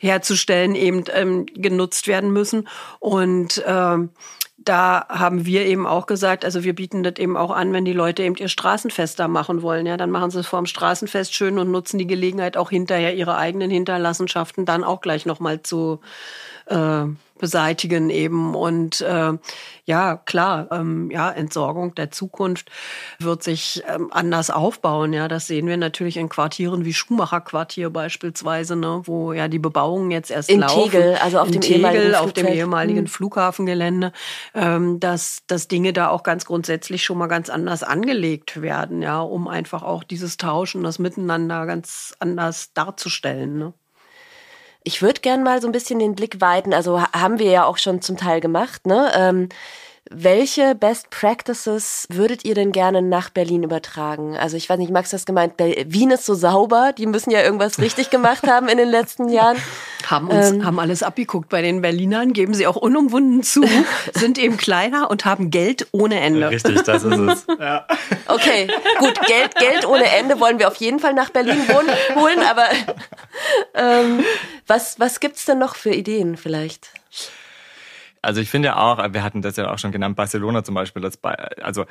herzustellen, 0.00 0.74
eben 0.74 1.04
ähm, 1.12 1.46
genutzt 1.46 2.06
werden 2.06 2.32
müssen. 2.32 2.68
Und 2.98 3.62
ähm, 3.66 4.10
da 4.64 5.06
haben 5.08 5.44
wir 5.44 5.66
eben 5.66 5.86
auch 5.86 6.06
gesagt, 6.06 6.44
also 6.44 6.62
wir 6.62 6.74
bieten 6.74 7.02
das 7.02 7.14
eben 7.16 7.36
auch 7.36 7.50
an, 7.50 7.72
wenn 7.72 7.84
die 7.84 7.92
Leute 7.92 8.22
eben 8.22 8.36
ihr 8.36 8.48
Straßenfest 8.48 9.18
da 9.18 9.28
machen 9.28 9.62
wollen. 9.62 9.86
Ja, 9.86 9.96
dann 9.96 10.10
machen 10.10 10.30
sie 10.30 10.40
es 10.40 10.46
vor 10.46 10.60
dem 10.60 10.66
Straßenfest 10.66 11.34
schön 11.34 11.58
und 11.58 11.70
nutzen 11.70 11.98
die 11.98 12.06
Gelegenheit 12.06 12.56
auch 12.56 12.70
hinterher 12.70 13.14
ihre 13.14 13.36
eigenen 13.36 13.70
Hinterlassenschaften 13.70 14.64
dann 14.64 14.84
auch 14.84 15.00
gleich 15.00 15.26
nochmal 15.26 15.62
zu 15.62 16.00
äh, 16.66 17.04
beseitigen 17.42 18.08
eben. 18.08 18.54
Und 18.54 19.00
äh, 19.00 19.32
ja, 19.84 20.16
klar, 20.16 20.68
ähm, 20.70 21.10
ja, 21.10 21.28
Entsorgung 21.28 21.92
der 21.96 22.12
Zukunft 22.12 22.70
wird 23.18 23.42
sich 23.42 23.82
ähm, 23.92 24.10
anders 24.12 24.50
aufbauen. 24.50 25.12
Ja, 25.12 25.26
das 25.26 25.48
sehen 25.48 25.66
wir 25.66 25.76
natürlich 25.76 26.18
in 26.18 26.28
Quartieren 26.28 26.84
wie 26.84 26.92
Schumacher-Quartier 26.94 27.90
beispielsweise, 27.90 28.76
ne, 28.76 29.02
wo 29.06 29.32
ja 29.32 29.48
die 29.48 29.58
Bebauungen 29.58 30.12
jetzt 30.12 30.30
erst 30.30 30.50
in 30.50 30.60
laufen. 30.60 30.92
Tegel, 30.92 31.16
also 31.16 31.40
auf 31.40 31.48
in 31.48 31.54
dem 31.54 31.60
Tegel, 31.62 31.78
ehemaligen, 31.78 32.14
auf 32.14 32.32
dem 32.32 32.46
ehemaligen 32.46 32.98
hm. 33.00 33.06
Flughafengelände, 33.08 34.12
ähm, 34.54 35.00
dass, 35.00 35.38
dass 35.48 35.66
Dinge 35.66 35.92
da 35.92 36.10
auch 36.10 36.22
ganz 36.22 36.44
grundsätzlich 36.44 37.02
schon 37.02 37.18
mal 37.18 37.26
ganz 37.26 37.50
anders 37.50 37.82
angelegt 37.82 38.62
werden, 38.62 39.02
ja, 39.02 39.20
um 39.20 39.48
einfach 39.48 39.82
auch 39.82 40.04
dieses 40.04 40.36
Tauschen, 40.36 40.84
das 40.84 41.00
Miteinander 41.00 41.66
ganz 41.66 42.14
anders 42.20 42.72
darzustellen. 42.72 43.58
Ne? 43.58 43.74
Ich 44.84 45.02
würde 45.02 45.20
gern 45.20 45.42
mal 45.42 45.60
so 45.60 45.68
ein 45.68 45.72
bisschen 45.72 45.98
den 45.98 46.14
Blick 46.14 46.40
weiten. 46.40 46.74
Also 46.74 47.00
haben 47.00 47.38
wir 47.38 47.50
ja 47.50 47.64
auch 47.64 47.78
schon 47.78 48.02
zum 48.02 48.16
Teil 48.16 48.40
gemacht. 48.40 48.86
Ne? 48.86 49.10
Ähm, 49.14 49.48
welche 50.10 50.74
Best 50.74 51.10
Practices 51.10 52.06
würdet 52.10 52.44
ihr 52.44 52.54
denn 52.54 52.72
gerne 52.72 53.02
nach 53.02 53.30
Berlin 53.30 53.62
übertragen? 53.62 54.36
Also 54.36 54.56
ich 54.56 54.68
weiß 54.68 54.78
nicht, 54.78 54.90
Max 54.90 55.12
hast 55.12 55.26
gemeint, 55.26 55.54
Wien 55.58 56.10
ist 56.10 56.26
so 56.26 56.34
sauber, 56.34 56.92
die 56.96 57.06
müssen 57.06 57.30
ja 57.30 57.40
irgendwas 57.42 57.78
richtig 57.78 58.10
gemacht 58.10 58.46
haben 58.46 58.68
in 58.68 58.78
den 58.78 58.88
letzten 58.88 59.28
Jahren. 59.28 59.56
Haben 60.06 60.28
uns, 60.28 60.50
ähm, 60.50 60.64
haben 60.64 60.80
alles 60.80 61.04
abgeguckt 61.04 61.48
bei 61.48 61.62
den 61.62 61.80
Berlinern, 61.82 62.32
geben 62.32 62.52
sie 62.52 62.66
auch 62.66 62.76
unumwunden 62.76 63.44
zu, 63.44 63.62
sind 64.14 64.38
eben 64.38 64.56
kleiner 64.56 65.10
und 65.10 65.24
haben 65.24 65.50
Geld 65.50 65.86
ohne 65.92 66.18
Ende. 66.20 66.50
Richtig, 66.50 66.82
das 66.82 67.04
ist 67.04 67.18
es. 67.18 67.46
Ja. 67.62 67.86
Okay, 68.26 68.68
gut, 68.98 69.20
Geld, 69.26 69.54
Geld 69.54 69.86
ohne 69.86 70.04
Ende 70.04 70.40
wollen 70.40 70.58
wir 70.58 70.66
auf 70.66 70.76
jeden 70.76 70.98
Fall 70.98 71.14
nach 71.14 71.30
Berlin 71.30 71.60
holen, 71.68 72.40
aber 72.40 72.64
ähm, 73.74 74.24
was, 74.66 74.98
was 74.98 75.20
gibt's 75.20 75.44
denn 75.44 75.58
noch 75.58 75.76
für 75.76 75.90
Ideen 75.90 76.36
vielleicht? 76.36 76.90
Also 78.22 78.40
ich 78.40 78.50
finde 78.50 78.68
ja 78.68 78.76
auch, 78.76 78.98
wir 79.12 79.22
hatten 79.22 79.42
das 79.42 79.56
ja 79.56 79.70
auch 79.70 79.78
schon 79.78 79.92
genannt, 79.92 80.16
Barcelona 80.16 80.62
zum 80.62 80.74
Beispiel, 80.74 81.02
das 81.02 81.22
also 81.60 81.84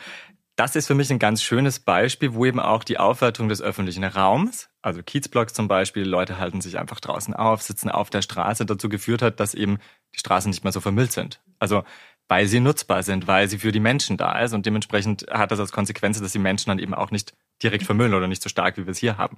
das 0.56 0.76
ist 0.76 0.88
für 0.88 0.96
mich 0.96 1.12
ein 1.12 1.20
ganz 1.20 1.44
schönes 1.44 1.80
Beispiel, 1.80 2.34
wo 2.34 2.46
eben 2.46 2.60
auch 2.60 2.84
die 2.84 2.98
Aufwertung 2.98 3.50
des 3.50 3.62
öffentlichen 3.62 4.04
Raums, 4.04 4.70
also 4.82 5.02
Kiezblocks 5.04 5.54
zum 5.54 5.68
Beispiel, 5.68 6.08
Leute 6.08 6.40
halten 6.40 6.62
sich 6.62 6.78
einfach 6.80 7.00
draußen 7.00 7.34
auf, 7.34 7.62
sitzen 7.62 7.90
auf 7.90 8.10
der 8.10 8.22
Straße, 8.22 8.66
dazu 8.66 8.90
geführt 8.90 9.22
hat, 9.22 9.40
dass 9.40 9.54
eben 9.54 9.80
die 10.16 10.20
Straßen 10.20 10.50
nicht 10.50 10.64
mehr 10.64 10.74
so 10.74 10.82
vermüllt 10.82 11.12
sind. 11.12 11.42
Also 11.60 11.84
weil 12.32 12.48
sie 12.48 12.62
nutzbar 12.62 13.04
sind, 13.04 13.28
weil 13.28 13.50
sie 13.50 13.58
für 13.58 13.74
die 13.74 13.82
Menschen 13.82 14.16
da 14.16 14.40
ist 14.40 14.54
und 14.54 14.66
dementsprechend 14.66 15.26
hat 15.30 15.52
das 15.52 15.60
als 15.60 15.74
Konsequenz, 15.74 16.18
dass 16.22 16.32
die 16.32 16.40
Menschen 16.40 16.70
dann 16.70 16.80
eben 16.80 16.94
auch 16.94 17.12
nicht 17.12 17.34
direkt 17.64 17.86
vermüllen 17.86 18.14
oder 18.14 18.28
nicht 18.28 18.42
so 18.42 18.50
stark, 18.50 18.78
wie 18.78 18.86
wir 18.86 18.92
es 18.92 18.98
hier 18.98 19.18
haben. 19.18 19.38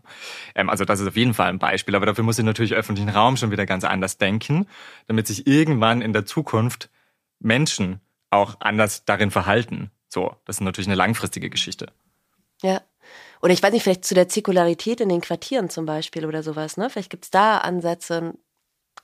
Ähm, 0.55 0.69
also 0.69 0.85
das 0.85 0.99
ist 0.99 1.07
auf 1.07 1.15
jeden 1.15 1.33
Fall 1.33 1.49
ein 1.49 1.59
Beispiel, 1.59 1.95
aber 1.95 2.05
dafür 2.05 2.23
muss 2.23 2.39
ich 2.39 2.45
natürlich 2.45 2.73
öffentlichen 2.73 3.09
Raum 3.09 3.37
schon 3.37 3.51
wieder 3.51 3.65
ganz 3.65 3.83
anders 3.83 4.17
denken, 4.17 4.67
damit 5.07 5.27
sich 5.27 5.47
irgendwann 5.47 6.01
in 6.01 6.13
der 6.13 6.25
Zukunft 6.25 6.89
Menschen 7.39 7.99
auch 8.29 8.55
anders 8.59 9.05
darin 9.05 9.31
verhalten. 9.31 9.91
So, 10.07 10.35
das 10.45 10.57
ist 10.57 10.61
natürlich 10.61 10.87
eine 10.87 10.95
langfristige 10.95 11.49
Geschichte. 11.49 11.91
Ja. 12.61 12.81
Oder 13.41 13.51
ich 13.51 13.61
weiß 13.61 13.73
nicht, 13.73 13.83
vielleicht 13.83 14.05
zu 14.05 14.13
der 14.13 14.29
Zirkularität 14.29 15.01
in 15.01 15.09
den 15.09 15.21
Quartieren 15.21 15.69
zum 15.69 15.85
Beispiel 15.85 16.25
oder 16.25 16.43
sowas, 16.43 16.77
ne? 16.77 16.89
Vielleicht 16.89 17.09
gibt's 17.09 17.29
da 17.29 17.57
Ansätze, 17.57 18.35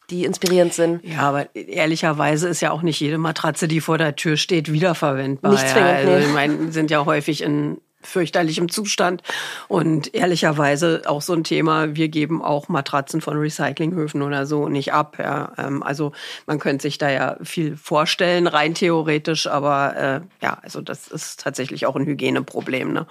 die 0.10 0.24
inspirierend 0.24 0.74
sind. 0.74 1.04
Ja, 1.04 1.22
aber 1.22 1.54
ehrlicherweise 1.56 2.48
ist 2.48 2.62
ja 2.62 2.72
auch 2.72 2.82
nicht 2.82 3.00
jede 3.00 3.18
Matratze, 3.18 3.68
die 3.68 3.82
vor 3.82 3.98
der 3.98 4.16
Tür 4.16 4.38
steht, 4.38 4.72
wiederverwendbar. 4.72 5.52
Nicht 5.52 5.68
zwingend, 5.68 5.90
ja. 5.90 5.96
Also, 5.96 6.28
ich 6.28 6.34
meine, 6.34 6.72
sind 6.72 6.90
ja 6.90 7.06
häufig 7.06 7.42
in 7.42 7.82
fürchterlichem 8.02 8.70
Zustand. 8.70 9.22
Und 9.68 10.14
ehrlicherweise 10.14 11.04
auch 11.06 11.22
so 11.22 11.34
ein 11.34 11.44
Thema, 11.44 11.96
wir 11.96 12.08
geben 12.10 12.42
auch 12.42 12.70
Matratzen 12.70 13.22
von 13.22 13.38
Recyclinghöfen 13.38 14.22
oder 14.22 14.46
so 14.46 14.70
nicht 14.70 14.94
ab. 14.94 15.18
Ja. 15.20 15.54
Ähm, 15.58 15.84
also 15.84 16.12
man 16.46 16.60
könnte 16.60 16.84
sich 16.84 16.98
da 16.98 17.10
ja 17.10 17.38
viel 17.44 17.76
vorstellen, 17.78 18.48
rein 18.48 18.74
theoretisch, 18.74 19.48
aber 19.48 19.96
äh, 19.96 20.22
ja, 20.44 20.58
also 20.62 20.82
das 20.82 21.08
ist 21.08 21.42
tatsächlich 21.42 21.86
auch 21.86 21.96
ein 21.96 22.06
Hygieneproblem. 22.06 22.94
Ne? 22.94 23.06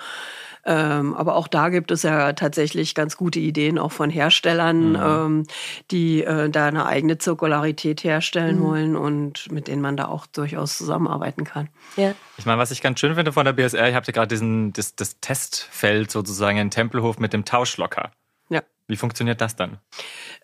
Ähm, 0.68 1.14
aber 1.14 1.34
auch 1.34 1.48
da 1.48 1.70
gibt 1.70 1.90
es 1.90 2.02
ja 2.02 2.34
tatsächlich 2.34 2.94
ganz 2.94 3.16
gute 3.16 3.40
Ideen 3.40 3.78
auch 3.78 3.90
von 3.90 4.10
Herstellern, 4.10 4.90
mhm. 4.90 4.96
ähm, 5.02 5.46
die 5.90 6.22
äh, 6.22 6.50
da 6.50 6.66
eine 6.66 6.84
eigene 6.84 7.16
Zirkularität 7.16 8.04
herstellen 8.04 8.58
mhm. 8.58 8.62
wollen 8.62 8.96
und 8.96 9.50
mit 9.50 9.66
denen 9.66 9.80
man 9.80 9.96
da 9.96 10.08
auch 10.08 10.26
durchaus 10.26 10.76
zusammenarbeiten 10.76 11.44
kann. 11.44 11.70
Ja. 11.96 12.12
Ich 12.36 12.44
meine, 12.44 12.58
was 12.58 12.70
ich 12.70 12.82
ganz 12.82 13.00
schön 13.00 13.14
finde 13.14 13.32
von 13.32 13.46
der 13.46 13.54
BSR, 13.54 13.88
ich 13.88 13.94
habe 13.94 14.04
ja 14.06 14.12
gerade 14.12 14.28
diesen 14.28 14.74
das, 14.74 14.94
das 14.94 15.18
Testfeld 15.20 16.10
sozusagen 16.10 16.58
in 16.58 16.70
Tempelhof 16.70 17.18
mit 17.18 17.32
dem 17.32 17.46
Tauschlocker. 17.46 18.10
Wie 18.88 18.96
funktioniert 18.96 19.40
das 19.40 19.54
dann? 19.54 19.78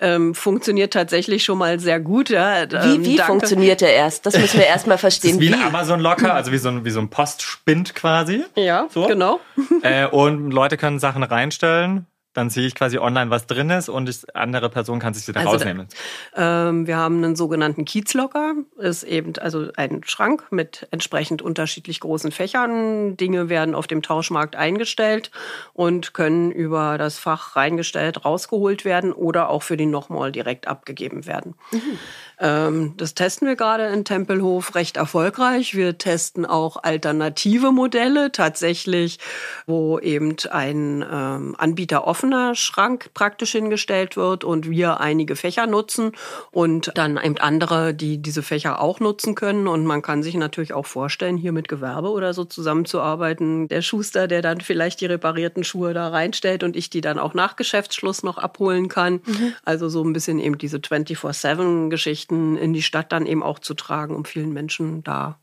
Ähm, 0.00 0.34
funktioniert 0.34 0.92
tatsächlich 0.92 1.44
schon 1.44 1.58
mal 1.58 1.80
sehr 1.80 1.98
gut. 1.98 2.28
Ja. 2.28 2.62
Ähm, 2.62 2.70
wie 3.02 3.04
wie 3.04 3.18
funktioniert 3.18 3.80
der 3.80 3.94
erst? 3.94 4.26
Das 4.26 4.38
müssen 4.38 4.58
wir 4.58 4.66
erstmal 4.66 4.98
verstehen. 4.98 5.40
wie, 5.40 5.48
wie 5.48 5.54
ein 5.54 5.62
Amazon-Locker, 5.62 6.34
also 6.34 6.52
wie 6.52 6.58
so 6.58 6.68
ein, 6.68 6.84
wie 6.84 6.90
so 6.90 7.00
ein 7.00 7.08
Postspind 7.08 7.94
quasi. 7.94 8.44
Ja, 8.54 8.86
so. 8.90 9.06
genau. 9.06 9.40
Äh, 9.82 10.06
und 10.06 10.50
Leute 10.50 10.76
können 10.76 10.98
Sachen 10.98 11.22
reinstellen 11.22 12.06
dann 12.34 12.50
sehe 12.50 12.66
ich 12.66 12.74
quasi 12.74 12.98
online, 12.98 13.30
was 13.30 13.46
drin 13.46 13.70
ist 13.70 13.88
und 13.88 14.06
die 14.08 14.34
andere 14.34 14.68
Person 14.68 14.98
kann 14.98 15.14
sich 15.14 15.26
wieder 15.26 15.40
also 15.40 15.52
rausnehmen. 15.52 15.86
Da, 16.34 16.68
ähm, 16.68 16.86
wir 16.86 16.96
haben 16.96 17.24
einen 17.24 17.36
sogenannten 17.36 17.84
Kiezlocker. 17.84 18.54
Ist 18.76 19.04
eben 19.04 19.32
also 19.38 19.68
ein 19.76 20.02
Schrank 20.04 20.48
mit 20.50 20.86
entsprechend 20.90 21.42
unterschiedlich 21.42 22.00
großen 22.00 22.32
Fächern. 22.32 23.16
Dinge 23.16 23.48
werden 23.48 23.74
auf 23.74 23.86
dem 23.86 24.02
Tauschmarkt 24.02 24.56
eingestellt 24.56 25.30
und 25.72 26.12
können 26.12 26.50
über 26.50 26.98
das 26.98 27.18
Fach 27.18 27.56
reingestellt, 27.56 28.24
rausgeholt 28.24 28.84
werden 28.84 29.12
oder 29.12 29.48
auch 29.48 29.62
für 29.62 29.76
den 29.76 29.90
Nochmal 29.90 30.32
direkt 30.32 30.66
abgegeben 30.66 31.26
werden. 31.26 31.54
Mhm. 31.70 31.98
Ähm, 32.40 32.94
das 32.96 33.14
testen 33.14 33.46
wir 33.46 33.56
gerade 33.56 33.86
in 33.86 34.04
Tempelhof 34.04 34.74
recht 34.74 34.96
erfolgreich. 34.96 35.74
Wir 35.74 35.98
testen 35.98 36.46
auch 36.46 36.82
alternative 36.82 37.70
Modelle 37.70 38.32
tatsächlich, 38.32 39.18
wo 39.66 39.98
eben 39.98 40.36
ein 40.50 41.04
ähm, 41.10 41.54
Anbieter 41.58 42.06
offener 42.06 42.54
Schrank 42.54 43.10
praktisch 43.14 43.52
hingestellt 43.52 44.16
wird 44.16 44.44
und 44.44 44.68
wir 44.68 45.00
einige 45.00 45.36
Fächer 45.36 45.66
nutzen 45.66 46.12
und 46.50 46.90
dann 46.94 47.18
eben 47.22 47.38
andere, 47.38 47.94
die 47.94 48.18
diese 48.18 48.42
Fächer 48.42 48.80
auch 48.80 49.00
nutzen 49.00 49.34
können. 49.34 49.68
Und 49.68 49.86
man 49.86 50.02
kann 50.02 50.22
sich 50.22 50.34
natürlich 50.34 50.72
auch 50.72 50.86
vorstellen, 50.86 51.36
hier 51.36 51.52
mit 51.52 51.68
Gewerbe 51.68 52.10
oder 52.10 52.34
so 52.34 52.44
zusammenzuarbeiten. 52.44 53.68
Der 53.68 53.82
Schuster, 53.82 54.26
der 54.28 54.42
dann 54.42 54.60
vielleicht 54.60 55.00
die 55.00 55.06
reparierten 55.06 55.64
Schuhe 55.64 55.94
da 55.94 56.08
reinstellt 56.08 56.62
und 56.62 56.76
ich 56.76 56.90
die 56.90 57.00
dann 57.00 57.18
auch 57.18 57.34
nach 57.34 57.56
Geschäftsschluss 57.56 58.22
noch 58.22 58.38
abholen 58.38 58.88
kann. 58.88 59.14
Mhm. 59.24 59.54
Also 59.64 59.88
so 59.88 60.02
ein 60.02 60.12
bisschen 60.12 60.38
eben 60.40 60.58
diese 60.58 60.78
24-7-Geschichte 60.78 62.24
Geschichten 62.34 62.56
in 62.56 62.72
die 62.72 62.82
Stadt 62.82 63.12
dann 63.12 63.26
eben 63.26 63.42
auch 63.42 63.58
zu 63.58 63.74
tragen, 63.74 64.14
um 64.14 64.24
vielen 64.24 64.52
Menschen 64.52 65.02
da 65.04 65.38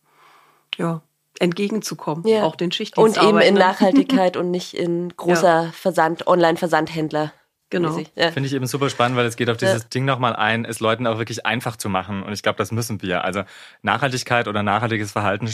ja, 0.78 1.02
entgegenzukommen, 1.40 2.28
ja. 2.28 2.44
auch 2.44 2.56
den 2.56 2.72
Schichtdienst. 2.72 3.18
Und 3.18 3.28
eben 3.28 3.40
in 3.40 3.56
Nachhaltigkeit 3.56 4.38
und 4.38 4.52
nicht 4.52 4.74
in 4.74 5.10
großer 5.18 5.64
ja. 5.66 5.72
Versand, 5.72 6.28
Online-Versandhändler. 6.28 7.34
Genau. 7.70 7.98
Ja. 8.16 8.32
Finde 8.32 8.48
ich 8.48 8.54
eben 8.54 8.68
super 8.68 8.90
spannend, 8.90 9.18
weil 9.18 9.26
es 9.26 9.38
geht 9.38 9.50
auf 9.50 9.56
dieses 9.56 9.84
ja. 9.84 9.88
Ding 9.94 10.04
nochmal 10.04 10.36
ein, 10.36 10.66
es 10.66 10.82
Leuten 10.82 11.08
auch 11.08 11.18
wirklich 11.18 11.46
einfach 11.46 11.78
zu 11.78 11.88
machen. 11.88 12.22
Und 12.22 12.34
ich 12.34 12.44
glaube, 12.44 12.58
das 12.58 12.74
müssen 12.74 13.02
wir. 13.02 13.24
Also 13.24 13.44
Nachhaltigkeit 13.82 14.50
oder 14.50 14.62
nachhaltiges 14.62 15.14
Verhalten, 15.14 15.48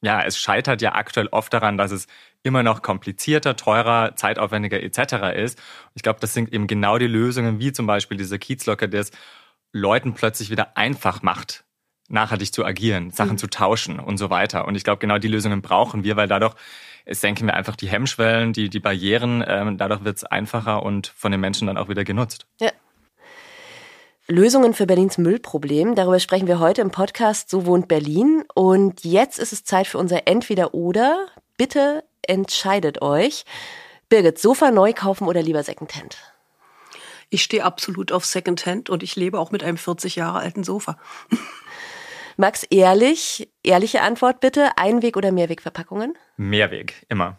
ja, 0.00 0.22
es 0.22 0.38
scheitert 0.38 0.80
ja 0.80 0.94
aktuell 0.94 1.26
oft 1.28 1.52
daran, 1.52 1.76
dass 1.76 1.90
es 1.90 2.06
immer 2.44 2.62
noch 2.62 2.82
komplizierter, 2.82 3.56
teurer, 3.56 4.14
zeitaufwendiger 4.14 4.80
etc. 4.80 5.34
ist. 5.34 5.60
Ich 5.94 6.04
glaube, 6.04 6.20
das 6.20 6.34
sind 6.34 6.52
eben 6.52 6.68
genau 6.68 6.98
die 6.98 7.08
Lösungen, 7.08 7.58
wie 7.58 7.72
zum 7.72 7.86
Beispiel 7.88 8.16
dieser 8.16 8.38
Kiezlocker, 8.38 8.86
der 8.86 9.00
es 9.00 9.10
Leuten 9.74 10.14
plötzlich 10.14 10.50
wieder 10.50 10.76
einfach 10.76 11.22
macht, 11.22 11.64
nachhaltig 12.08 12.54
zu 12.54 12.64
agieren, 12.64 13.10
Sachen 13.10 13.32
mhm. 13.32 13.38
zu 13.38 13.48
tauschen 13.48 13.98
und 13.98 14.18
so 14.18 14.30
weiter. 14.30 14.66
Und 14.68 14.76
ich 14.76 14.84
glaube, 14.84 15.00
genau 15.00 15.18
die 15.18 15.28
Lösungen 15.28 15.62
brauchen 15.62 16.04
wir, 16.04 16.16
weil 16.16 16.28
dadurch 16.28 16.54
senken 17.10 17.46
wir 17.46 17.54
einfach 17.54 17.74
die 17.74 17.88
Hemmschwellen, 17.88 18.52
die, 18.52 18.70
die 18.70 18.78
Barrieren. 18.78 19.44
Ähm, 19.46 19.76
dadurch 19.76 20.04
wird 20.04 20.16
es 20.16 20.24
einfacher 20.24 20.84
und 20.84 21.08
von 21.08 21.32
den 21.32 21.40
Menschen 21.40 21.66
dann 21.66 21.76
auch 21.76 21.88
wieder 21.88 22.04
genutzt. 22.04 22.46
Ja. 22.60 22.70
Lösungen 24.28 24.74
für 24.74 24.86
Berlins 24.86 25.18
Müllproblem. 25.18 25.96
Darüber 25.96 26.20
sprechen 26.20 26.46
wir 26.46 26.60
heute 26.60 26.80
im 26.80 26.92
Podcast 26.92 27.50
So 27.50 27.66
wohnt 27.66 27.88
Berlin. 27.88 28.44
Und 28.54 29.04
jetzt 29.04 29.40
ist 29.40 29.52
es 29.52 29.64
Zeit 29.64 29.88
für 29.88 29.98
unser 29.98 30.28
Entweder-Oder. 30.28 31.26
Bitte 31.56 32.04
entscheidet 32.22 33.02
euch. 33.02 33.44
Birgit, 34.08 34.38
Sofa 34.38 34.70
neu 34.70 34.92
kaufen 34.92 35.26
oder 35.26 35.42
lieber 35.42 35.64
Secondhand? 35.64 36.33
Ich 37.30 37.42
stehe 37.42 37.64
absolut 37.64 38.12
auf 38.12 38.24
Secondhand 38.24 38.90
und 38.90 39.02
ich 39.02 39.16
lebe 39.16 39.38
auch 39.38 39.50
mit 39.50 39.62
einem 39.62 39.76
40 39.76 40.16
Jahre 40.16 40.38
alten 40.38 40.64
Sofa. 40.64 40.98
Max, 42.36 42.64
ehrlich, 42.64 43.48
ehrliche 43.62 44.02
Antwort 44.02 44.40
bitte. 44.40 44.70
Einweg- 44.76 45.16
oder 45.16 45.30
Mehrwegverpackungen? 45.32 46.14
Mehrweg, 46.36 47.06
immer. 47.08 47.38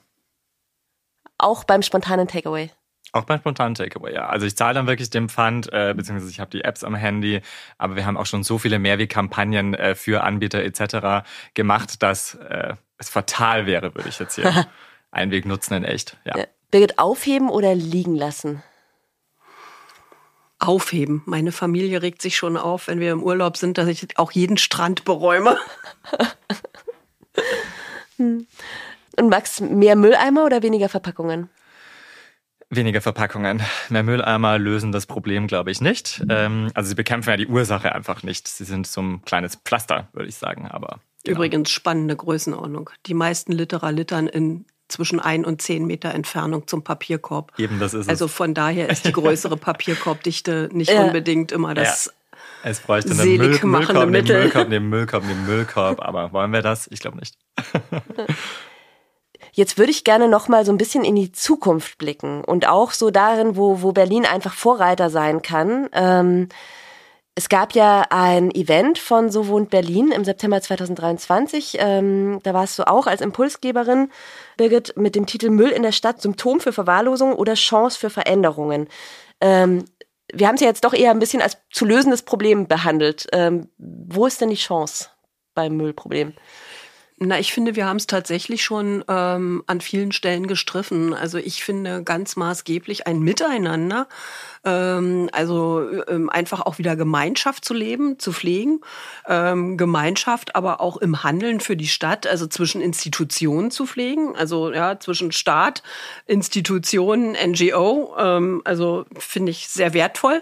Auch 1.37 1.65
beim 1.65 1.81
spontanen 1.81 2.27
Takeaway? 2.27 2.71
Auch 3.11 3.23
beim 3.23 3.39
spontanen 3.39 3.75
Takeaway, 3.75 4.13
ja. 4.13 4.27
Also 4.27 4.45
ich 4.45 4.55
zahle 4.57 4.73
dann 4.73 4.87
wirklich 4.87 5.09
den 5.09 5.29
Pfand, 5.29 5.71
äh, 5.71 5.93
beziehungsweise 5.95 6.31
ich 6.31 6.39
habe 6.39 6.51
die 6.51 6.63
Apps 6.63 6.83
am 6.83 6.95
Handy, 6.95 7.41
aber 7.77 7.95
wir 7.95 8.05
haben 8.05 8.17
auch 8.17 8.25
schon 8.25 8.43
so 8.43 8.57
viele 8.57 8.79
Mehrwegkampagnen 8.79 9.73
äh, 9.73 9.95
für 9.95 10.23
Anbieter 10.23 10.63
etc. 10.63 11.27
gemacht, 11.53 12.01
dass 12.01 12.35
äh, 12.35 12.75
es 12.97 13.09
fatal 13.09 13.65
wäre, 13.65 13.95
würde 13.95 14.09
ich 14.09 14.19
jetzt 14.19 14.35
hier 14.35 14.67
Einweg 15.11 15.45
nutzen 15.45 15.75
in 15.75 15.83
echt. 15.83 16.17
Ja. 16.25 16.45
Birgit, 16.71 16.99
aufheben 16.99 17.49
oder 17.49 17.73
liegen 17.75 18.15
lassen? 18.15 18.63
Aufheben. 20.67 21.21
Meine 21.25 21.51
Familie 21.51 22.01
regt 22.01 22.21
sich 22.21 22.35
schon 22.35 22.57
auf, 22.57 22.87
wenn 22.87 22.99
wir 22.99 23.11
im 23.11 23.23
Urlaub 23.23 23.57
sind, 23.57 23.77
dass 23.77 23.87
ich 23.87 24.17
auch 24.17 24.31
jeden 24.31 24.57
Strand 24.57 25.05
beräume. 25.05 25.57
Und 28.17 29.29
Max, 29.29 29.61
mehr 29.61 29.95
Mülleimer 29.95 30.45
oder 30.45 30.63
weniger 30.63 30.89
Verpackungen? 30.89 31.49
Weniger 32.69 33.01
Verpackungen. 33.01 33.61
Mehr 33.89 34.03
Mülleimer 34.03 34.57
lösen 34.57 34.91
das 34.91 35.05
Problem, 35.05 35.47
glaube 35.47 35.71
ich, 35.71 35.81
nicht. 35.81 36.23
Ähm, 36.29 36.71
also 36.73 36.89
sie 36.89 36.95
bekämpfen 36.95 37.29
ja 37.29 37.37
die 37.37 37.47
Ursache 37.47 37.93
einfach 37.93 38.23
nicht. 38.23 38.47
Sie 38.47 38.63
sind 38.63 38.87
so 38.87 39.01
ein 39.01 39.21
kleines 39.23 39.55
Pflaster, 39.55 40.07
würde 40.13 40.29
ich 40.29 40.35
sagen. 40.35 40.67
Aber 40.67 40.99
genau. 41.23 41.37
übrigens 41.37 41.69
spannende 41.69 42.15
Größenordnung. 42.15 42.89
Die 43.05 43.13
meisten 43.13 43.51
Literer 43.51 43.91
littern 43.91 44.27
in 44.27 44.65
zwischen 44.87 45.19
ein 45.19 45.45
und 45.45 45.61
zehn 45.61 45.85
Meter 45.85 46.13
Entfernung 46.13 46.67
zum 46.67 46.83
Papierkorb. 46.83 47.53
Eben, 47.57 47.79
das 47.79 47.93
ist 47.93 48.09
Also 48.09 48.27
von 48.27 48.53
daher 48.53 48.89
ist 48.89 49.05
die 49.05 49.11
größere 49.11 49.57
Papierkorbdichte 49.57 50.69
nicht 50.71 50.91
ja. 50.91 51.03
unbedingt 51.03 51.51
immer 51.51 51.73
das. 51.73 52.05
Ja. 52.05 52.11
Es 52.63 52.79
bräuchte 52.79 53.11
einen 53.11 53.37
Müll, 53.37 53.59
Müllkorb, 53.63 54.09
Mittel. 54.09 54.39
Müllkorb, 54.39 54.69
den 54.69 54.89
Müllkorb, 54.89 55.23
den 55.27 55.45
Müllkorb, 55.45 56.01
aber 56.01 56.33
wollen 56.33 56.51
wir 56.51 56.63
das? 56.63 56.87
Ich 56.91 56.99
glaube 56.99 57.17
nicht. 57.17 57.37
Jetzt 59.51 59.77
würde 59.77 59.91
ich 59.91 60.03
gerne 60.03 60.27
noch 60.27 60.47
mal 60.47 60.65
so 60.65 60.71
ein 60.71 60.77
bisschen 60.77 61.05
in 61.05 61.15
die 61.15 61.31
Zukunft 61.31 61.97
blicken 61.97 62.43
und 62.43 62.67
auch 62.67 62.91
so 62.91 63.11
darin, 63.11 63.55
wo, 63.55 63.81
wo 63.81 63.91
Berlin 63.91 64.25
einfach 64.25 64.53
Vorreiter 64.53 65.09
sein 65.09 65.41
kann. 65.41 65.87
Ähm, 65.93 66.49
es 67.37 67.49
gab 67.49 67.75
ja 67.75 68.05
ein 68.11 68.49
Event 68.51 68.97
von 68.97 69.29
So 69.29 69.47
wohnt 69.49 69.69
Berlin 69.69 70.11
im 70.11 70.23
September 70.23 70.61
2023. 70.61 71.77
Ähm, 71.79 72.39
da 72.43 72.53
warst 72.53 72.79
du 72.79 72.87
auch 72.87 73.07
als 73.07 73.19
Impulsgeberin, 73.19 74.09
Birgit, 74.55 74.95
mit 74.95 75.15
dem 75.15 75.25
Titel 75.25 75.49
Müll 75.49 75.69
in 75.69 75.83
der 75.83 75.91
Stadt, 75.91 76.21
Symptom 76.21 76.61
für 76.61 76.71
Verwahrlosung 76.71 77.33
oder 77.33 77.55
Chance 77.55 77.99
für 77.99 78.09
Veränderungen. 78.09 78.87
Ähm, 79.41 79.83
wir 80.33 80.47
haben 80.47 80.55
es 80.55 80.61
ja 80.61 80.67
jetzt 80.67 80.85
doch 80.85 80.93
eher 80.93 81.11
ein 81.11 81.19
bisschen 81.19 81.41
als 81.41 81.57
zu 81.71 81.85
lösendes 81.85 82.21
Problem 82.21 82.67
behandelt. 82.67 83.27
Ähm, 83.33 83.67
wo 83.77 84.25
ist 84.25 84.39
denn 84.39 84.49
die 84.49 84.55
Chance 84.55 85.09
beim 85.53 85.75
Müllproblem? 85.75 86.33
Na, 87.17 87.39
ich 87.39 87.53
finde, 87.53 87.77
wir 87.77 87.85
haben 87.85 87.95
es 87.95 88.07
tatsächlich 88.07 88.61
schon 88.63 89.03
ähm, 89.07 89.63
an 89.67 89.79
vielen 89.79 90.11
Stellen 90.11 90.47
gestriffen. 90.47 91.13
Also 91.13 91.37
ich 91.37 91.63
finde 91.63 92.03
ganz 92.03 92.35
maßgeblich 92.35 93.07
ein 93.07 93.19
Miteinander 93.19 94.09
ähm, 94.65 95.29
also 95.31 95.87
ähm, 96.07 96.29
einfach 96.29 96.61
auch 96.61 96.79
wieder 96.79 96.95
Gemeinschaft 96.95 97.63
zu 97.63 97.73
leben, 97.73 98.19
zu 98.19 98.33
pflegen. 98.33 98.81
Ähm, 99.27 99.77
Gemeinschaft 99.77 100.55
aber 100.55 100.81
auch 100.81 100.97
im 100.97 101.23
Handeln 101.23 101.59
für 101.59 101.77
die 101.77 101.87
Stadt, 101.87 102.27
also 102.27 102.47
zwischen 102.47 102.81
Institutionen 102.81 103.71
zu 103.71 103.85
pflegen, 103.85 104.35
also 104.35 104.73
ja, 104.73 104.99
zwischen 104.99 105.31
Staat, 105.31 105.83
Institutionen, 106.25 107.33
NGO. 107.33 108.15
Ähm, 108.17 108.61
also 108.65 109.05
finde 109.17 109.51
ich 109.51 109.67
sehr 109.67 109.93
wertvoll. 109.93 110.41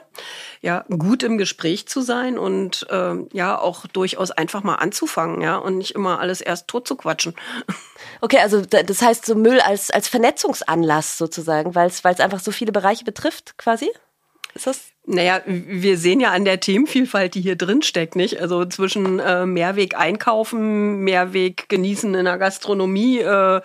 Ja, 0.62 0.86
gut 0.90 1.24
im 1.24 1.38
Gespräch 1.38 1.88
zu 1.88 2.02
sein 2.02 2.38
und 2.38 2.88
ähm, 2.90 3.28
ja, 3.34 3.60
auch 3.60 3.86
durchaus 3.88 4.32
einfach 4.32 4.64
mal 4.64 4.76
anzufangen, 4.76 5.42
ja, 5.42 5.58
und 5.58 5.78
nicht 5.78 5.96
immer 5.96 6.22
alles 6.22 6.40
erst 6.40 6.70
tot 6.70 6.88
zu 6.88 6.96
quatschen. 6.96 7.36
Okay, 8.20 8.40
also 8.40 8.62
das 8.62 9.02
heißt 9.02 9.26
so 9.26 9.36
Müll 9.36 9.60
als, 9.62 9.90
als 9.90 10.08
Vernetzungsanlass 10.08 11.18
sozusagen, 11.18 11.74
weil 11.74 11.88
es 11.88 12.04
einfach 12.04 12.40
so 12.40 12.52
viele 12.52 12.74
Bereiche 12.74 13.06
betrifft, 13.06 13.58
quasi? 13.58 13.90
Ist 14.54 14.68
das? 14.68 14.93
Naja, 15.06 15.42
wir 15.46 15.98
sehen 15.98 16.22
ja 16.22 16.32
an 16.32 16.46
der 16.46 16.62
Themenvielfalt, 16.62 17.36
die 17.36 17.42
hier 17.42 17.58
drin 17.58 17.82
steckt, 17.82 18.16
nicht? 18.16 18.40
Also 18.40 18.64
zwischen 18.64 19.20
äh, 19.20 19.46
Mehrweg 19.46 19.98
einkaufen, 20.00 21.00
Mehrweg 21.00 21.68
genießen 21.68 22.16
in 22.16 22.24
der 22.24 22.38
Gastronomie 22.38 23.20
äh, 23.20 23.60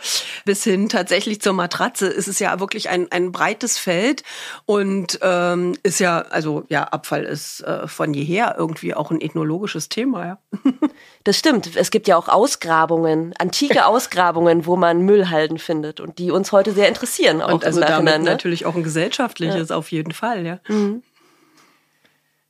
bis 0.45 0.65
hin 0.65 0.89
tatsächlich 0.89 1.41
zur 1.41 1.53
Matratze 1.53 2.09
ist 2.09 2.27
es 2.27 2.41
ja 2.41 2.59
wirklich 2.59 2.89
ein, 2.89 3.13
ein 3.13 3.31
breites 3.31 3.79
Feld 3.79 4.25
und 4.67 5.21
ähm, 5.23 5.77
ist 5.85 6.01
ja, 6.01 6.23
also 6.23 6.65
ja, 6.71 6.83
Abfall 6.83 7.23
ist 7.23 7.61
äh, 7.61 7.87
von 7.87 8.15
jeher 8.15 8.57
irgendwie 8.59 8.95
auch 8.95 9.13
ein 9.13 9.21
ethnologisches 9.21 9.89
Thema, 9.89 10.27
ja. 10.27 10.39
Das 11.25 11.37
stimmt. 11.39 11.77
Es 11.77 11.91
gibt 11.91 12.09
ja 12.09 12.17
auch 12.17 12.29
Ausgrabungen, 12.29 13.35
antike 13.39 13.85
Ausgrabungen, 13.87 14.65
wo 14.65 14.77
man 14.77 15.03
Müllhalden 15.03 15.59
findet 15.59 16.01
und 16.01 16.19
die 16.19 16.31
uns 16.31 16.53
heute 16.53 16.73
sehr 16.73 16.89
interessieren. 16.89 17.43
Auch 17.43 17.53
und 17.53 17.67
also 17.67 17.81
damit 17.81 18.19
ne? 18.21 18.25
natürlich 18.25 18.65
auch 18.65 18.75
ein 18.75 18.83
gesellschaftliches 18.83 19.69
ja. 19.69 19.77
auf 19.77 19.93
jeden 19.93 20.13
Fall, 20.13 20.47
ja. 20.47 20.61
Mhm. 20.69 21.03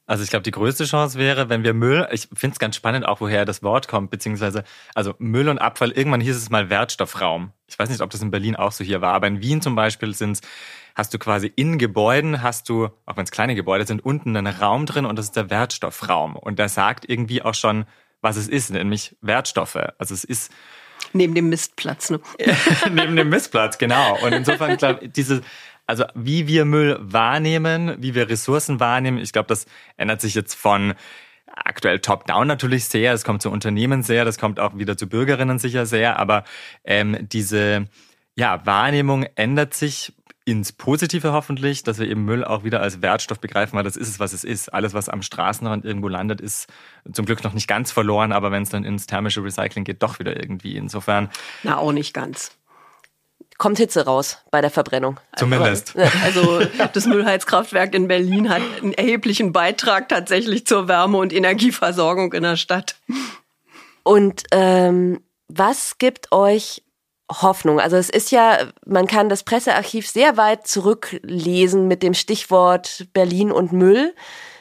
Also 0.09 0.25
ich 0.25 0.31
glaube, 0.31 0.43
die 0.43 0.53
größte 0.53 0.87
Chance 0.87 1.19
wäre, 1.19 1.51
wenn 1.51 1.65
wir 1.65 1.75
Müll, 1.75 2.09
ich 2.11 2.29
finde 2.33 2.55
es 2.55 2.59
ganz 2.59 2.77
spannend 2.77 3.07
auch, 3.07 3.21
woher 3.21 3.45
das 3.45 3.63
Wort 3.63 3.89
kommt, 3.89 4.11
beziehungsweise, 4.11 4.65
also 4.95 5.15
Müll 5.19 5.51
und 5.51 5.59
Abfall, 5.59 5.91
irgendwann 5.91 6.23
hieß 6.23 6.35
es 6.35 6.49
mal 6.49 6.71
Wertstoffraum. 6.71 7.53
Ich 7.67 7.79
weiß 7.79 7.91
nicht, 7.91 8.01
ob 8.01 8.09
das 8.09 8.23
in 8.23 8.31
Berlin 8.31 8.57
auch 8.57 8.73
so 8.73 8.83
hier 8.83 9.03
war, 9.03 9.13
aber 9.13 9.27
in 9.27 9.43
Wien 9.43 9.61
zum 9.61 9.75
Beispiel 9.75 10.15
sind's, 10.15 10.41
hast 10.95 11.13
du 11.13 11.19
quasi 11.19 11.53
in 11.55 11.77
Gebäuden, 11.77 12.43
hast 12.43 12.71
du, 12.71 12.87
auch 13.05 13.19
wenn 13.19 13.25
es 13.25 13.31
kleine 13.31 13.55
Gebäude 13.55 13.87
sind, 13.87 14.03
unten 14.03 14.35
einen 14.35 14.47
Raum 14.47 14.87
drin 14.87 15.05
und 15.05 15.17
das 15.17 15.27
ist 15.27 15.37
der 15.37 15.51
Wertstoffraum. 15.51 16.37
Und 16.37 16.59
der 16.59 16.71
sagt 16.71 17.07
irgendwie 17.07 17.43
auch 17.43 17.55
schon, 17.55 17.85
was 18.23 18.37
es 18.39 18.49
ist, 18.49 18.71
nämlich 18.71 19.15
Wertstoffe. 19.21 19.77
Also 19.99 20.15
es 20.15 20.25
ist 20.25 20.51
Neben 21.13 21.35
dem 21.35 21.49
Mistplatz, 21.49 22.11
ne? 22.11 22.21
Neben 22.91 23.17
dem 23.17 23.29
Mistplatz, 23.29 23.79
genau. 23.79 24.19
Und 24.23 24.33
insofern, 24.33 24.77
glaube 24.77 25.09
diese, 25.09 25.43
also 25.89 26.05
wie 26.15 26.47
wir 26.47 26.67
Müll 26.67 26.99
wahrnehmen, 27.01 27.97
wie 27.99 28.15
wir 28.15 28.29
Ressourcen 28.29 28.79
wahrnehmen, 28.79 29.19
ich 29.19 29.33
glaube, 29.33 29.49
das 29.49 29.65
ändert 29.97 30.21
sich 30.21 30.35
jetzt 30.35 30.55
von 30.55 30.95
aktuell 31.47 31.99
top-down 32.01 32.47
natürlich 32.47 32.85
sehr, 32.85 33.15
es 33.15 33.25
kommt 33.25 33.41
zu 33.41 33.51
Unternehmen 33.51 34.03
sehr, 34.03 34.27
das 34.27 34.39
kommt 34.39 34.61
auch 34.61 34.77
wieder 34.77 34.99
zu 34.99 35.09
Bürgerinnen 35.09 35.59
sicher 35.59 35.87
sehr, 35.87 36.19
aber 36.19 36.45
ähm, 36.85 37.17
diese 37.33 37.87
ja, 38.37 38.65
Wahrnehmung 38.67 39.25
ändert 39.35 39.73
sich 39.73 40.13
ins 40.45 40.73
Positive 40.73 41.33
hoffentlich, 41.33 41.85
dass 41.85 41.99
wir 41.99 42.07
eben 42.07 42.25
Müll 42.25 42.45
auch 42.45 42.65
wieder 42.65 42.83
als 42.83 43.01
Wertstoff 43.01 43.41
begreifen, 43.41 43.77
weil 43.77 43.85
das 43.85 43.97
ist 43.97 44.09
es, 44.09 44.21
was 44.21 44.33
es 44.33 44.45
ist. 44.45 44.73
Alles, 44.73 44.95
was 44.95 45.09
am 45.09 45.23
Straßenrand 45.23 45.85
irgendwo 45.85 46.09
landet, 46.09 46.41
ist 46.41 46.69
zum 47.13 47.27
Glück 47.27 47.45
noch 47.45 47.53
nicht 47.53 47.69
ganz 47.69 47.93
verloren, 47.93 48.33
aber 48.33 48.51
wenn 48.51 48.63
es 48.63 48.71
dann 48.71 48.85
ins 48.85 49.07
thermische 49.07 49.43
Recycling 49.43 49.85
geht, 49.85 50.03
doch 50.03 50.19
wieder 50.19 50.37
irgendwie. 50.37 50.77
Insofern. 50.77 51.29
Na, 51.65 51.77
auch 51.77 51.93
nicht 51.93 52.15
ganz 52.15 52.58
kommt 53.59 53.79
Hitze 53.79 54.05
raus 54.05 54.39
bei 54.51 54.61
der 54.61 54.71
Verbrennung. 54.71 55.19
Zumindest. 55.37 55.95
Also 56.25 56.61
das 56.93 57.07
Müllheizkraftwerk 57.07 57.95
in 57.95 58.09
Berlin 58.09 58.49
hat 58.49 58.63
einen 58.81 58.95
erheblichen 58.95 59.53
Beitrag 59.53 60.09
tatsächlich 60.09 60.67
zur 60.67 60.89
Wärme- 60.89 61.19
und 61.19 61.33
Energieversorgung 61.33 62.33
in 62.33 62.45
der 62.45 62.57
Stadt. 62.57 62.97
Und 64.05 64.45
ähm, 64.53 65.21
was 65.49 65.99
gibt 65.99 66.33
euch 66.33 66.83
Hoffnung? 67.31 67.81
Also 67.81 67.97
es 67.97 68.09
ist 68.09 68.31
ja, 68.31 68.69
man 68.87 69.07
kann 69.07 69.29
das 69.29 69.43
Pressearchiv 69.43 70.09
sehr 70.09 70.37
weit 70.37 70.67
zurücklesen 70.67 71.89
mit 71.89 72.03
dem 72.03 72.15
Stichwort 72.15 73.09
Berlin 73.13 73.51
und 73.51 73.73
Müll. 73.73 74.15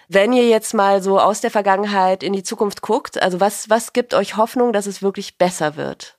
Wenn 0.10 0.34
ihr 0.34 0.48
jetzt 0.48 0.74
mal 0.74 1.04
so 1.04 1.20
aus 1.20 1.42
der 1.42 1.52
Vergangenheit 1.52 2.24
in 2.24 2.34
die 2.34 2.44
Zukunft 2.44 2.82
guckt, 2.82 3.22
also 3.22 3.40
was, 3.40 3.70
was 3.70 3.94
gibt 3.94 4.14
euch 4.14 4.38
Hoffnung, 4.38 4.74
dass 4.74 4.88
es 4.88 5.02
wirklich 5.02 5.38
besser 5.38 5.76
wird? 5.76 6.17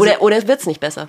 Also, 0.00 0.20
oder 0.20 0.46
oder 0.46 0.60
es 0.60 0.66
nicht 0.66 0.80
besser? 0.80 1.08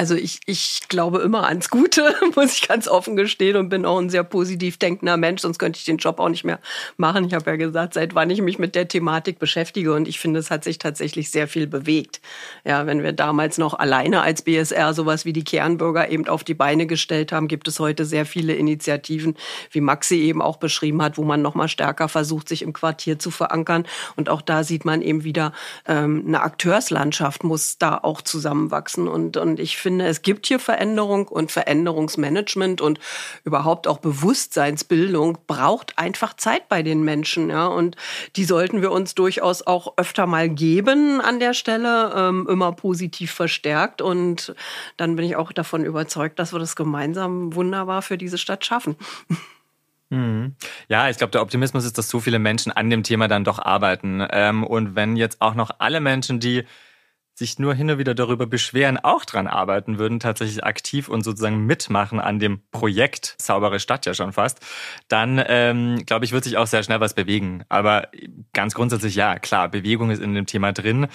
Also 0.00 0.14
ich, 0.14 0.40
ich 0.46 0.80
glaube 0.88 1.18
immer 1.18 1.46
ans 1.46 1.68
Gute, 1.68 2.14
muss 2.34 2.54
ich 2.54 2.66
ganz 2.66 2.88
offen 2.88 3.16
gestehen 3.16 3.58
und 3.58 3.68
bin 3.68 3.84
auch 3.84 3.98
ein 3.98 4.08
sehr 4.08 4.24
positiv 4.24 4.78
denkender 4.78 5.18
Mensch, 5.18 5.42
sonst 5.42 5.58
könnte 5.58 5.76
ich 5.76 5.84
den 5.84 5.98
Job 5.98 6.20
auch 6.20 6.30
nicht 6.30 6.42
mehr 6.42 6.58
machen. 6.96 7.26
Ich 7.26 7.34
habe 7.34 7.50
ja 7.50 7.56
gesagt, 7.56 7.92
seit 7.92 8.14
wann 8.14 8.30
ich 8.30 8.40
mich 8.40 8.58
mit 8.58 8.74
der 8.74 8.88
Thematik 8.88 9.38
beschäftige 9.38 9.92
und 9.92 10.08
ich 10.08 10.18
finde, 10.18 10.40
es 10.40 10.50
hat 10.50 10.64
sich 10.64 10.78
tatsächlich 10.78 11.30
sehr 11.30 11.48
viel 11.48 11.66
bewegt. 11.66 12.22
Ja, 12.64 12.86
wenn 12.86 13.02
wir 13.02 13.12
damals 13.12 13.58
noch 13.58 13.74
alleine 13.74 14.22
als 14.22 14.40
BSR 14.40 14.94
sowas 14.94 15.26
wie 15.26 15.34
die 15.34 15.44
Kernbürger 15.44 16.08
eben 16.08 16.26
auf 16.28 16.44
die 16.44 16.54
Beine 16.54 16.86
gestellt 16.86 17.30
haben, 17.30 17.46
gibt 17.46 17.68
es 17.68 17.78
heute 17.78 18.06
sehr 18.06 18.24
viele 18.24 18.54
Initiativen, 18.54 19.36
wie 19.70 19.82
Maxi 19.82 20.14
eben 20.14 20.40
auch 20.40 20.56
beschrieben 20.56 21.02
hat, 21.02 21.18
wo 21.18 21.24
man 21.24 21.42
noch 21.42 21.54
mal 21.54 21.68
stärker 21.68 22.08
versucht, 22.08 22.48
sich 22.48 22.62
im 22.62 22.72
Quartier 22.72 23.18
zu 23.18 23.30
verankern. 23.30 23.84
Und 24.16 24.30
auch 24.30 24.40
da 24.40 24.64
sieht 24.64 24.86
man 24.86 25.02
eben 25.02 25.24
wieder, 25.24 25.52
ähm, 25.86 26.24
eine 26.26 26.40
Akteurslandschaft 26.40 27.44
muss 27.44 27.76
da 27.76 27.98
auch 27.98 28.22
zusammenwachsen. 28.22 29.06
Und, 29.06 29.36
und 29.36 29.60
ich 29.60 29.76
finde, 29.76 29.89
finde, 29.90 30.06
es 30.06 30.22
gibt 30.22 30.46
hier 30.46 30.60
Veränderung 30.60 31.26
und 31.26 31.50
Veränderungsmanagement 31.50 32.80
und 32.80 33.00
überhaupt 33.42 33.88
auch 33.88 33.98
Bewusstseinsbildung 33.98 35.38
braucht 35.48 35.98
einfach 35.98 36.34
Zeit 36.34 36.68
bei 36.68 36.84
den 36.84 37.02
Menschen, 37.02 37.50
ja. 37.50 37.66
Und 37.66 37.96
die 38.36 38.44
sollten 38.44 38.82
wir 38.82 38.92
uns 38.92 39.16
durchaus 39.16 39.66
auch 39.66 39.94
öfter 39.96 40.28
mal 40.28 40.48
geben 40.48 41.20
an 41.20 41.40
der 41.40 41.54
Stelle, 41.54 42.12
ähm, 42.16 42.46
immer 42.48 42.70
positiv 42.70 43.32
verstärkt. 43.32 44.00
Und 44.00 44.54
dann 44.96 45.16
bin 45.16 45.24
ich 45.24 45.34
auch 45.34 45.50
davon 45.50 45.84
überzeugt, 45.84 46.38
dass 46.38 46.52
wir 46.52 46.60
das 46.60 46.76
gemeinsam 46.76 47.52
wunderbar 47.56 48.02
für 48.02 48.16
diese 48.16 48.38
Stadt 48.38 48.64
schaffen. 48.64 48.94
Mhm. 50.10 50.54
Ja, 50.88 51.08
ich 51.08 51.18
glaube, 51.18 51.32
der 51.32 51.42
Optimismus 51.42 51.84
ist, 51.84 51.98
dass 51.98 52.08
so 52.08 52.20
viele 52.20 52.38
Menschen 52.38 52.70
an 52.70 52.90
dem 52.90 53.02
Thema 53.02 53.26
dann 53.26 53.42
doch 53.42 53.58
arbeiten. 53.58 54.24
Ähm, 54.30 54.62
und 54.62 54.94
wenn 54.94 55.16
jetzt 55.16 55.40
auch 55.40 55.54
noch 55.54 55.70
alle 55.78 56.00
Menschen, 56.00 56.38
die 56.38 56.64
sich 57.40 57.58
nur 57.58 57.74
hin 57.74 57.90
und 57.90 57.98
wieder 57.98 58.14
darüber 58.14 58.46
beschweren, 58.46 58.98
auch 58.98 59.24
dran 59.24 59.46
arbeiten 59.46 59.98
würden, 59.98 60.20
tatsächlich 60.20 60.62
aktiv 60.62 61.08
und 61.08 61.22
sozusagen 61.22 61.64
mitmachen 61.64 62.20
an 62.20 62.38
dem 62.38 62.60
Projekt 62.70 63.34
Saubere 63.38 63.80
Stadt 63.80 64.04
ja 64.04 64.12
schon 64.12 64.34
fast, 64.34 64.60
dann 65.08 65.42
ähm, 65.46 66.04
glaube 66.04 66.26
ich, 66.26 66.32
wird 66.32 66.44
sich 66.44 66.58
auch 66.58 66.66
sehr 66.66 66.82
schnell 66.82 67.00
was 67.00 67.14
bewegen. 67.14 67.64
Aber 67.70 68.08
ganz 68.52 68.74
grundsätzlich 68.74 69.14
ja, 69.14 69.38
klar, 69.38 69.70
Bewegung 69.70 70.10
ist 70.10 70.22
in 70.22 70.34
dem 70.34 70.44
Thema 70.44 70.72
drin 70.72 71.06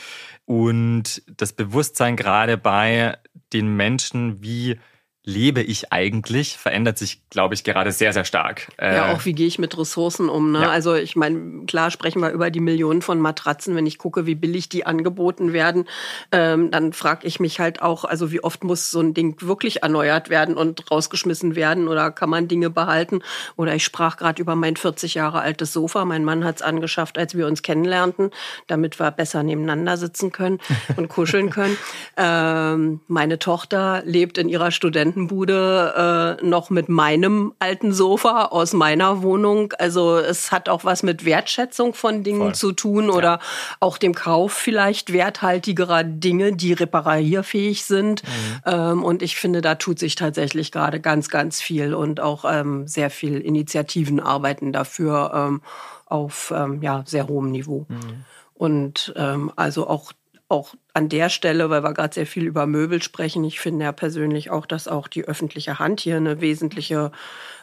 und 0.45 1.21
das 1.27 1.53
Bewusstsein 1.53 2.15
gerade 2.15 2.57
bei 2.57 3.19
den 3.53 3.75
Menschen, 3.75 4.41
wie 4.41 4.79
lebe 5.25 5.61
ich 5.61 5.91
eigentlich, 5.91 6.57
verändert 6.57 6.99
sich, 6.99 7.19
glaube 7.31 7.55
ich, 7.55 7.63
gerade 7.63 7.91
sehr, 7.91 8.13
sehr 8.13 8.25
stark. 8.25 8.67
Ja, 8.79 9.09
äh, 9.09 9.13
auch 9.13 9.25
wie 9.25 9.33
gehe 9.33 9.47
ich 9.47 9.57
mit 9.57 9.77
Ressourcen 9.77 10.29
um. 10.29 10.51
Ne? 10.51 10.61
Ja. 10.61 10.69
Also 10.69 10.93
ich 10.93 11.15
meine, 11.15 11.65
klar 11.65 11.89
sprechen 11.89 12.21
wir 12.21 12.29
über 12.29 12.51
die 12.51 12.59
Millionen 12.59 13.01
von 13.01 13.19
Matratzen. 13.19 13.75
Wenn 13.75 13.87
ich 13.87 13.97
gucke, 13.97 14.27
wie 14.27 14.35
billig 14.35 14.69
die 14.69 14.85
angeboten 14.85 15.51
werden, 15.51 15.85
ähm, 16.31 16.69
dann 16.69 16.93
frage 16.93 17.25
ich 17.27 17.39
mich 17.39 17.59
halt 17.59 17.81
auch, 17.81 18.05
also 18.05 18.31
wie 18.31 18.43
oft 18.43 18.63
muss 18.63 18.91
so 18.91 18.99
ein 18.99 19.15
Ding 19.15 19.41
wirklich 19.41 19.81
erneuert 19.81 20.29
werden 20.29 20.55
und 20.55 20.91
rausgeschmissen 20.91 21.55
werden 21.55 21.87
oder 21.87 22.11
kann 22.11 22.29
man 22.29 22.47
Dinge 22.47 22.69
behalten? 22.69 23.21
Oder 23.55 23.73
ich 23.73 23.83
sprach 23.83 24.17
gerade 24.17 24.39
über 24.39 24.55
mein 24.55 24.75
40 24.75 25.15
Jahre 25.15 25.41
altes 25.41 25.73
Sofa. 25.73 26.05
Mein 26.05 26.23
Mann 26.23 26.43
hat 26.45 26.57
es 26.57 26.61
angeschafft, 26.61 27.17
als 27.17 27.35
wir 27.35 27.47
uns 27.47 27.63
kennenlernten, 27.63 28.29
damit 28.67 28.99
wir 28.99 29.09
besser 29.09 29.41
nebeneinander 29.41 29.97
sitzen 29.97 30.31
können 30.31 30.59
und 30.97 31.07
kuscheln 31.07 31.49
können. 31.49 31.77
ähm, 32.17 32.99
meine 33.07 33.39
Tochter 33.39 34.03
lebt 34.05 34.37
in 34.37 34.49
ihrer 34.49 34.69
Studenten 34.69 35.14
Studentenbude 35.15 36.37
äh, 36.41 36.45
noch 36.45 36.69
mit 36.69 36.89
meinem 36.89 37.53
alten 37.59 37.93
Sofa 37.93 38.45
aus 38.45 38.73
meiner 38.73 39.21
Wohnung. 39.23 39.73
Also 39.79 40.17
es 40.17 40.51
hat 40.51 40.67
auch 40.67 40.83
was 40.83 41.03
mit 41.03 41.25
Wertschätzung 41.25 41.93
von 41.93 42.23
Dingen 42.23 42.41
Voll. 42.41 42.55
zu 42.55 42.71
tun 42.73 43.09
oder 43.09 43.23
ja. 43.27 43.39
auch 43.79 43.97
dem 43.97 44.13
Kauf 44.13 44.51
vielleicht 44.51 45.13
werthaltigerer 45.13 46.03
Dinge, 46.03 46.53
die 46.53 46.73
reparierfähig 46.73 47.85
sind. 47.85 48.23
Mhm. 48.23 48.61
Ähm, 48.65 49.03
und 49.03 49.21
ich 49.21 49.37
finde, 49.37 49.61
da 49.61 49.75
tut 49.75 49.99
sich 49.99 50.15
tatsächlich 50.15 50.71
gerade 50.71 50.99
ganz, 50.99 51.29
ganz 51.29 51.61
viel 51.61 51.93
und 51.93 52.19
auch 52.19 52.45
ähm, 52.47 52.87
sehr 52.87 53.09
viel 53.09 53.39
Initiativen 53.39 54.19
arbeiten 54.19 54.73
dafür 54.73 55.31
ähm, 55.33 55.61
auf 56.05 56.53
ähm, 56.55 56.81
ja, 56.81 57.03
sehr 57.05 57.27
hohem 57.27 57.51
Niveau. 57.51 57.85
Mhm. 57.87 58.25
Und 58.53 59.13
ähm, 59.17 59.51
also 59.55 59.87
auch 59.87 60.13
auch 60.47 60.75
an 60.93 61.09
der 61.09 61.29
Stelle, 61.29 61.69
weil 61.69 61.83
wir 61.83 61.93
gerade 61.93 62.13
sehr 62.13 62.27
viel 62.27 62.45
über 62.45 62.67
Möbel 62.67 63.01
sprechen, 63.01 63.43
ich 63.43 63.59
finde 63.59 63.85
ja 63.85 63.91
persönlich 63.91 64.51
auch, 64.51 64.65
dass 64.65 64.87
auch 64.87 65.07
die 65.07 65.25
öffentliche 65.25 65.79
Hand 65.79 66.01
hier 66.01 66.17
eine 66.17 66.41
wesentliche 66.41 67.11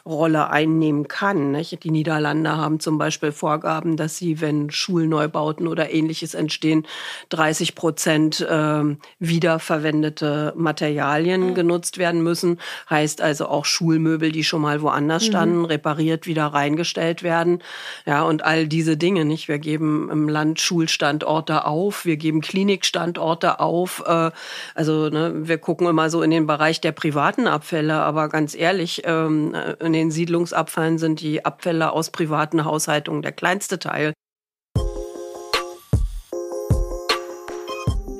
Rolle 0.05 0.49
einnehmen 0.49 1.07
kann. 1.07 1.51
Nicht? 1.51 1.81
Die 1.83 1.91
Niederlande 1.91 2.57
haben 2.57 2.81
zum 2.81 2.97
Beispiel 2.97 3.31
Vorgaben, 3.31 3.95
dass 3.95 4.17
sie, 4.17 4.41
wenn 4.41 4.69
Schulneubauten 4.69 5.65
oder 5.65 5.91
ähnliches 5.91 6.33
entstehen, 6.33 6.85
30 7.29 7.73
Prozent 7.73 8.41
äh, 8.41 8.83
wiederverwendete 9.19 10.53
Materialien 10.57 11.49
mhm. 11.49 11.55
genutzt 11.55 11.99
werden 11.99 12.21
müssen. 12.21 12.59
Heißt 12.89 13.21
also 13.21 13.47
auch 13.47 13.63
Schulmöbel, 13.63 14.33
die 14.33 14.43
schon 14.43 14.61
mal 14.61 14.81
woanders 14.81 15.23
mhm. 15.23 15.27
standen, 15.27 15.65
repariert 15.65 16.27
wieder 16.27 16.47
reingestellt 16.47 17.23
werden. 17.23 17.63
Ja, 18.05 18.23
und 18.23 18.43
all 18.43 18.67
diese 18.67 18.97
Dinge. 18.97 19.23
Nicht? 19.23 19.47
Wir 19.47 19.59
geben 19.59 20.09
im 20.11 20.27
Land 20.27 20.59
Schulstandorte 20.59 21.65
auf, 21.65 22.03
wir 22.03 22.17
geben 22.17 22.41
Klinikstandorte 22.41 23.61
auf. 23.61 24.03
Äh, 24.05 24.31
also 24.75 25.07
ne, 25.07 25.31
wir 25.47 25.59
gucken 25.59 25.87
immer 25.87 26.09
so 26.09 26.21
in 26.21 26.31
den 26.31 26.45
Bereich 26.45 26.81
der 26.81 26.91
privaten 26.91 27.47
Abfälle, 27.47 28.01
aber 28.01 28.27
ganz 28.27 28.53
ehrlich, 28.53 29.03
ähm, 29.05 29.55
in 29.79 29.92
den 29.93 30.11
Siedlungsabfällen 30.11 30.97
sind 30.97 31.21
die 31.21 31.45
Abfälle 31.45 31.91
aus 31.91 32.09
privaten 32.09 32.65
Haushaltungen 32.65 33.21
der 33.21 33.31
kleinste 33.31 33.79
Teil. 33.79 34.13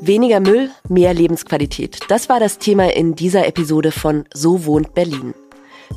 Weniger 0.02 0.42
Müll, 0.42 0.70
mehr 0.90 1.14
Lebensqualität. 1.14 2.00
Das 2.10 2.28
war 2.28 2.40
das 2.40 2.58
Thema 2.58 2.94
in 2.94 3.16
dieser 3.16 3.48
Episode 3.48 3.92
von 3.92 4.26
So 4.34 4.66
wohnt 4.66 4.94
Berlin. 4.94 5.34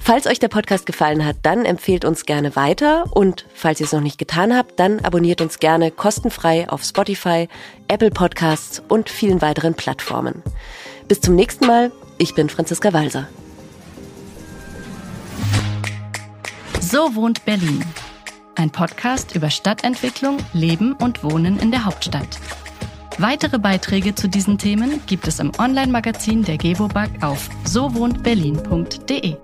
Falls 0.00 0.26
euch 0.26 0.38
der 0.38 0.48
Podcast 0.48 0.86
gefallen 0.86 1.24
hat, 1.24 1.38
dann 1.42 1.64
empfehlt 1.64 2.04
uns 2.04 2.24
gerne 2.24 2.54
weiter 2.54 3.06
und 3.12 3.46
falls 3.52 3.80
ihr 3.80 3.86
es 3.86 3.92
noch 3.92 4.00
nicht 4.00 4.18
getan 4.18 4.56
habt, 4.56 4.78
dann 4.78 5.00
abonniert 5.00 5.40
uns 5.40 5.58
gerne 5.58 5.90
kostenfrei 5.90 6.68
auf 6.68 6.84
Spotify, 6.84 7.48
Apple 7.88 8.10
Podcasts 8.10 8.82
und 8.88 9.08
vielen 9.08 9.42
weiteren 9.42 9.74
Plattformen. 9.74 10.42
Bis 11.08 11.20
zum 11.20 11.34
nächsten 11.34 11.66
Mal. 11.66 11.90
Ich 12.18 12.34
bin 12.34 12.48
Franziska 12.48 12.92
Walser. 12.92 13.28
So 16.88 17.16
wohnt 17.16 17.44
Berlin. 17.44 17.84
Ein 18.54 18.70
Podcast 18.70 19.34
über 19.34 19.50
Stadtentwicklung, 19.50 20.36
Leben 20.52 20.92
und 20.92 21.24
Wohnen 21.24 21.58
in 21.58 21.72
der 21.72 21.84
Hauptstadt. 21.84 22.38
Weitere 23.18 23.58
Beiträge 23.58 24.14
zu 24.14 24.28
diesen 24.28 24.56
Themen 24.56 25.00
gibt 25.06 25.26
es 25.26 25.40
im 25.40 25.50
Online-Magazin 25.58 26.44
der 26.44 26.58
Gebobag 26.58 27.08
auf 27.22 27.48
sowohntberlin.de. 27.64 29.34